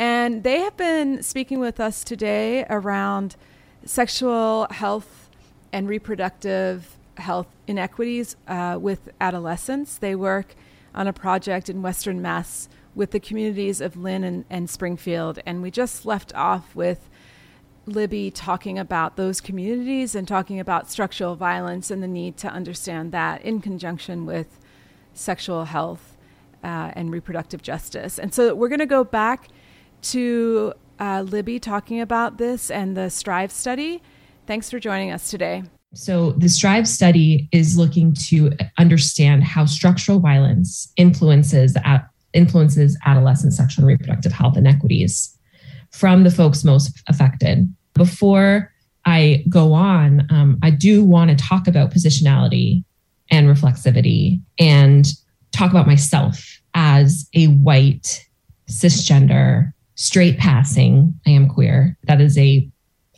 And 0.00 0.44
they 0.44 0.60
have 0.60 0.78
been 0.78 1.22
speaking 1.22 1.60
with 1.60 1.78
us 1.78 2.02
today 2.02 2.64
around 2.70 3.36
sexual 3.84 4.66
health 4.70 5.28
and 5.74 5.86
reproductive 5.86 6.96
health 7.18 7.48
inequities 7.66 8.34
uh, 8.48 8.78
with 8.80 9.10
adolescents. 9.20 9.98
They 9.98 10.14
work 10.14 10.54
on 10.94 11.06
a 11.06 11.12
project 11.12 11.68
in 11.68 11.82
Western 11.82 12.22
Mass 12.22 12.66
with 12.94 13.10
the 13.10 13.20
communities 13.20 13.82
of 13.82 13.94
Lynn 13.94 14.24
and, 14.24 14.46
and 14.48 14.70
Springfield. 14.70 15.38
And 15.44 15.60
we 15.60 15.70
just 15.70 16.06
left 16.06 16.34
off 16.34 16.74
with 16.74 17.10
Libby 17.84 18.30
talking 18.30 18.78
about 18.78 19.16
those 19.16 19.42
communities 19.42 20.14
and 20.14 20.26
talking 20.26 20.58
about 20.58 20.90
structural 20.90 21.36
violence 21.36 21.90
and 21.90 22.02
the 22.02 22.08
need 22.08 22.38
to 22.38 22.48
understand 22.48 23.12
that 23.12 23.42
in 23.42 23.60
conjunction 23.60 24.24
with 24.24 24.46
sexual 25.12 25.66
health 25.66 26.16
uh, 26.64 26.90
and 26.94 27.12
reproductive 27.12 27.60
justice. 27.60 28.18
And 28.18 28.32
so 28.32 28.54
we're 28.54 28.70
going 28.70 28.78
to 28.78 28.86
go 28.86 29.04
back 29.04 29.48
to 30.02 30.72
uh, 30.98 31.22
Libby 31.22 31.58
talking 31.58 32.00
about 32.00 32.38
this 32.38 32.70
and 32.70 32.96
the 32.96 33.08
Strive 33.08 33.50
study. 33.50 34.02
Thanks 34.46 34.70
for 34.70 34.78
joining 34.78 35.10
us 35.10 35.30
today. 35.30 35.62
So, 35.94 36.32
the 36.32 36.48
Strive 36.48 36.86
study 36.86 37.48
is 37.52 37.76
looking 37.76 38.14
to 38.28 38.52
understand 38.78 39.44
how 39.44 39.64
structural 39.66 40.20
violence 40.20 40.92
influences 40.96 41.76
influences 42.32 42.96
adolescent 43.06 43.52
sexual 43.54 43.82
and 43.82 43.88
reproductive 43.88 44.30
health 44.30 44.56
inequities 44.56 45.36
from 45.90 46.22
the 46.22 46.30
folks 46.30 46.62
most 46.64 47.02
affected. 47.08 47.72
Before 47.94 48.72
I 49.04 49.44
go 49.48 49.72
on, 49.72 50.26
um, 50.30 50.58
I 50.62 50.70
do 50.70 51.04
want 51.04 51.30
to 51.30 51.36
talk 51.36 51.66
about 51.66 51.92
positionality 51.92 52.84
and 53.30 53.48
reflexivity 53.48 54.40
and 54.58 55.06
talk 55.52 55.70
about 55.70 55.86
myself 55.86 56.60
as 56.74 57.28
a 57.34 57.46
white 57.46 58.24
cisgender 58.68 59.72
straight 60.00 60.38
passing. 60.38 61.12
I 61.26 61.30
am 61.30 61.46
queer. 61.46 61.94
That 62.04 62.22
is 62.22 62.38
a 62.38 62.66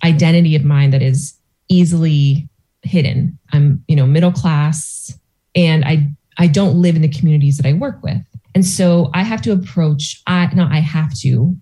identity 0.02 0.56
of 0.56 0.64
mine 0.64 0.90
that 0.90 1.00
is 1.00 1.32
easily 1.68 2.48
hidden. 2.82 3.38
I'm 3.52 3.84
you 3.86 3.94
know 3.94 4.06
middle 4.06 4.32
class 4.32 5.16
and 5.54 5.84
i 5.84 6.08
i 6.38 6.48
don't 6.48 6.82
live 6.82 6.96
in 6.96 7.02
the 7.02 7.08
communities 7.08 7.56
that 7.56 7.66
i 7.66 7.72
work 7.72 8.02
with. 8.02 8.20
And 8.56 8.66
so 8.66 9.10
i 9.14 9.22
have 9.22 9.40
to 9.42 9.52
approach 9.52 10.20
i 10.26 10.52
not 10.54 10.72
i 10.72 10.80
have 10.80 11.14
to 11.20 11.56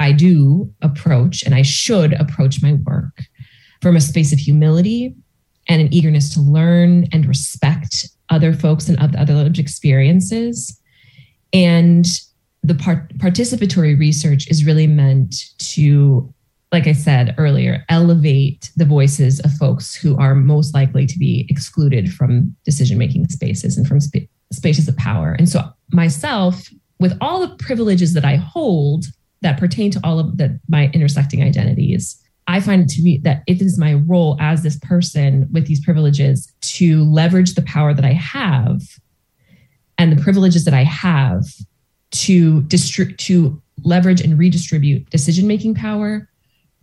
i 0.00 0.10
do 0.10 0.68
approach 0.82 1.44
and 1.44 1.54
i 1.54 1.62
should 1.62 2.12
approach 2.14 2.60
my 2.60 2.72
work 2.84 3.22
from 3.80 3.94
a 3.94 4.00
space 4.00 4.32
of 4.32 4.40
humility 4.40 5.14
and 5.68 5.80
an 5.80 5.94
eagerness 5.94 6.34
to 6.34 6.40
learn 6.40 7.06
and 7.12 7.26
respect 7.26 8.08
other 8.28 8.52
folks 8.52 8.88
and 8.88 8.98
other 8.98 9.34
lived 9.34 9.58
experiences. 9.58 10.80
And 11.52 12.06
the 12.64 12.74
part- 12.74 13.16
participatory 13.18 13.98
research 13.98 14.48
is 14.48 14.64
really 14.64 14.86
meant 14.86 15.34
to 15.58 16.32
like 16.72 16.86
i 16.86 16.92
said 16.92 17.34
earlier 17.38 17.84
elevate 17.88 18.72
the 18.76 18.84
voices 18.84 19.38
of 19.40 19.52
folks 19.52 19.94
who 19.94 20.16
are 20.18 20.34
most 20.34 20.74
likely 20.74 21.06
to 21.06 21.18
be 21.18 21.46
excluded 21.48 22.12
from 22.12 22.56
decision 22.64 22.98
making 22.98 23.28
spaces 23.28 23.76
and 23.76 23.86
from 23.86 24.00
sp- 24.00 24.26
spaces 24.54 24.88
of 24.88 24.96
power. 24.96 25.32
And 25.38 25.48
so 25.48 25.62
myself 25.92 26.68
with 27.00 27.16
all 27.20 27.40
the 27.40 27.54
privileges 27.56 28.14
that 28.14 28.24
i 28.24 28.36
hold 28.36 29.04
that 29.42 29.58
pertain 29.58 29.90
to 29.90 30.00
all 30.02 30.18
of 30.18 30.38
the, 30.38 30.58
my 30.68 30.90
intersecting 30.94 31.42
identities 31.42 32.20
i 32.46 32.60
find 32.60 32.82
it 32.82 32.88
to 32.88 33.02
be 33.02 33.18
that 33.18 33.42
it 33.46 33.60
is 33.60 33.78
my 33.78 33.94
role 33.94 34.36
as 34.40 34.62
this 34.62 34.78
person 34.78 35.48
with 35.52 35.66
these 35.66 35.84
privileges 35.84 36.52
to 36.60 37.04
leverage 37.04 37.54
the 37.54 37.62
power 37.62 37.92
that 37.92 38.04
i 38.04 38.12
have 38.12 38.80
and 39.98 40.10
the 40.16 40.22
privileges 40.22 40.64
that 40.64 40.74
i 40.74 40.82
have 40.84 41.44
to 42.14 42.62
distri- 42.62 43.16
to 43.18 43.60
leverage 43.82 44.20
and 44.20 44.38
redistribute 44.38 45.08
decision 45.10 45.46
making 45.46 45.74
power, 45.74 46.28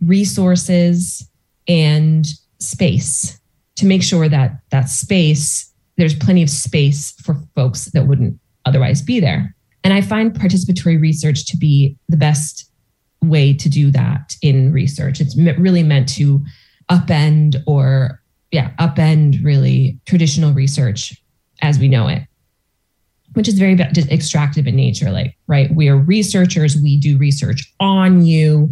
resources, 0.00 1.28
and 1.66 2.26
space 2.58 3.40
to 3.76 3.86
make 3.86 4.02
sure 4.02 4.28
that 4.28 4.52
that 4.70 4.88
space 4.88 5.72
there's 5.98 6.14
plenty 6.14 6.42
of 6.42 6.50
space 6.50 7.12
for 7.22 7.36
folks 7.54 7.86
that 7.92 8.06
wouldn't 8.06 8.38
otherwise 8.64 9.02
be 9.02 9.20
there. 9.20 9.54
And 9.84 9.92
I 9.92 10.00
find 10.00 10.32
participatory 10.32 11.00
research 11.00 11.44
to 11.46 11.56
be 11.56 11.96
the 12.08 12.16
best 12.16 12.70
way 13.22 13.52
to 13.52 13.68
do 13.68 13.90
that 13.90 14.34
in 14.42 14.72
research. 14.72 15.20
It's 15.20 15.36
really 15.36 15.82
meant 15.82 16.08
to 16.10 16.42
upend 16.90 17.62
or 17.66 18.22
yeah, 18.52 18.72
upend 18.78 19.44
really 19.44 20.00
traditional 20.06 20.52
research 20.52 21.14
as 21.60 21.78
we 21.78 21.88
know 21.88 22.08
it 22.08 22.22
which 23.34 23.48
is 23.48 23.58
very 23.58 23.74
just 23.74 24.10
extractive 24.10 24.66
in 24.66 24.76
nature. 24.76 25.10
Like, 25.10 25.36
right, 25.46 25.74
we 25.74 25.88
are 25.88 25.96
researchers, 25.96 26.76
we 26.76 26.98
do 26.98 27.16
research 27.18 27.72
on 27.80 28.24
you. 28.24 28.70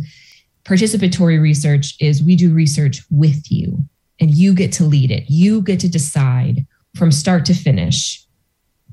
Participatory 0.64 1.40
research 1.40 1.94
is 2.00 2.22
we 2.22 2.36
do 2.36 2.52
research 2.52 3.02
with 3.10 3.50
you 3.50 3.84
and 4.20 4.34
you 4.34 4.54
get 4.54 4.72
to 4.72 4.84
lead 4.84 5.10
it. 5.10 5.24
You 5.28 5.62
get 5.62 5.80
to 5.80 5.88
decide 5.88 6.66
from 6.94 7.10
start 7.10 7.44
to 7.46 7.54
finish 7.54 8.24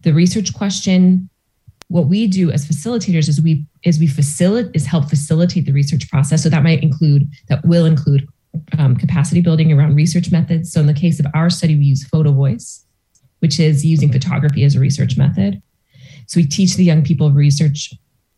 the 0.01 0.13
research 0.13 0.53
question. 0.53 1.29
What 1.89 2.07
we 2.07 2.27
do 2.27 2.51
as 2.51 2.65
facilitators 2.65 3.27
is 3.27 3.41
we 3.41 3.65
is 3.83 3.99
we 3.99 4.07
facilitate 4.07 4.75
is 4.75 4.85
help 4.85 5.09
facilitate 5.09 5.65
the 5.65 5.71
research 5.71 6.09
process. 6.09 6.43
So 6.43 6.49
that 6.49 6.63
might 6.63 6.83
include 6.83 7.29
that 7.49 7.65
will 7.65 7.85
include 7.85 8.27
um, 8.77 8.95
capacity 8.95 9.41
building 9.41 9.71
around 9.71 9.95
research 9.95 10.31
methods. 10.31 10.71
So 10.71 10.79
in 10.79 10.87
the 10.87 10.93
case 10.93 11.19
of 11.19 11.27
our 11.33 11.49
study, 11.49 11.75
we 11.75 11.85
use 11.85 12.07
photo 12.07 12.31
voice 12.31 12.86
which 13.39 13.59
is 13.59 13.85
using 13.85 14.11
photography 14.11 14.63
as 14.63 14.75
a 14.75 14.79
research 14.79 15.17
method. 15.17 15.61
So 16.27 16.39
we 16.39 16.47
teach 16.47 16.75
the 16.75 16.83
young 16.83 17.03
people 17.03 17.31
research 17.31 17.93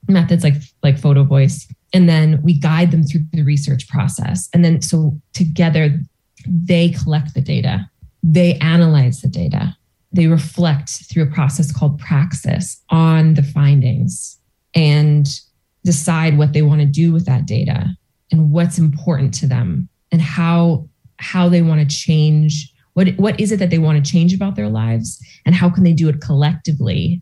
methods 0.08 0.44
like 0.44 0.56
like 0.82 0.98
photo 0.98 1.24
voice 1.24 1.68
and 1.94 2.08
then 2.08 2.42
we 2.42 2.58
guide 2.58 2.92
them 2.92 3.04
through 3.04 3.22
the 3.34 3.44
research 3.44 3.88
process 3.88 4.50
and 4.54 4.64
then 4.64 4.82
so 4.82 5.20
together 5.34 6.00
they 6.48 6.90
collect 6.90 7.34
the 7.34 7.42
data 7.42 7.88
they 8.24 8.56
analyze 8.56 9.22
the 9.22 9.28
data 9.28 9.76
they 10.12 10.28
reflect 10.28 10.90
through 11.12 11.24
a 11.24 11.34
process 11.34 11.72
called 11.72 12.00
praxis 12.00 12.82
on 12.90 13.36
the 13.36 13.44
findings 13.44 14.40
and 14.74 15.42
decide 15.84 16.38
what 16.38 16.54
they 16.54 16.62
want 16.62 16.82
to 16.82 16.88
do 16.88 17.12
with 17.12 17.26
that 17.26 17.46
data 17.46 17.90
and 18.32 18.52
what's 18.52 18.78
important 18.78 19.34
to 19.34 19.48
them 19.48 19.88
and 20.12 20.22
how 20.22 20.88
how 21.18 21.50
they 21.50 21.62
want 21.62 21.82
to 21.82 21.96
change 21.96 22.69
what, 22.94 23.10
what 23.18 23.40
is 23.40 23.52
it 23.52 23.58
that 23.58 23.70
they 23.70 23.80
want 23.80 24.04
to 24.04 24.12
change 24.12 24.34
about 24.34 24.56
their 24.56 24.70
lives? 24.70 25.24
And 25.46 25.56
how 25.56 25.70
can 25.70 25.84
they 25.84 25.94
do 25.94 26.10
it 26.10 26.22
collectively? 26.22 27.22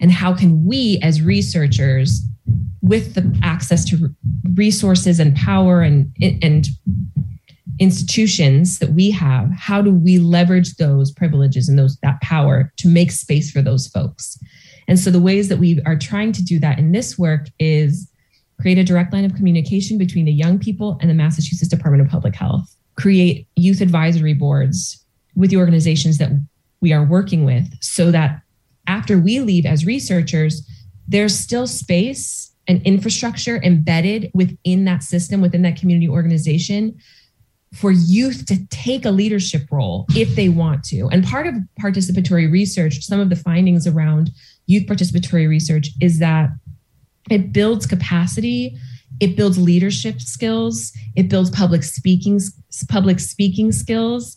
And 0.00 0.10
how 0.10 0.34
can 0.34 0.64
we, 0.64 0.98
as 1.02 1.20
researchers, 1.20 2.22
with 2.82 3.14
the 3.14 3.38
access 3.42 3.84
to 3.86 4.14
resources 4.54 5.20
and 5.20 5.36
power 5.36 5.82
and, 5.82 6.10
and 6.20 6.68
institutions 7.78 8.78
that 8.78 8.90
we 8.90 9.10
have, 9.10 9.50
how 9.52 9.82
do 9.82 9.92
we 9.92 10.18
leverage 10.18 10.76
those 10.76 11.10
privileges 11.10 11.68
and 11.68 11.78
those 11.78 11.96
that 12.02 12.20
power 12.20 12.72
to 12.76 12.88
make 12.88 13.10
space 13.10 13.50
for 13.50 13.62
those 13.62 13.88
folks? 13.88 14.38
And 14.88 14.98
so 14.98 15.10
the 15.10 15.20
ways 15.20 15.48
that 15.48 15.58
we 15.58 15.80
are 15.86 15.96
trying 15.96 16.32
to 16.32 16.44
do 16.44 16.58
that 16.60 16.78
in 16.78 16.92
this 16.92 17.18
work 17.18 17.46
is 17.58 18.10
create 18.60 18.78
a 18.78 18.84
direct 18.84 19.12
line 19.12 19.24
of 19.24 19.34
communication 19.34 19.98
between 19.98 20.24
the 20.24 20.32
young 20.32 20.58
people 20.58 20.98
and 21.00 21.08
the 21.08 21.14
Massachusetts 21.14 21.70
Department 21.70 22.04
of 22.04 22.10
Public 22.10 22.34
Health, 22.34 22.74
create 22.96 23.46
youth 23.56 23.80
advisory 23.80 24.34
boards 24.34 25.04
with 25.34 25.50
the 25.50 25.56
organizations 25.56 26.18
that 26.18 26.30
we 26.80 26.92
are 26.92 27.04
working 27.04 27.44
with 27.44 27.66
so 27.82 28.10
that 28.10 28.42
after 28.86 29.18
we 29.18 29.40
leave 29.40 29.66
as 29.66 29.86
researchers, 29.86 30.66
there's 31.06 31.38
still 31.38 31.66
space 31.66 32.52
and 32.66 32.82
infrastructure 32.82 33.60
embedded 33.62 34.30
within 34.34 34.84
that 34.84 35.02
system, 35.02 35.40
within 35.40 35.62
that 35.62 35.76
community 35.76 36.08
organization 36.08 36.98
for 37.74 37.92
youth 37.92 38.46
to 38.46 38.66
take 38.68 39.04
a 39.04 39.10
leadership 39.10 39.62
role 39.70 40.06
if 40.10 40.34
they 40.34 40.48
want 40.48 40.82
to. 40.84 41.08
And 41.10 41.24
part 41.24 41.46
of 41.46 41.54
participatory 41.80 42.50
research, 42.50 43.04
some 43.04 43.20
of 43.20 43.30
the 43.30 43.36
findings 43.36 43.86
around 43.86 44.30
youth 44.66 44.86
participatory 44.86 45.48
research 45.48 45.90
is 46.00 46.18
that 46.18 46.50
it 47.30 47.52
builds 47.52 47.86
capacity, 47.86 48.76
it 49.20 49.36
builds 49.36 49.58
leadership 49.58 50.20
skills, 50.20 50.92
it 51.16 51.28
builds 51.28 51.50
public 51.50 51.82
speaking 51.82 52.40
public 52.88 53.20
speaking 53.20 53.72
skills, 53.72 54.36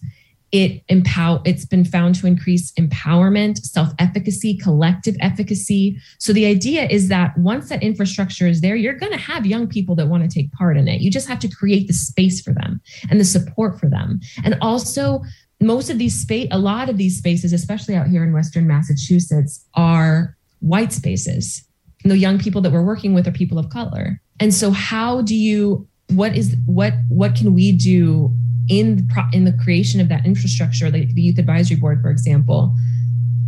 it 0.52 0.84
empower 0.88 1.42
it's 1.46 1.66
been 1.66 1.84
found 1.84 2.14
to 2.14 2.28
increase 2.28 2.72
empowerment 2.74 3.58
self-efficacy 3.58 4.56
collective 4.58 5.16
efficacy. 5.20 5.98
So 6.20 6.32
the 6.32 6.46
idea 6.46 6.86
is 6.86 7.10
that 7.10 7.36
once 7.38 7.70
that 7.70 7.82
infrastructure 7.82 8.48
is 8.48 8.62
there 8.62 8.76
you're 8.76 8.94
going 8.94 9.12
to 9.12 9.18
have 9.18 9.48
young 9.48 9.68
people 9.68 9.96
that 9.96 10.08
want 10.08 10.24
to 10.24 10.30
take 10.30 10.52
part 10.52 10.78
in 10.78 10.88
it. 10.88 11.02
You 11.02 11.10
just 11.10 11.28
have 11.28 11.40
to 11.40 11.48
create 11.48 11.88
the 11.88 11.94
space 11.94 12.40
for 12.40 12.54
them 12.54 12.82
and 13.10 13.20
the 13.20 13.26
support 13.26 13.80
for 13.80 13.90
them. 13.90 14.20
And 14.44 14.56
also 14.62 15.24
most 15.60 15.90
of 15.90 15.98
these 15.98 16.22
space 16.22 16.48
a 16.52 16.60
lot 16.60 16.88
of 16.88 16.98
these 16.98 17.18
spaces 17.18 17.52
especially 17.52 17.96
out 17.96 18.08
here 18.08 18.24
in 18.24 18.34
western 18.34 18.68
massachusetts 18.68 19.66
are 19.76 20.38
white 20.60 20.92
spaces 20.92 21.64
the 22.04 22.18
young 22.18 22.38
people 22.38 22.62
that 22.62 22.72
we're 22.72 22.84
working 22.84 23.14
with 23.14 23.28
are 23.28 23.32
people 23.32 23.58
of 23.58 23.70
color 23.70 24.22
and 24.40 24.54
so 24.54 24.72
how 24.72 25.22
do 25.22 25.36
you 25.36 25.88
what 26.10 26.36
is 26.36 26.56
what 26.66 26.94
what 27.10 27.36
can 27.36 27.54
we 27.54 27.72
do 27.72 28.34
in 28.70 29.10
in 29.32 29.44
the 29.44 29.54
creation 29.64 30.00
of 30.00 30.10
that 30.10 30.26
infrastructure, 30.26 30.90
like 30.90 31.14
the 31.14 31.22
youth 31.22 31.38
advisory 31.38 31.78
board, 31.78 32.02
for 32.02 32.10
example, 32.10 32.76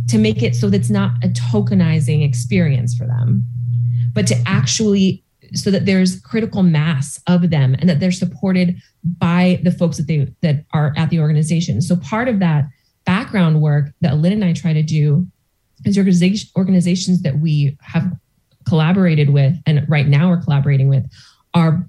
to 0.08 0.18
make 0.18 0.42
it 0.42 0.54
so 0.54 0.68
that 0.68 0.76
it's 0.76 0.90
not 0.90 1.12
a 1.24 1.28
tokenizing 1.28 2.24
experience 2.24 2.94
for 2.94 3.06
them, 3.06 3.44
but 4.12 4.26
to 4.26 4.36
actually 4.46 5.22
so 5.54 5.70
that 5.70 5.86
there's 5.86 6.20
critical 6.20 6.62
mass 6.62 7.20
of 7.28 7.50
them 7.50 7.76
and 7.78 7.88
that 7.88 8.00
they're 8.00 8.10
supported 8.10 8.76
by 9.18 9.60
the 9.62 9.70
folks 9.70 9.96
that 9.96 10.06
they 10.06 10.28
that 10.42 10.64
are 10.72 10.92
at 10.96 11.10
the 11.10 11.20
organization. 11.20 11.80
So 11.80 11.96
part 11.96 12.28
of 12.28 12.40
that 12.40 12.64
background 13.04 13.62
work 13.62 13.90
that 14.00 14.16
Lynn 14.18 14.32
and 14.32 14.44
I 14.44 14.52
try 14.52 14.72
to 14.72 14.82
do 14.82 15.26
is 15.84 15.98
organizations 16.56 17.22
that 17.22 17.38
we 17.38 17.76
have 17.80 18.10
collaborated 18.68 19.30
with 19.30 19.54
and 19.66 19.84
right 19.88 20.06
now 20.06 20.30
are 20.30 20.42
collaborating 20.42 20.88
with 20.88 21.04
are 21.54 21.88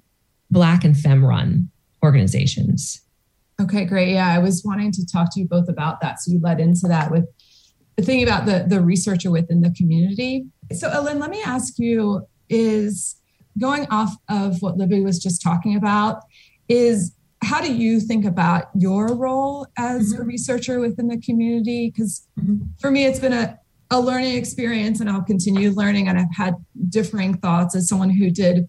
Black 0.51 0.83
and 0.83 0.97
Femme 0.97 1.25
run 1.25 1.69
organizations. 2.03 3.01
Okay, 3.59 3.85
great. 3.85 4.13
Yeah, 4.13 4.33
I 4.33 4.39
was 4.39 4.63
wanting 4.63 4.91
to 4.93 5.05
talk 5.05 5.33
to 5.33 5.39
you 5.39 5.47
both 5.47 5.67
about 5.67 5.99
that. 6.01 6.21
So 6.21 6.31
you 6.31 6.39
led 6.39 6.59
into 6.59 6.87
that 6.87 7.11
with 7.11 7.25
the 7.95 8.03
thing 8.03 8.23
about 8.23 8.45
the 8.45 8.65
the 8.67 8.81
researcher 8.81 9.31
within 9.31 9.61
the 9.61 9.71
community. 9.71 10.45
So 10.73 10.89
Ellen, 10.89 11.19
let 11.19 11.31
me 11.31 11.41
ask 11.43 11.79
you: 11.79 12.27
Is 12.49 13.15
going 13.59 13.87
off 13.89 14.15
of 14.29 14.61
what 14.61 14.77
Libby 14.77 15.01
was 15.01 15.19
just 15.19 15.41
talking 15.41 15.75
about, 15.75 16.21
is 16.69 17.13
how 17.43 17.61
do 17.61 17.73
you 17.73 17.99
think 17.99 18.25
about 18.25 18.65
your 18.75 19.15
role 19.15 19.67
as 19.77 20.13
mm-hmm. 20.13 20.21
a 20.21 20.25
researcher 20.25 20.79
within 20.79 21.07
the 21.07 21.19
community? 21.19 21.91
Because 21.91 22.27
mm-hmm. 22.39 22.65
for 22.79 22.91
me, 22.91 23.05
it's 23.05 23.19
been 23.19 23.33
a 23.33 23.59
a 23.89 23.99
learning 23.99 24.35
experience, 24.35 24.99
and 24.99 25.09
I'll 25.09 25.23
continue 25.23 25.71
learning. 25.71 26.07
And 26.07 26.19
I've 26.19 26.35
had 26.35 26.55
differing 26.89 27.37
thoughts 27.37 27.75
as 27.75 27.87
someone 27.87 28.09
who 28.09 28.29
did 28.29 28.67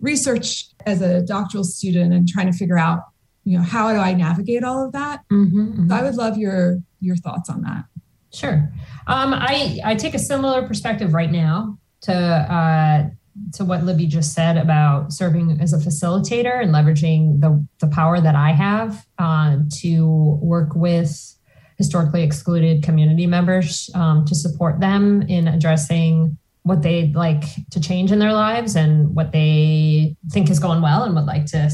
research 0.00 0.66
as 0.86 1.02
a 1.02 1.22
doctoral 1.22 1.64
student 1.64 2.12
and 2.12 2.28
trying 2.28 2.50
to 2.50 2.56
figure 2.56 2.78
out 2.78 3.00
you 3.44 3.56
know 3.56 3.64
how 3.64 3.92
do 3.92 3.98
i 3.98 4.12
navigate 4.12 4.64
all 4.64 4.84
of 4.84 4.92
that 4.92 5.22
mm-hmm, 5.30 5.60
mm-hmm. 5.60 5.88
So 5.88 5.94
i 5.94 6.02
would 6.02 6.16
love 6.16 6.36
your 6.36 6.78
your 7.00 7.16
thoughts 7.16 7.48
on 7.48 7.62
that 7.62 7.84
sure 8.32 8.70
um, 9.06 9.34
i 9.34 9.78
i 9.84 9.94
take 9.94 10.14
a 10.14 10.18
similar 10.18 10.66
perspective 10.66 11.14
right 11.14 11.30
now 11.30 11.78
to 12.02 12.12
uh, 12.12 13.08
to 13.54 13.64
what 13.64 13.84
libby 13.84 14.06
just 14.06 14.34
said 14.34 14.56
about 14.56 15.12
serving 15.12 15.58
as 15.60 15.72
a 15.72 15.78
facilitator 15.78 16.62
and 16.62 16.74
leveraging 16.74 17.40
the 17.40 17.66
the 17.80 17.88
power 17.88 18.20
that 18.20 18.34
i 18.34 18.52
have 18.52 19.06
uh, 19.18 19.58
to 19.70 20.38
work 20.42 20.74
with 20.74 21.36
historically 21.80 22.22
excluded 22.22 22.82
community 22.82 23.26
members 23.26 23.88
um, 23.94 24.26
to 24.26 24.34
support 24.34 24.80
them 24.80 25.22
in 25.22 25.48
addressing 25.48 26.36
what 26.64 26.82
they'd 26.82 27.14
like 27.14 27.44
to 27.70 27.80
change 27.80 28.12
in 28.12 28.18
their 28.18 28.34
lives 28.34 28.76
and 28.76 29.14
what 29.14 29.32
they 29.32 30.14
think 30.30 30.50
is 30.50 30.58
going 30.58 30.82
well 30.82 31.04
and 31.04 31.14
would 31.14 31.24
like 31.24 31.46
to 31.46 31.70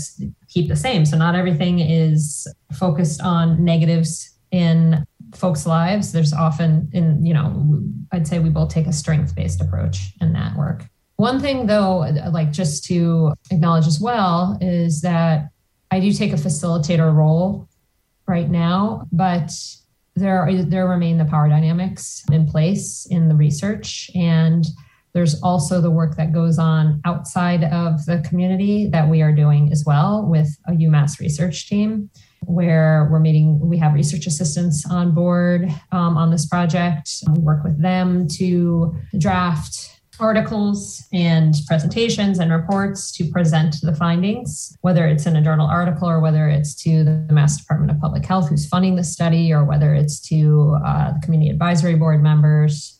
keep 0.49 0.69
the 0.69 0.77
same. 0.77 1.05
So 1.05 1.17
not 1.17 1.35
everything 1.35 1.81
is 1.81 2.47
focused 2.73 3.21
on 3.21 3.65
negatives 3.65 4.39
in 4.53 5.05
folks' 5.35 5.67
lives. 5.67 6.13
There's 6.13 6.33
often 6.33 6.89
in, 6.93 7.27
you 7.27 7.35
know, 7.35 7.83
I'd 8.13 8.29
say 8.29 8.39
we 8.39 8.49
both 8.49 8.69
take 8.69 8.87
a 8.87 8.93
strength-based 8.93 9.61
approach 9.61 10.13
in 10.21 10.33
that 10.35 10.57
work. 10.57 10.85
One 11.17 11.41
thing 11.41 11.67
though, 11.67 11.99
like 12.31 12.53
just 12.53 12.85
to 12.85 13.35
acknowledge 13.51 13.89
as 13.89 13.99
well, 14.01 14.57
is 14.61 15.01
that 15.01 15.49
I 15.91 15.99
do 15.99 16.13
take 16.13 16.33
a 16.33 16.37
facilitator 16.37 17.13
role 17.13 17.69
right 18.29 18.49
now, 18.49 19.09
but 19.11 19.51
there 20.17 20.89
remain 20.89 21.19
the 21.19 21.25
power 21.27 21.49
dynamics 21.49 22.25
in 22.33 22.47
place 22.47 23.07
in 23.11 23.29
the 23.29 23.35
research 23.35 24.11
and 24.15 24.67
there's 25.17 25.41
also 25.41 25.81
the 25.81 25.91
work 25.91 26.15
that 26.19 26.31
goes 26.31 26.59
on 26.59 27.01
outside 27.07 27.65
of 27.65 28.05
the 28.05 28.23
community 28.29 28.87
that 28.89 29.09
we 29.09 29.23
are 29.23 29.33
doing 29.33 29.73
as 29.73 29.83
well 29.87 30.27
with 30.27 30.55
a 30.69 30.73
UMass 30.73 31.21
research 31.21 31.71
team, 31.71 32.11
where 32.43 33.09
we're 33.11 33.19
meeting, 33.19 33.59
we 33.59 33.79
have 33.79 33.95
research 33.95 34.27
assistants 34.27 34.85
on 34.91 35.15
board 35.15 35.71
um, 35.91 36.19
on 36.19 36.31
this 36.31 36.45
project. 36.45 37.11
We 37.33 37.41
work 37.41 37.65
with 37.65 37.81
them 37.81 38.29
to 38.37 38.95
draft 39.17 39.96
articles 40.21 41.03
and 41.13 41.55
presentations 41.67 42.39
and 42.39 42.51
reports 42.53 43.13
to 43.13 43.31
present 43.31 43.77
the 43.83 43.95
findings, 43.95 44.77
whether 44.81 45.07
it's 45.07 45.27
in 45.27 45.37
a 45.37 45.43
journal 45.43 45.67
article 45.67 46.09
or 46.09 46.21
whether 46.21 46.49
it's 46.49 46.75
to 46.83 47.05
the 47.05 47.27
Mass 47.31 47.57
Department 47.59 47.91
of 47.91 48.01
Public 48.01 48.25
Health 48.25 48.49
who's 48.49 48.67
funding 48.67 48.97
the 48.97 49.05
study 49.05 49.53
or 49.53 49.65
whether 49.65 49.95
it's 49.95 50.21
to 50.29 50.77
uh, 50.85 51.13
the 51.13 51.21
community 51.21 51.51
advisory 51.51 51.95
board 51.95 52.23
members 52.23 52.97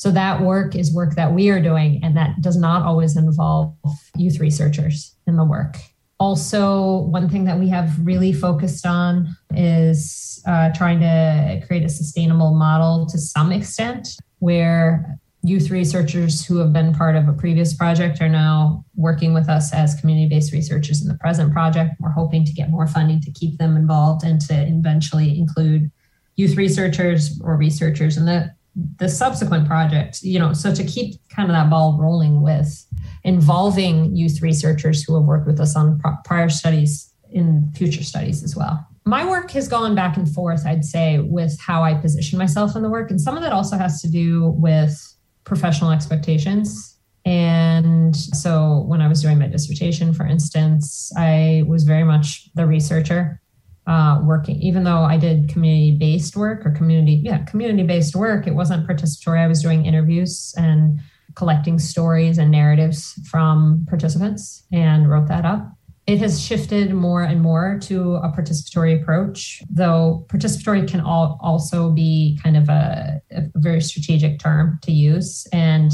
so 0.00 0.10
that 0.12 0.40
work 0.40 0.74
is 0.74 0.94
work 0.94 1.14
that 1.16 1.34
we 1.34 1.50
are 1.50 1.60
doing, 1.60 2.02
and 2.02 2.16
that 2.16 2.40
does 2.40 2.56
not 2.56 2.84
always 2.84 3.18
involve 3.18 3.76
youth 4.16 4.40
researchers 4.40 5.14
in 5.26 5.36
the 5.36 5.44
work. 5.44 5.76
Also, 6.18 7.00
one 7.00 7.28
thing 7.28 7.44
that 7.44 7.58
we 7.58 7.68
have 7.68 7.94
really 8.02 8.32
focused 8.32 8.86
on 8.86 9.28
is 9.54 10.42
uh, 10.46 10.70
trying 10.74 11.00
to 11.00 11.62
create 11.66 11.84
a 11.84 11.90
sustainable 11.90 12.54
model 12.54 13.04
to 13.10 13.18
some 13.18 13.52
extent 13.52 14.08
where 14.38 15.18
youth 15.42 15.70
researchers 15.70 16.44
who 16.44 16.58
have 16.58 16.72
been 16.72 16.94
part 16.94 17.16
of 17.16 17.26
a 17.26 17.32
previous 17.32 17.74
project 17.74 18.20
are 18.20 18.28
now 18.28 18.84
working 18.94 19.32
with 19.32 19.48
us 19.48 19.72
as 19.72 19.94
community 19.94 20.28
based 20.28 20.52
researchers 20.52 21.02
in 21.02 21.08
the 21.08 21.14
present 21.14 21.52
project. 21.52 21.94
We're 21.98 22.10
hoping 22.10 22.44
to 22.44 22.52
get 22.52 22.70
more 22.70 22.86
funding 22.86 23.20
to 23.22 23.30
keep 23.32 23.58
them 23.58 23.76
involved 23.76 24.24
and 24.24 24.40
to 24.42 24.54
eventually 24.54 25.38
include 25.38 25.90
youth 26.36 26.56
researchers 26.56 27.40
or 27.42 27.56
researchers 27.56 28.16
in 28.16 28.26
the 28.26 28.54
the 28.98 29.08
subsequent 29.08 29.66
project, 29.66 30.22
you 30.22 30.38
know, 30.38 30.52
so 30.52 30.72
to 30.72 30.84
keep 30.84 31.16
kind 31.28 31.50
of 31.50 31.56
that 31.56 31.68
ball 31.68 31.98
rolling 31.98 32.40
with 32.40 32.86
involving 33.24 34.14
youth 34.14 34.40
researchers 34.40 35.02
who 35.02 35.14
have 35.16 35.24
worked 35.24 35.46
with 35.46 35.58
us 35.58 35.74
on 35.74 36.00
prior 36.24 36.48
studies 36.48 37.12
in 37.30 37.70
future 37.74 38.04
studies 38.04 38.44
as 38.44 38.54
well. 38.54 38.86
My 39.04 39.28
work 39.28 39.50
has 39.52 39.66
gone 39.66 39.96
back 39.96 40.16
and 40.16 40.32
forth, 40.32 40.64
I'd 40.66 40.84
say, 40.84 41.18
with 41.18 41.58
how 41.60 41.82
I 41.82 41.94
position 41.94 42.38
myself 42.38 42.76
in 42.76 42.82
the 42.82 42.88
work. 42.88 43.10
And 43.10 43.20
some 43.20 43.36
of 43.36 43.42
that 43.42 43.52
also 43.52 43.76
has 43.76 44.00
to 44.02 44.08
do 44.08 44.50
with 44.50 45.09
professional 45.44 45.90
expectations. 45.90 46.98
And 47.24 48.16
so 48.16 48.84
when 48.86 49.02
I 49.02 49.08
was 49.08 49.22
doing 49.22 49.38
my 49.38 49.46
dissertation, 49.46 50.14
for 50.14 50.26
instance, 50.26 51.12
I 51.16 51.64
was 51.66 51.84
very 51.84 52.04
much 52.04 52.48
the 52.54 52.66
researcher 52.66 53.40
uh, 53.86 54.20
working, 54.24 54.56
even 54.60 54.84
though 54.84 55.02
I 55.02 55.16
did 55.16 55.48
community 55.48 55.96
based 55.98 56.36
work 56.36 56.64
or 56.64 56.70
community, 56.70 57.20
yeah, 57.24 57.44
community 57.44 57.82
based 57.82 58.14
work, 58.14 58.46
it 58.46 58.54
wasn't 58.54 58.86
participatory. 58.88 59.38
I 59.38 59.48
was 59.48 59.62
doing 59.62 59.84
interviews 59.84 60.54
and 60.56 61.00
collecting 61.34 61.78
stories 61.78 62.38
and 62.38 62.50
narratives 62.50 63.14
from 63.28 63.86
participants 63.88 64.64
and 64.72 65.08
wrote 65.08 65.28
that 65.28 65.44
up. 65.44 65.72
It 66.10 66.18
has 66.18 66.44
shifted 66.44 66.92
more 66.92 67.22
and 67.22 67.40
more 67.40 67.78
to 67.82 68.16
a 68.16 68.32
participatory 68.32 69.00
approach, 69.00 69.62
though 69.70 70.26
participatory 70.26 70.90
can 70.90 71.00
all 71.00 71.38
also 71.40 71.92
be 71.92 72.36
kind 72.42 72.56
of 72.56 72.68
a, 72.68 73.22
a 73.30 73.42
very 73.54 73.80
strategic 73.80 74.40
term 74.40 74.80
to 74.82 74.90
use. 74.90 75.46
And 75.52 75.92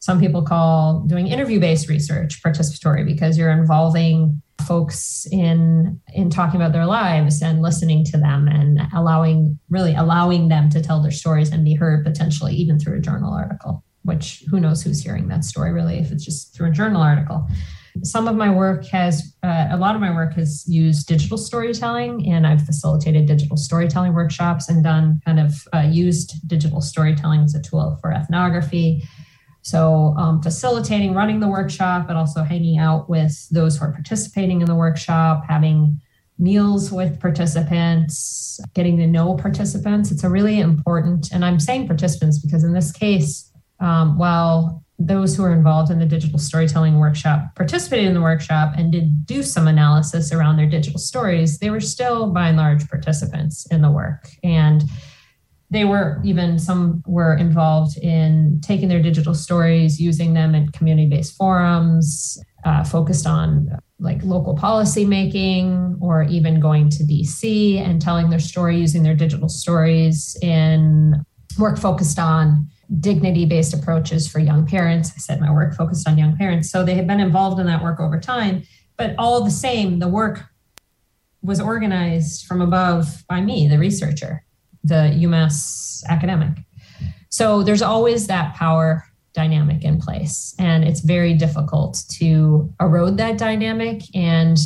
some 0.00 0.18
people 0.18 0.42
call 0.42 1.04
doing 1.06 1.28
interview 1.28 1.60
based 1.60 1.88
research 1.88 2.42
participatory 2.42 3.06
because 3.06 3.38
you're 3.38 3.52
involving 3.52 4.42
folks 4.66 5.24
in 5.30 6.00
in 6.12 6.30
talking 6.30 6.60
about 6.60 6.72
their 6.72 6.86
lives 6.86 7.40
and 7.40 7.62
listening 7.62 8.04
to 8.06 8.16
them 8.16 8.48
and 8.48 8.80
allowing 8.92 9.56
really 9.70 9.94
allowing 9.94 10.48
them 10.48 10.68
to 10.70 10.82
tell 10.82 11.00
their 11.00 11.12
stories 11.12 11.50
and 11.50 11.64
be 11.64 11.74
heard 11.74 12.04
potentially 12.04 12.54
even 12.54 12.76
through 12.76 12.96
a 12.96 13.00
journal 13.00 13.32
article 13.32 13.84
which 14.02 14.42
who 14.50 14.58
knows 14.58 14.82
who's 14.82 15.02
hearing 15.02 15.28
that 15.28 15.44
story 15.44 15.72
really 15.72 15.98
if 15.98 16.10
it's 16.10 16.24
just 16.24 16.54
through 16.54 16.68
a 16.68 16.72
journal 16.72 17.02
article 17.02 17.46
some 18.02 18.26
of 18.26 18.34
my 18.34 18.50
work 18.50 18.84
has 18.86 19.36
uh, 19.42 19.68
a 19.70 19.76
lot 19.76 19.94
of 19.94 20.00
my 20.00 20.12
work 20.12 20.34
has 20.34 20.64
used 20.66 21.06
digital 21.06 21.38
storytelling 21.38 22.28
and 22.28 22.46
i've 22.46 22.62
facilitated 22.62 23.26
digital 23.26 23.56
storytelling 23.56 24.12
workshops 24.12 24.68
and 24.68 24.82
done 24.82 25.20
kind 25.24 25.38
of 25.38 25.52
uh, 25.72 25.80
used 25.80 26.34
digital 26.46 26.80
storytelling 26.80 27.42
as 27.42 27.54
a 27.54 27.62
tool 27.62 27.98
for 28.00 28.12
ethnography 28.12 29.02
so, 29.64 30.14
um, 30.18 30.42
facilitating, 30.42 31.14
running 31.14 31.40
the 31.40 31.48
workshop, 31.48 32.06
but 32.06 32.16
also 32.16 32.42
hanging 32.42 32.76
out 32.76 33.08
with 33.08 33.48
those 33.48 33.78
who 33.78 33.86
are 33.86 33.92
participating 33.92 34.60
in 34.60 34.66
the 34.66 34.74
workshop, 34.74 35.44
having 35.48 36.02
meals 36.38 36.92
with 36.92 37.18
participants, 37.18 38.60
getting 38.74 38.98
to 38.98 39.06
know 39.06 39.34
participants. 39.36 40.10
It's 40.10 40.22
a 40.22 40.28
really 40.28 40.60
important, 40.60 41.32
and 41.32 41.46
I'm 41.46 41.58
saying 41.58 41.86
participants 41.86 42.40
because 42.40 42.62
in 42.62 42.74
this 42.74 42.92
case, 42.92 43.50
um, 43.80 44.18
while 44.18 44.83
those 44.98 45.36
who 45.36 45.42
were 45.42 45.52
involved 45.52 45.90
in 45.90 45.98
the 45.98 46.06
digital 46.06 46.38
storytelling 46.38 46.98
workshop 46.98 47.54
participated 47.56 48.06
in 48.06 48.14
the 48.14 48.20
workshop 48.20 48.74
and 48.76 48.92
did 48.92 49.26
do 49.26 49.42
some 49.42 49.66
analysis 49.66 50.32
around 50.32 50.56
their 50.56 50.68
digital 50.68 51.00
stories, 51.00 51.58
they 51.58 51.70
were 51.70 51.80
still 51.80 52.30
by 52.30 52.48
and 52.48 52.56
large 52.56 52.88
participants 52.88 53.66
in 53.70 53.82
the 53.82 53.90
work. 53.90 54.28
And 54.44 54.84
they 55.70 55.84
were 55.84 56.20
even 56.24 56.58
some 56.58 57.02
were 57.06 57.36
involved 57.36 57.98
in 57.98 58.60
taking 58.62 58.88
their 58.88 59.02
digital 59.02 59.34
stories, 59.34 60.00
using 60.00 60.32
them 60.34 60.54
in 60.54 60.68
community 60.68 61.08
based 61.08 61.36
forums, 61.36 62.38
uh, 62.64 62.84
focused 62.84 63.26
on 63.26 63.68
like 63.98 64.22
local 64.22 64.54
policy 64.54 65.04
making, 65.04 65.98
or 66.00 66.22
even 66.24 66.60
going 66.60 66.90
to 66.90 67.02
DC 67.02 67.78
and 67.78 68.00
telling 68.00 68.30
their 68.30 68.38
story 68.38 68.78
using 68.78 69.02
their 69.02 69.16
digital 69.16 69.48
stories 69.48 70.36
in 70.42 71.14
work 71.58 71.78
focused 71.78 72.18
on 72.18 72.68
dignity 73.00 73.44
based 73.46 73.74
approaches 73.74 74.28
for 74.28 74.38
young 74.38 74.66
parents. 74.66 75.12
I 75.14 75.18
said 75.18 75.40
my 75.40 75.52
work 75.52 75.74
focused 75.74 76.08
on 76.08 76.18
young 76.18 76.36
parents. 76.36 76.70
So 76.70 76.84
they 76.84 76.94
had 76.94 77.06
been 77.06 77.20
involved 77.20 77.60
in 77.60 77.66
that 77.66 77.82
work 77.82 78.00
over 78.00 78.20
time. 78.20 78.62
But 78.96 79.14
all 79.18 79.42
the 79.42 79.50
same, 79.50 79.98
the 79.98 80.08
work 80.08 80.44
was 81.42 81.60
organized 81.60 82.46
from 82.46 82.60
above 82.60 83.24
by 83.28 83.40
me, 83.40 83.68
the 83.68 83.78
researcher, 83.78 84.44
the 84.82 85.12
UMass 85.16 86.02
academic. 86.08 86.58
So 87.28 87.62
there's 87.62 87.82
always 87.82 88.28
that 88.28 88.54
power 88.54 89.04
dynamic 89.34 89.84
in 89.84 90.00
place. 90.00 90.54
And 90.58 90.84
it's 90.84 91.00
very 91.00 91.34
difficult 91.34 92.02
to 92.18 92.72
erode 92.80 93.16
that 93.18 93.36
dynamic. 93.36 94.02
And 94.14 94.56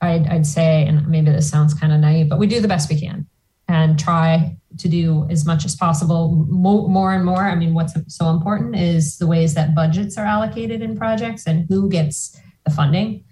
I'd, 0.00 0.26
I'd 0.28 0.46
say, 0.46 0.86
and 0.86 1.08
maybe 1.08 1.30
this 1.30 1.48
sounds 1.50 1.74
kind 1.74 1.92
of 1.92 2.00
naive, 2.00 2.28
but 2.28 2.38
we 2.38 2.46
do 2.46 2.60
the 2.60 2.68
best 2.68 2.90
we 2.90 3.00
can 3.00 3.26
and 3.68 3.98
try 3.98 4.56
to 4.78 4.88
do 4.88 5.26
as 5.30 5.46
much 5.46 5.64
as 5.64 5.74
possible 5.74 6.46
more, 6.48 7.12
and 7.12 7.24
more. 7.24 7.44
I 7.44 7.54
mean 7.54 7.74
what's 7.74 7.94
so 8.08 8.30
important 8.30 8.76
is 8.76 9.18
the 9.18 9.26
ways 9.26 9.54
that 9.54 9.74
budgets 9.74 10.18
are 10.18 10.24
allocated 10.24 10.82
in 10.82 10.96
projects 10.96 11.46
and 11.46 11.66
who 11.68 11.88
gets 11.88 12.38
the 12.64 12.70
funding. 12.70 13.24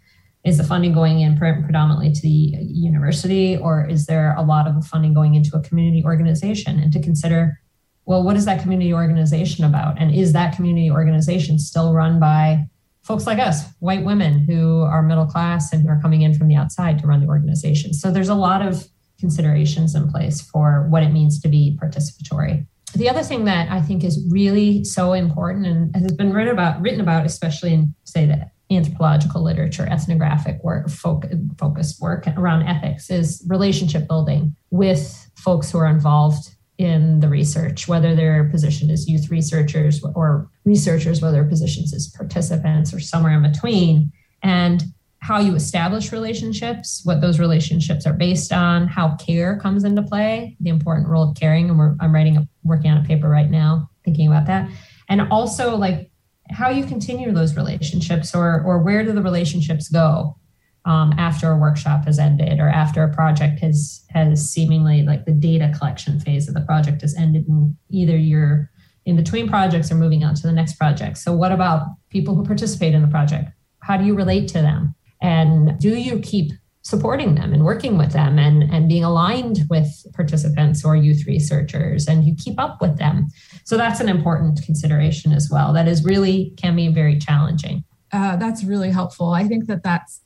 Is 0.45 0.59
the 0.59 0.65
funding 0.65 0.93
going 0.93 1.21
in 1.21 1.39
predominantly 1.39 2.13
to 2.13 2.21
the 2.21 2.29
university 2.29 3.57
or 3.57 3.87
is 3.87 4.07
there 4.07 4.35
a 4.37 4.43
lot 4.43 4.67
of 4.67 4.87
funding 4.87 5.15
going 5.15 5.35
into 5.35 5.57
a 5.57 5.61
community 5.63 6.05
organization? 6.05 6.79
And 6.79 6.93
to 6.93 7.01
consider 7.01 7.61
well 8.07 8.23
what 8.23 8.37
is 8.37 8.45
that 8.45 8.63
community 8.63 8.93
organization 8.93 9.65
about? 9.65 10.01
And 10.01 10.15
is 10.15 10.33
that 10.35 10.55
community 10.55 10.91
organization 10.91 11.59
still 11.59 11.95
run 11.95 12.21
by 12.21 12.67
folks 13.03 13.27
like 13.27 13.39
us 13.39 13.65
white 13.81 14.05
women 14.05 14.39
who 14.41 14.83
are 14.83 15.03
middle 15.03 15.27
class 15.27 15.73
and 15.73 15.83
who 15.83 15.89
are 15.89 16.01
coming 16.01 16.23
in 16.23 16.35
from 16.35 16.49
the 16.49 16.57
outside 16.57 16.99
to 16.99 17.07
run 17.07 17.21
the 17.21 17.27
organization? 17.27 17.93
So 17.93 18.11
there's 18.11 18.29
a 18.29 18.35
lot 18.35 18.63
of 18.63 18.87
considerations 19.19 19.95
in 19.95 20.11
place 20.11 20.41
for 20.41 20.87
what 20.89 21.03
it 21.03 21.11
means 21.11 21.41
to 21.41 21.49
be 21.49 21.79
participatory. 21.81 22.67
The 22.95 23.09
other 23.09 23.23
thing 23.23 23.45
that 23.47 23.71
I 23.71 23.81
think 23.81 24.05
is 24.05 24.25
really 24.31 24.85
so 24.85 25.15
important 25.15 25.67
and 25.67 25.97
has 25.97 26.13
been 26.13 26.33
written 26.33 26.53
about, 26.53 26.81
written 26.81 27.01
about, 27.01 27.27
especially 27.27 27.75
in 27.75 27.95
say 28.05 28.27
the 28.27 28.51
anthropological 28.71 29.43
literature, 29.43 29.87
ethnographic 29.87 30.63
work, 30.63 30.89
focused 30.89 32.01
work 32.01 32.27
around 32.37 32.63
ethics, 32.63 33.11
is 33.11 33.45
relationship 33.49 34.07
building 34.09 34.55
with 34.71 35.31
folks 35.37 35.71
who 35.71 35.79
are 35.79 35.87
involved 35.87 36.55
in 36.79 37.21
the 37.21 37.29
research, 37.29 37.87
whether 37.87 38.15
their 38.15 38.45
position 38.49 38.91
as 38.91 39.09
youth 39.09 39.31
researchers 39.31 40.03
or 40.15 40.49
researchers, 40.65 41.21
whether 41.21 41.39
their 41.39 41.49
positions 41.49 41.95
as 41.95 42.09
participants 42.09 42.93
or 42.93 43.01
somewhere 43.01 43.33
in 43.33 43.43
between. 43.43 44.11
And 44.43 44.83
how 45.25 45.39
you 45.39 45.55
establish 45.55 46.13
relationships, 46.13 47.01
what 47.05 47.23
those 47.23 47.41
relationships 47.41 48.07
are 48.07 48.13
based 48.13 48.53
on, 48.53 48.87
how 48.87 49.17
care 49.17 49.59
comes 49.59 49.83
into 49.83 50.03
play, 50.03 50.55
the 50.61 50.69
important 50.69 51.09
role 51.09 51.31
of 51.31 51.35
caring. 51.35 51.71
And 51.71 51.97
I'm 51.99 52.15
writing, 52.15 52.37
a, 52.37 52.47
working 52.63 52.91
on 52.91 52.99
a 52.99 53.05
paper 53.05 53.27
right 53.27 53.51
now, 53.51 53.89
thinking 54.05 54.27
about 54.27 54.45
that. 54.49 54.69
And 55.09 55.23
also 55.33 55.77
like 55.77 56.11
how 56.51 56.69
you 56.69 56.85
continue 56.85 57.33
those 57.33 57.57
relationships 57.57 58.35
or, 58.35 58.63
or 58.67 58.81
where 58.81 59.03
do 59.03 59.13
the 59.13 59.23
relationships 59.23 59.89
go 59.89 60.37
um, 60.85 61.15
after 61.17 61.51
a 61.51 61.57
workshop 61.57 62.05
has 62.05 62.19
ended 62.19 62.61
or 62.61 62.69
after 62.69 63.03
a 63.03 63.11
project 63.11 63.61
has, 63.61 64.05
has 64.11 64.53
seemingly 64.53 65.05
like 65.05 65.25
the 65.25 65.33
data 65.33 65.73
collection 65.75 66.21
phase 66.21 66.49
of 66.49 66.55
the 66.55 66.61
project 66.61 67.01
has 67.01 67.17
ended 67.17 67.49
and 67.49 67.75
either 67.89 68.15
you're 68.15 68.71
in 69.07 69.17
between 69.17 69.49
projects 69.49 69.91
or 69.91 69.95
moving 69.95 70.23
on 70.23 70.35
to 70.35 70.43
the 70.43 70.53
next 70.53 70.75
project. 70.75 71.17
So 71.17 71.35
what 71.35 71.51
about 71.51 71.87
people 72.11 72.35
who 72.35 72.45
participate 72.45 72.93
in 72.93 73.01
the 73.01 73.09
project? 73.09 73.53
How 73.81 73.97
do 73.97 74.05
you 74.05 74.15
relate 74.15 74.49
to 74.49 74.61
them? 74.61 74.95
And 75.25 75.81
do 75.81 75.97
you 75.97 76.19
keep 76.19 76.53
supporting 76.83 77.35
them 77.35 77.55
and 77.55 77.65
working 77.65 77.97
with 77.97 78.13
them 78.13 78.39
and, 78.39 78.63
and 78.63 78.91
being 78.91 79.05
aligned 79.05 79.61
with 79.71 79.89
participants 80.13 80.85
or 80.85 80.95
youth 80.97 81.27
researchers 81.27 82.07
and 82.07 82.25
you 82.25 82.35
keep 82.37 82.61
up 82.61 82.83
with 82.83 82.99
them? 82.99 83.29
So 83.65 83.79
that's 83.79 84.01
an 84.01 84.11
important 84.11 84.61
consideration 84.63 85.33
as 85.33 85.49
well. 85.51 85.73
That 85.73 85.89
is 85.89 86.05
really 86.05 86.53
can 86.59 86.77
be 86.77 86.89
very 86.89 87.19
challenging. 87.19 87.85
Uh, 88.13 88.37
that's 88.37 88.65
really 88.65 88.91
helpful. 88.91 89.31
I 89.31 89.49
think 89.49 89.67
that 89.67 89.83
that's 89.83 90.21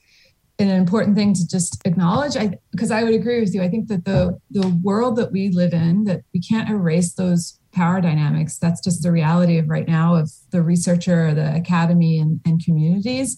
an 0.59 0.69
important 0.69 1.17
thing 1.17 1.33
to 1.33 1.47
just 1.47 1.81
acknowledge 1.85 2.37
I 2.37 2.59
because 2.73 2.91
I 2.91 3.05
would 3.05 3.15
agree 3.15 3.39
with 3.39 3.55
you. 3.55 3.63
I 3.63 3.69
think 3.69 3.87
that 3.87 4.05
the 4.05 4.37
the 4.51 4.69
world 4.83 5.15
that 5.17 5.31
we 5.31 5.51
live 5.51 5.73
in 5.73 6.05
that 6.05 6.23
we 6.35 6.41
can't 6.41 6.69
erase 6.69 7.15
those 7.15 7.61
power 7.79 8.01
dynamics. 8.01 8.59
That's 8.59 8.81
just 8.81 9.03
the 9.03 9.13
reality 9.13 9.59
of 9.59 9.69
right 9.69 9.89
now 9.89 10.15
of 10.15 10.31
the 10.51 10.63
researcher, 10.63 11.35
the 11.35 11.55
academy 11.55 12.19
and, 12.19 12.41
and 12.45 12.63
communities 12.65 13.31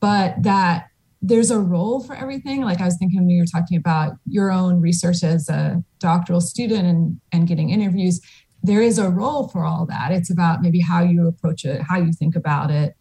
but 0.00 0.42
that 0.42 0.86
there's 1.20 1.50
a 1.50 1.60
role 1.60 2.02
for 2.02 2.14
everything. 2.14 2.62
Like 2.62 2.80
I 2.80 2.84
was 2.84 2.96
thinking 2.98 3.20
when 3.20 3.30
you 3.30 3.42
were 3.42 3.46
talking 3.46 3.76
about 3.76 4.14
your 4.26 4.50
own 4.50 4.80
research 4.80 5.22
as 5.22 5.48
a 5.48 5.82
doctoral 6.00 6.40
student 6.40 6.86
and, 6.86 7.20
and 7.32 7.46
getting 7.46 7.70
interviews, 7.70 8.20
there 8.62 8.82
is 8.82 8.98
a 8.98 9.08
role 9.08 9.48
for 9.48 9.64
all 9.64 9.86
that. 9.86 10.12
It's 10.12 10.30
about 10.30 10.62
maybe 10.62 10.80
how 10.80 11.02
you 11.02 11.28
approach 11.28 11.64
it, 11.64 11.82
how 11.82 11.98
you 11.98 12.12
think 12.12 12.34
about 12.34 12.70
it. 12.70 12.94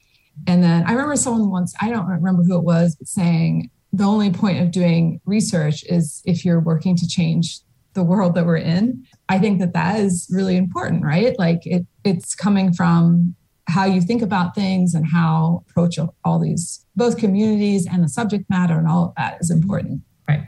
And 0.47 0.63
then 0.63 0.83
I 0.85 0.91
remember 0.91 1.15
someone 1.15 1.49
once, 1.49 1.73
I 1.81 1.89
don't 1.89 2.07
remember 2.07 2.43
who 2.43 2.57
it 2.57 2.63
was, 2.63 2.95
but 2.95 3.07
saying 3.07 3.69
the 3.91 4.05
only 4.05 4.31
point 4.31 4.59
of 4.59 4.71
doing 4.71 5.19
research 5.25 5.83
is 5.85 6.21
if 6.25 6.45
you're 6.45 6.61
working 6.61 6.95
to 6.97 7.07
change 7.07 7.59
the 7.93 8.03
world 8.03 8.35
that 8.35 8.45
we're 8.45 8.57
in. 8.57 9.05
I 9.31 9.39
think 9.39 9.59
that 9.59 9.71
that 9.73 9.97
is 9.97 10.27
really 10.29 10.57
important, 10.57 11.05
right? 11.05 11.33
Like 11.39 11.65
it, 11.65 11.85
it's 12.03 12.35
coming 12.35 12.73
from 12.73 13.33
how 13.67 13.85
you 13.85 14.01
think 14.01 14.21
about 14.21 14.53
things 14.53 14.93
and 14.93 15.07
how 15.07 15.63
approach 15.69 15.97
all 16.25 16.37
these 16.37 16.85
both 16.97 17.17
communities 17.17 17.87
and 17.89 18.03
the 18.03 18.09
subject 18.09 18.49
matter 18.49 18.77
and 18.77 18.89
all 18.89 19.05
of 19.05 19.15
that 19.15 19.37
is 19.39 19.49
important. 19.49 20.01
Right. 20.27 20.41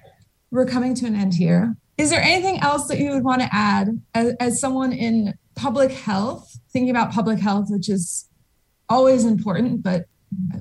We're 0.52 0.66
coming 0.66 0.96
to 0.96 1.06
an 1.06 1.16
end 1.16 1.34
here. 1.34 1.78
Is 1.98 2.10
there 2.10 2.22
anything 2.22 2.60
else 2.60 2.88
that 2.90 2.98
you 3.00 3.12
would 3.12 3.24
want 3.24 3.42
to 3.42 3.48
add 3.54 4.02
as, 4.14 4.34
as 4.42 4.60
someone 4.60 4.92
in 4.92 5.36
public 5.56 5.92
health, 5.92 6.60
thinking 6.70 6.90
about 6.90 7.14
public 7.14 7.40
health, 7.40 7.68
which 7.70 7.88
is 7.88 8.28
always 8.90 9.24
important, 9.24 9.82
but 9.82 10.08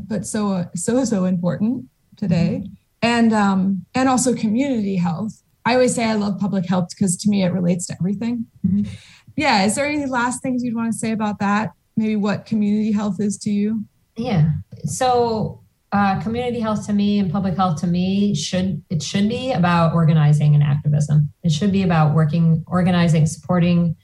but 0.07 0.27
so 0.27 0.67
so 0.77 1.05
so 1.05 1.25
important 1.25 1.87
today, 2.17 2.63
and 3.01 3.33
um, 3.33 3.85
and 3.97 4.09
also 4.09 4.33
community 4.35 4.97
health. 4.97 5.43
I 5.65 5.75
always 5.75 5.95
say 5.95 6.05
I 6.05 6.15
love 6.15 6.39
public 6.39 6.67
health 6.67 6.89
because 6.91 7.17
to 7.19 7.31
me 7.31 7.45
it 7.45 7.53
relates 7.53 7.87
to 7.87 7.95
everything. 8.01 8.47
Mm-hmm. 8.67 8.93
Yeah. 9.37 9.65
Is 9.65 9.77
there 9.77 9.87
any 9.87 10.07
last 10.07 10.43
things 10.43 10.63
you'd 10.63 10.75
want 10.75 10.93
to 10.93 10.99
say 10.99 11.13
about 11.13 11.39
that? 11.39 11.71
maybe 11.97 12.17
what 12.17 12.47
community 12.47 12.93
health 12.93 13.21
is 13.21 13.39
to 13.39 13.51
you? 13.51 13.85
Yeah. 14.17 14.53
So 14.85 15.63
uh, 15.93 16.21
community 16.23 16.61
health 16.61 16.87
to 16.87 16.93
me 16.93 17.19
and 17.19 17.31
public 17.31 17.57
health 17.57 17.81
to 17.81 17.87
me 17.87 18.35
should 18.35 18.83
it 18.89 19.03
should 19.03 19.29
be 19.29 19.53
about 19.53 19.95
organizing 19.95 20.55
and 20.55 20.63
activism. 20.63 21.33
It 21.43 21.53
should 21.53 21.73
be 21.73 21.83
about 21.83 22.15
working, 22.15 22.65
organizing, 22.67 23.27
supporting, 23.27 23.97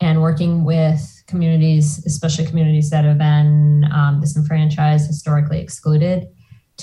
and 0.00 0.22
working 0.22 0.64
with 0.64 1.00
communities, 1.26 2.04
especially 2.06 2.46
communities 2.46 2.90
that 2.90 3.04
have 3.04 3.18
been 3.18 3.84
um, 3.92 4.20
disenfranchised, 4.20 5.06
historically 5.06 5.60
excluded, 5.60 6.26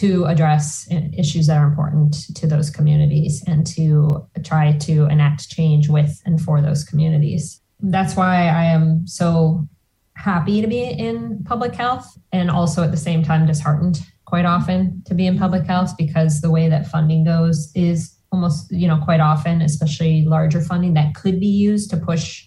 to 0.02 0.26
address 0.26 0.88
issues 1.16 1.45
that 1.45 1.58
are 1.58 1.68
important 1.68 2.16
to 2.36 2.47
those 2.47 2.72
communities 2.72 3.43
and 3.45 3.68
to 3.68 4.28
try 4.43 4.72
to 4.78 5.06
enact 5.06 5.47
change 5.47 5.89
with 5.89 6.20
and 6.26 6.41
for 6.41 6.60
those 6.60 6.84
communities. 6.84 7.62
That's 7.80 8.16
why 8.16 8.47
I 8.47 8.64
am 8.64 9.06
so 9.06 9.68
happy 10.16 10.60
to 10.60 10.68
be 10.68 10.82
in 10.84 11.43
public 11.45 11.76
health 11.76 12.18
and 12.32 12.49
also 12.49 12.82
at 12.84 12.89
the 12.89 12.97
same 12.97 13.22
time 13.22 13.45
disheartened 13.45 13.99
quite 14.26 14.45
often 14.45 15.04
to 15.06 15.14
be 15.14 15.28
in 15.28 15.38
public 15.38 15.66
health 15.66 15.93
because 15.97 16.41
the 16.41 16.49
way 16.49 16.68
that 16.68 16.88
funding 16.88 17.24
goes 17.24 17.72
is 17.76 18.18
almost 18.32 18.72
you 18.72 18.88
know 18.88 18.97
quite 19.04 19.20
often 19.20 19.62
especially 19.62 20.24
larger 20.26 20.62
funding 20.62 20.93
that 20.93 21.14
could 21.16 21.39
be 21.39 21.47
used 21.47 21.89
to 21.89 21.97
push 21.97 22.45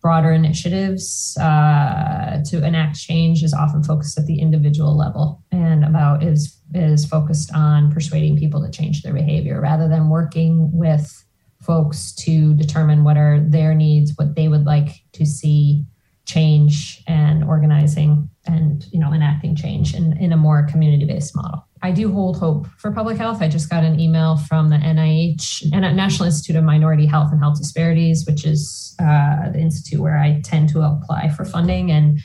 broader 0.00 0.32
initiatives 0.32 1.36
uh, 1.40 2.42
to 2.46 2.64
enact 2.64 2.98
change 2.98 3.42
is 3.42 3.52
often 3.52 3.82
focused 3.82 4.18
at 4.18 4.26
the 4.26 4.40
individual 4.40 4.96
level 4.96 5.42
and 5.52 5.84
about 5.84 6.22
is 6.22 6.58
is 6.72 7.04
focused 7.04 7.52
on 7.54 7.90
persuading 7.92 8.36
people 8.36 8.64
to 8.64 8.70
change 8.70 9.02
their 9.02 9.12
behavior 9.12 9.60
rather 9.60 9.88
than 9.88 10.08
working 10.08 10.70
with 10.72 11.24
folks 11.60 12.14
to 12.14 12.54
determine 12.54 13.04
what 13.04 13.16
are 13.16 13.40
their 13.40 13.74
needs 13.74 14.12
what 14.16 14.34
they 14.36 14.48
would 14.48 14.64
like 14.64 15.02
to 15.12 15.26
see 15.26 15.84
change 16.24 17.02
and 17.06 17.44
organizing 17.44 18.30
and 18.46 18.86
you 18.92 18.98
know 18.98 19.12
enacting 19.12 19.54
change 19.54 19.94
in, 19.94 20.16
in 20.18 20.32
a 20.32 20.36
more 20.36 20.66
community-based 20.66 21.34
model 21.36 21.66
i 21.82 21.90
do 21.90 22.12
hold 22.12 22.38
hope 22.38 22.66
for 22.78 22.92
public 22.92 23.16
health 23.16 23.42
i 23.42 23.48
just 23.48 23.70
got 23.70 23.84
an 23.84 23.98
email 23.98 24.36
from 24.36 24.68
the 24.68 24.76
nih 24.76 25.72
and 25.72 25.96
national 25.96 26.26
institute 26.26 26.56
of 26.56 26.64
minority 26.64 27.06
health 27.06 27.30
and 27.32 27.40
health 27.40 27.58
disparities 27.58 28.24
which 28.26 28.44
is 28.44 28.94
uh, 29.00 29.50
the 29.50 29.58
institute 29.58 30.00
where 30.00 30.18
i 30.18 30.40
tend 30.44 30.68
to 30.68 30.80
apply 30.80 31.28
for 31.28 31.44
funding 31.44 31.90
and 31.90 32.20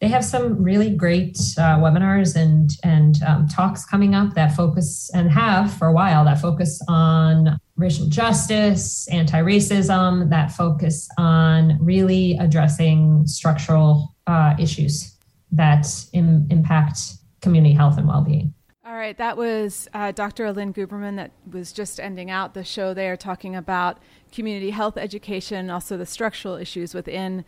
they 0.00 0.08
have 0.08 0.24
some 0.24 0.62
really 0.62 0.90
great 0.94 1.36
uh, 1.58 1.76
webinars 1.78 2.36
and 2.36 2.70
and 2.84 3.20
um, 3.26 3.48
talks 3.48 3.84
coming 3.84 4.14
up 4.14 4.34
that 4.34 4.54
focus 4.54 5.10
and 5.12 5.30
have 5.30 5.72
for 5.74 5.88
a 5.88 5.92
while 5.92 6.24
that 6.24 6.40
focus 6.40 6.80
on 6.88 7.58
racial 7.78 8.06
justice, 8.06 9.08
anti-racism, 9.08 10.28
that 10.30 10.52
focus 10.52 11.08
on 11.16 11.78
really 11.80 12.36
addressing 12.38 13.26
structural 13.26 14.14
uh, 14.26 14.54
issues 14.58 15.16
that 15.52 15.86
Im- 16.12 16.46
impact 16.50 16.98
community 17.40 17.72
health 17.72 17.96
and 17.96 18.06
well-being. 18.06 18.52
All 18.88 18.94
right, 18.94 19.18
that 19.18 19.36
was 19.36 19.86
uh, 19.92 20.12
Dr. 20.12 20.50
Lynn 20.50 20.72
Gubrium 20.72 21.16
that 21.16 21.30
was 21.52 21.72
just 21.72 22.00
ending 22.00 22.30
out 22.30 22.54
the 22.54 22.64
show 22.64 22.94
there, 22.94 23.18
talking 23.18 23.54
about 23.54 23.98
community 24.32 24.70
health 24.70 24.96
education, 24.96 25.68
also 25.68 25.98
the 25.98 26.06
structural 26.06 26.54
issues 26.54 26.94
within 26.94 27.44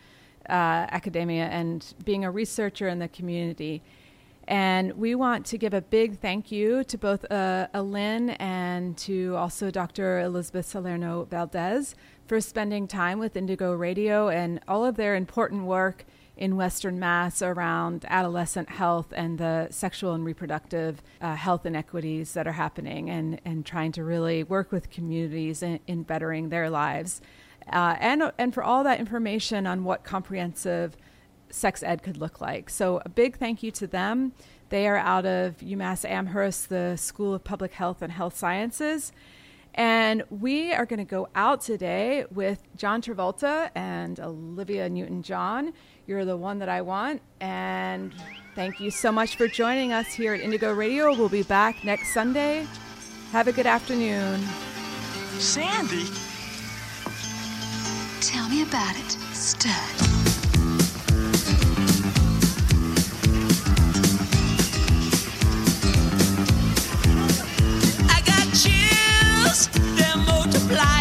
uh, 0.50 0.84
academia 0.92 1.44
and 1.44 1.94
being 2.04 2.26
a 2.26 2.30
researcher 2.30 2.88
in 2.88 2.98
the 2.98 3.08
community. 3.08 3.82
And 4.48 4.92
we 4.98 5.14
want 5.14 5.46
to 5.46 5.56
give 5.56 5.72
a 5.72 5.80
big 5.80 6.18
thank 6.18 6.52
you 6.52 6.84
to 6.84 6.98
both 6.98 7.24
uh, 7.32 7.68
Lynn 7.74 8.30
and 8.30 8.94
to 8.98 9.34
also 9.36 9.70
Dr. 9.70 10.20
Elizabeth 10.20 10.66
Salerno 10.66 11.24
Valdez 11.24 11.94
for 12.30 12.40
spending 12.40 12.86
time 12.86 13.18
with 13.18 13.36
Indigo 13.36 13.72
Radio 13.72 14.28
and 14.28 14.60
all 14.68 14.84
of 14.84 14.94
their 14.94 15.16
important 15.16 15.64
work 15.64 16.04
in 16.36 16.54
Western 16.54 16.96
Mass 16.96 17.42
around 17.42 18.04
adolescent 18.06 18.68
health 18.68 19.12
and 19.16 19.36
the 19.36 19.66
sexual 19.70 20.12
and 20.12 20.24
reproductive 20.24 21.02
uh, 21.20 21.34
health 21.34 21.66
inequities 21.66 22.32
that 22.34 22.46
are 22.46 22.52
happening 22.52 23.10
and, 23.10 23.40
and 23.44 23.66
trying 23.66 23.90
to 23.90 24.04
really 24.04 24.44
work 24.44 24.70
with 24.70 24.90
communities 24.90 25.60
in, 25.60 25.80
in 25.88 26.04
bettering 26.04 26.50
their 26.50 26.70
lives. 26.70 27.20
Uh, 27.72 27.96
and, 27.98 28.30
and 28.38 28.54
for 28.54 28.62
all 28.62 28.84
that 28.84 29.00
information 29.00 29.66
on 29.66 29.82
what 29.82 30.04
comprehensive 30.04 30.96
sex 31.50 31.82
ed 31.82 32.00
could 32.04 32.16
look 32.16 32.40
like. 32.40 32.70
So, 32.70 33.02
a 33.04 33.08
big 33.08 33.38
thank 33.38 33.64
you 33.64 33.72
to 33.72 33.88
them. 33.88 34.34
They 34.68 34.86
are 34.86 34.98
out 34.98 35.26
of 35.26 35.56
UMass 35.56 36.08
Amherst, 36.08 36.68
the 36.68 36.94
School 36.94 37.34
of 37.34 37.42
Public 37.42 37.72
Health 37.72 38.02
and 38.02 38.12
Health 38.12 38.36
Sciences. 38.36 39.10
And 39.74 40.24
we 40.30 40.72
are 40.72 40.84
going 40.84 40.98
to 40.98 41.04
go 41.04 41.28
out 41.34 41.60
today 41.60 42.24
with 42.32 42.62
John 42.76 43.00
Travolta 43.02 43.70
and 43.74 44.18
Olivia 44.18 44.88
Newton 44.88 45.22
John. 45.22 45.72
You're 46.06 46.24
the 46.24 46.36
one 46.36 46.58
that 46.58 46.68
I 46.68 46.82
want. 46.82 47.22
And 47.40 48.12
thank 48.54 48.80
you 48.80 48.90
so 48.90 49.12
much 49.12 49.36
for 49.36 49.46
joining 49.46 49.92
us 49.92 50.08
here 50.08 50.34
at 50.34 50.40
Indigo 50.40 50.72
Radio. 50.72 51.14
We'll 51.14 51.28
be 51.28 51.44
back 51.44 51.84
next 51.84 52.12
Sunday. 52.12 52.66
Have 53.32 53.46
a 53.46 53.52
good 53.52 53.66
afternoon. 53.66 54.40
Sandy? 55.38 56.06
Tell 58.20 58.48
me 58.48 58.62
about 58.62 58.96
it, 58.96 59.10
stud. 59.34 60.19
fly. 70.70 70.99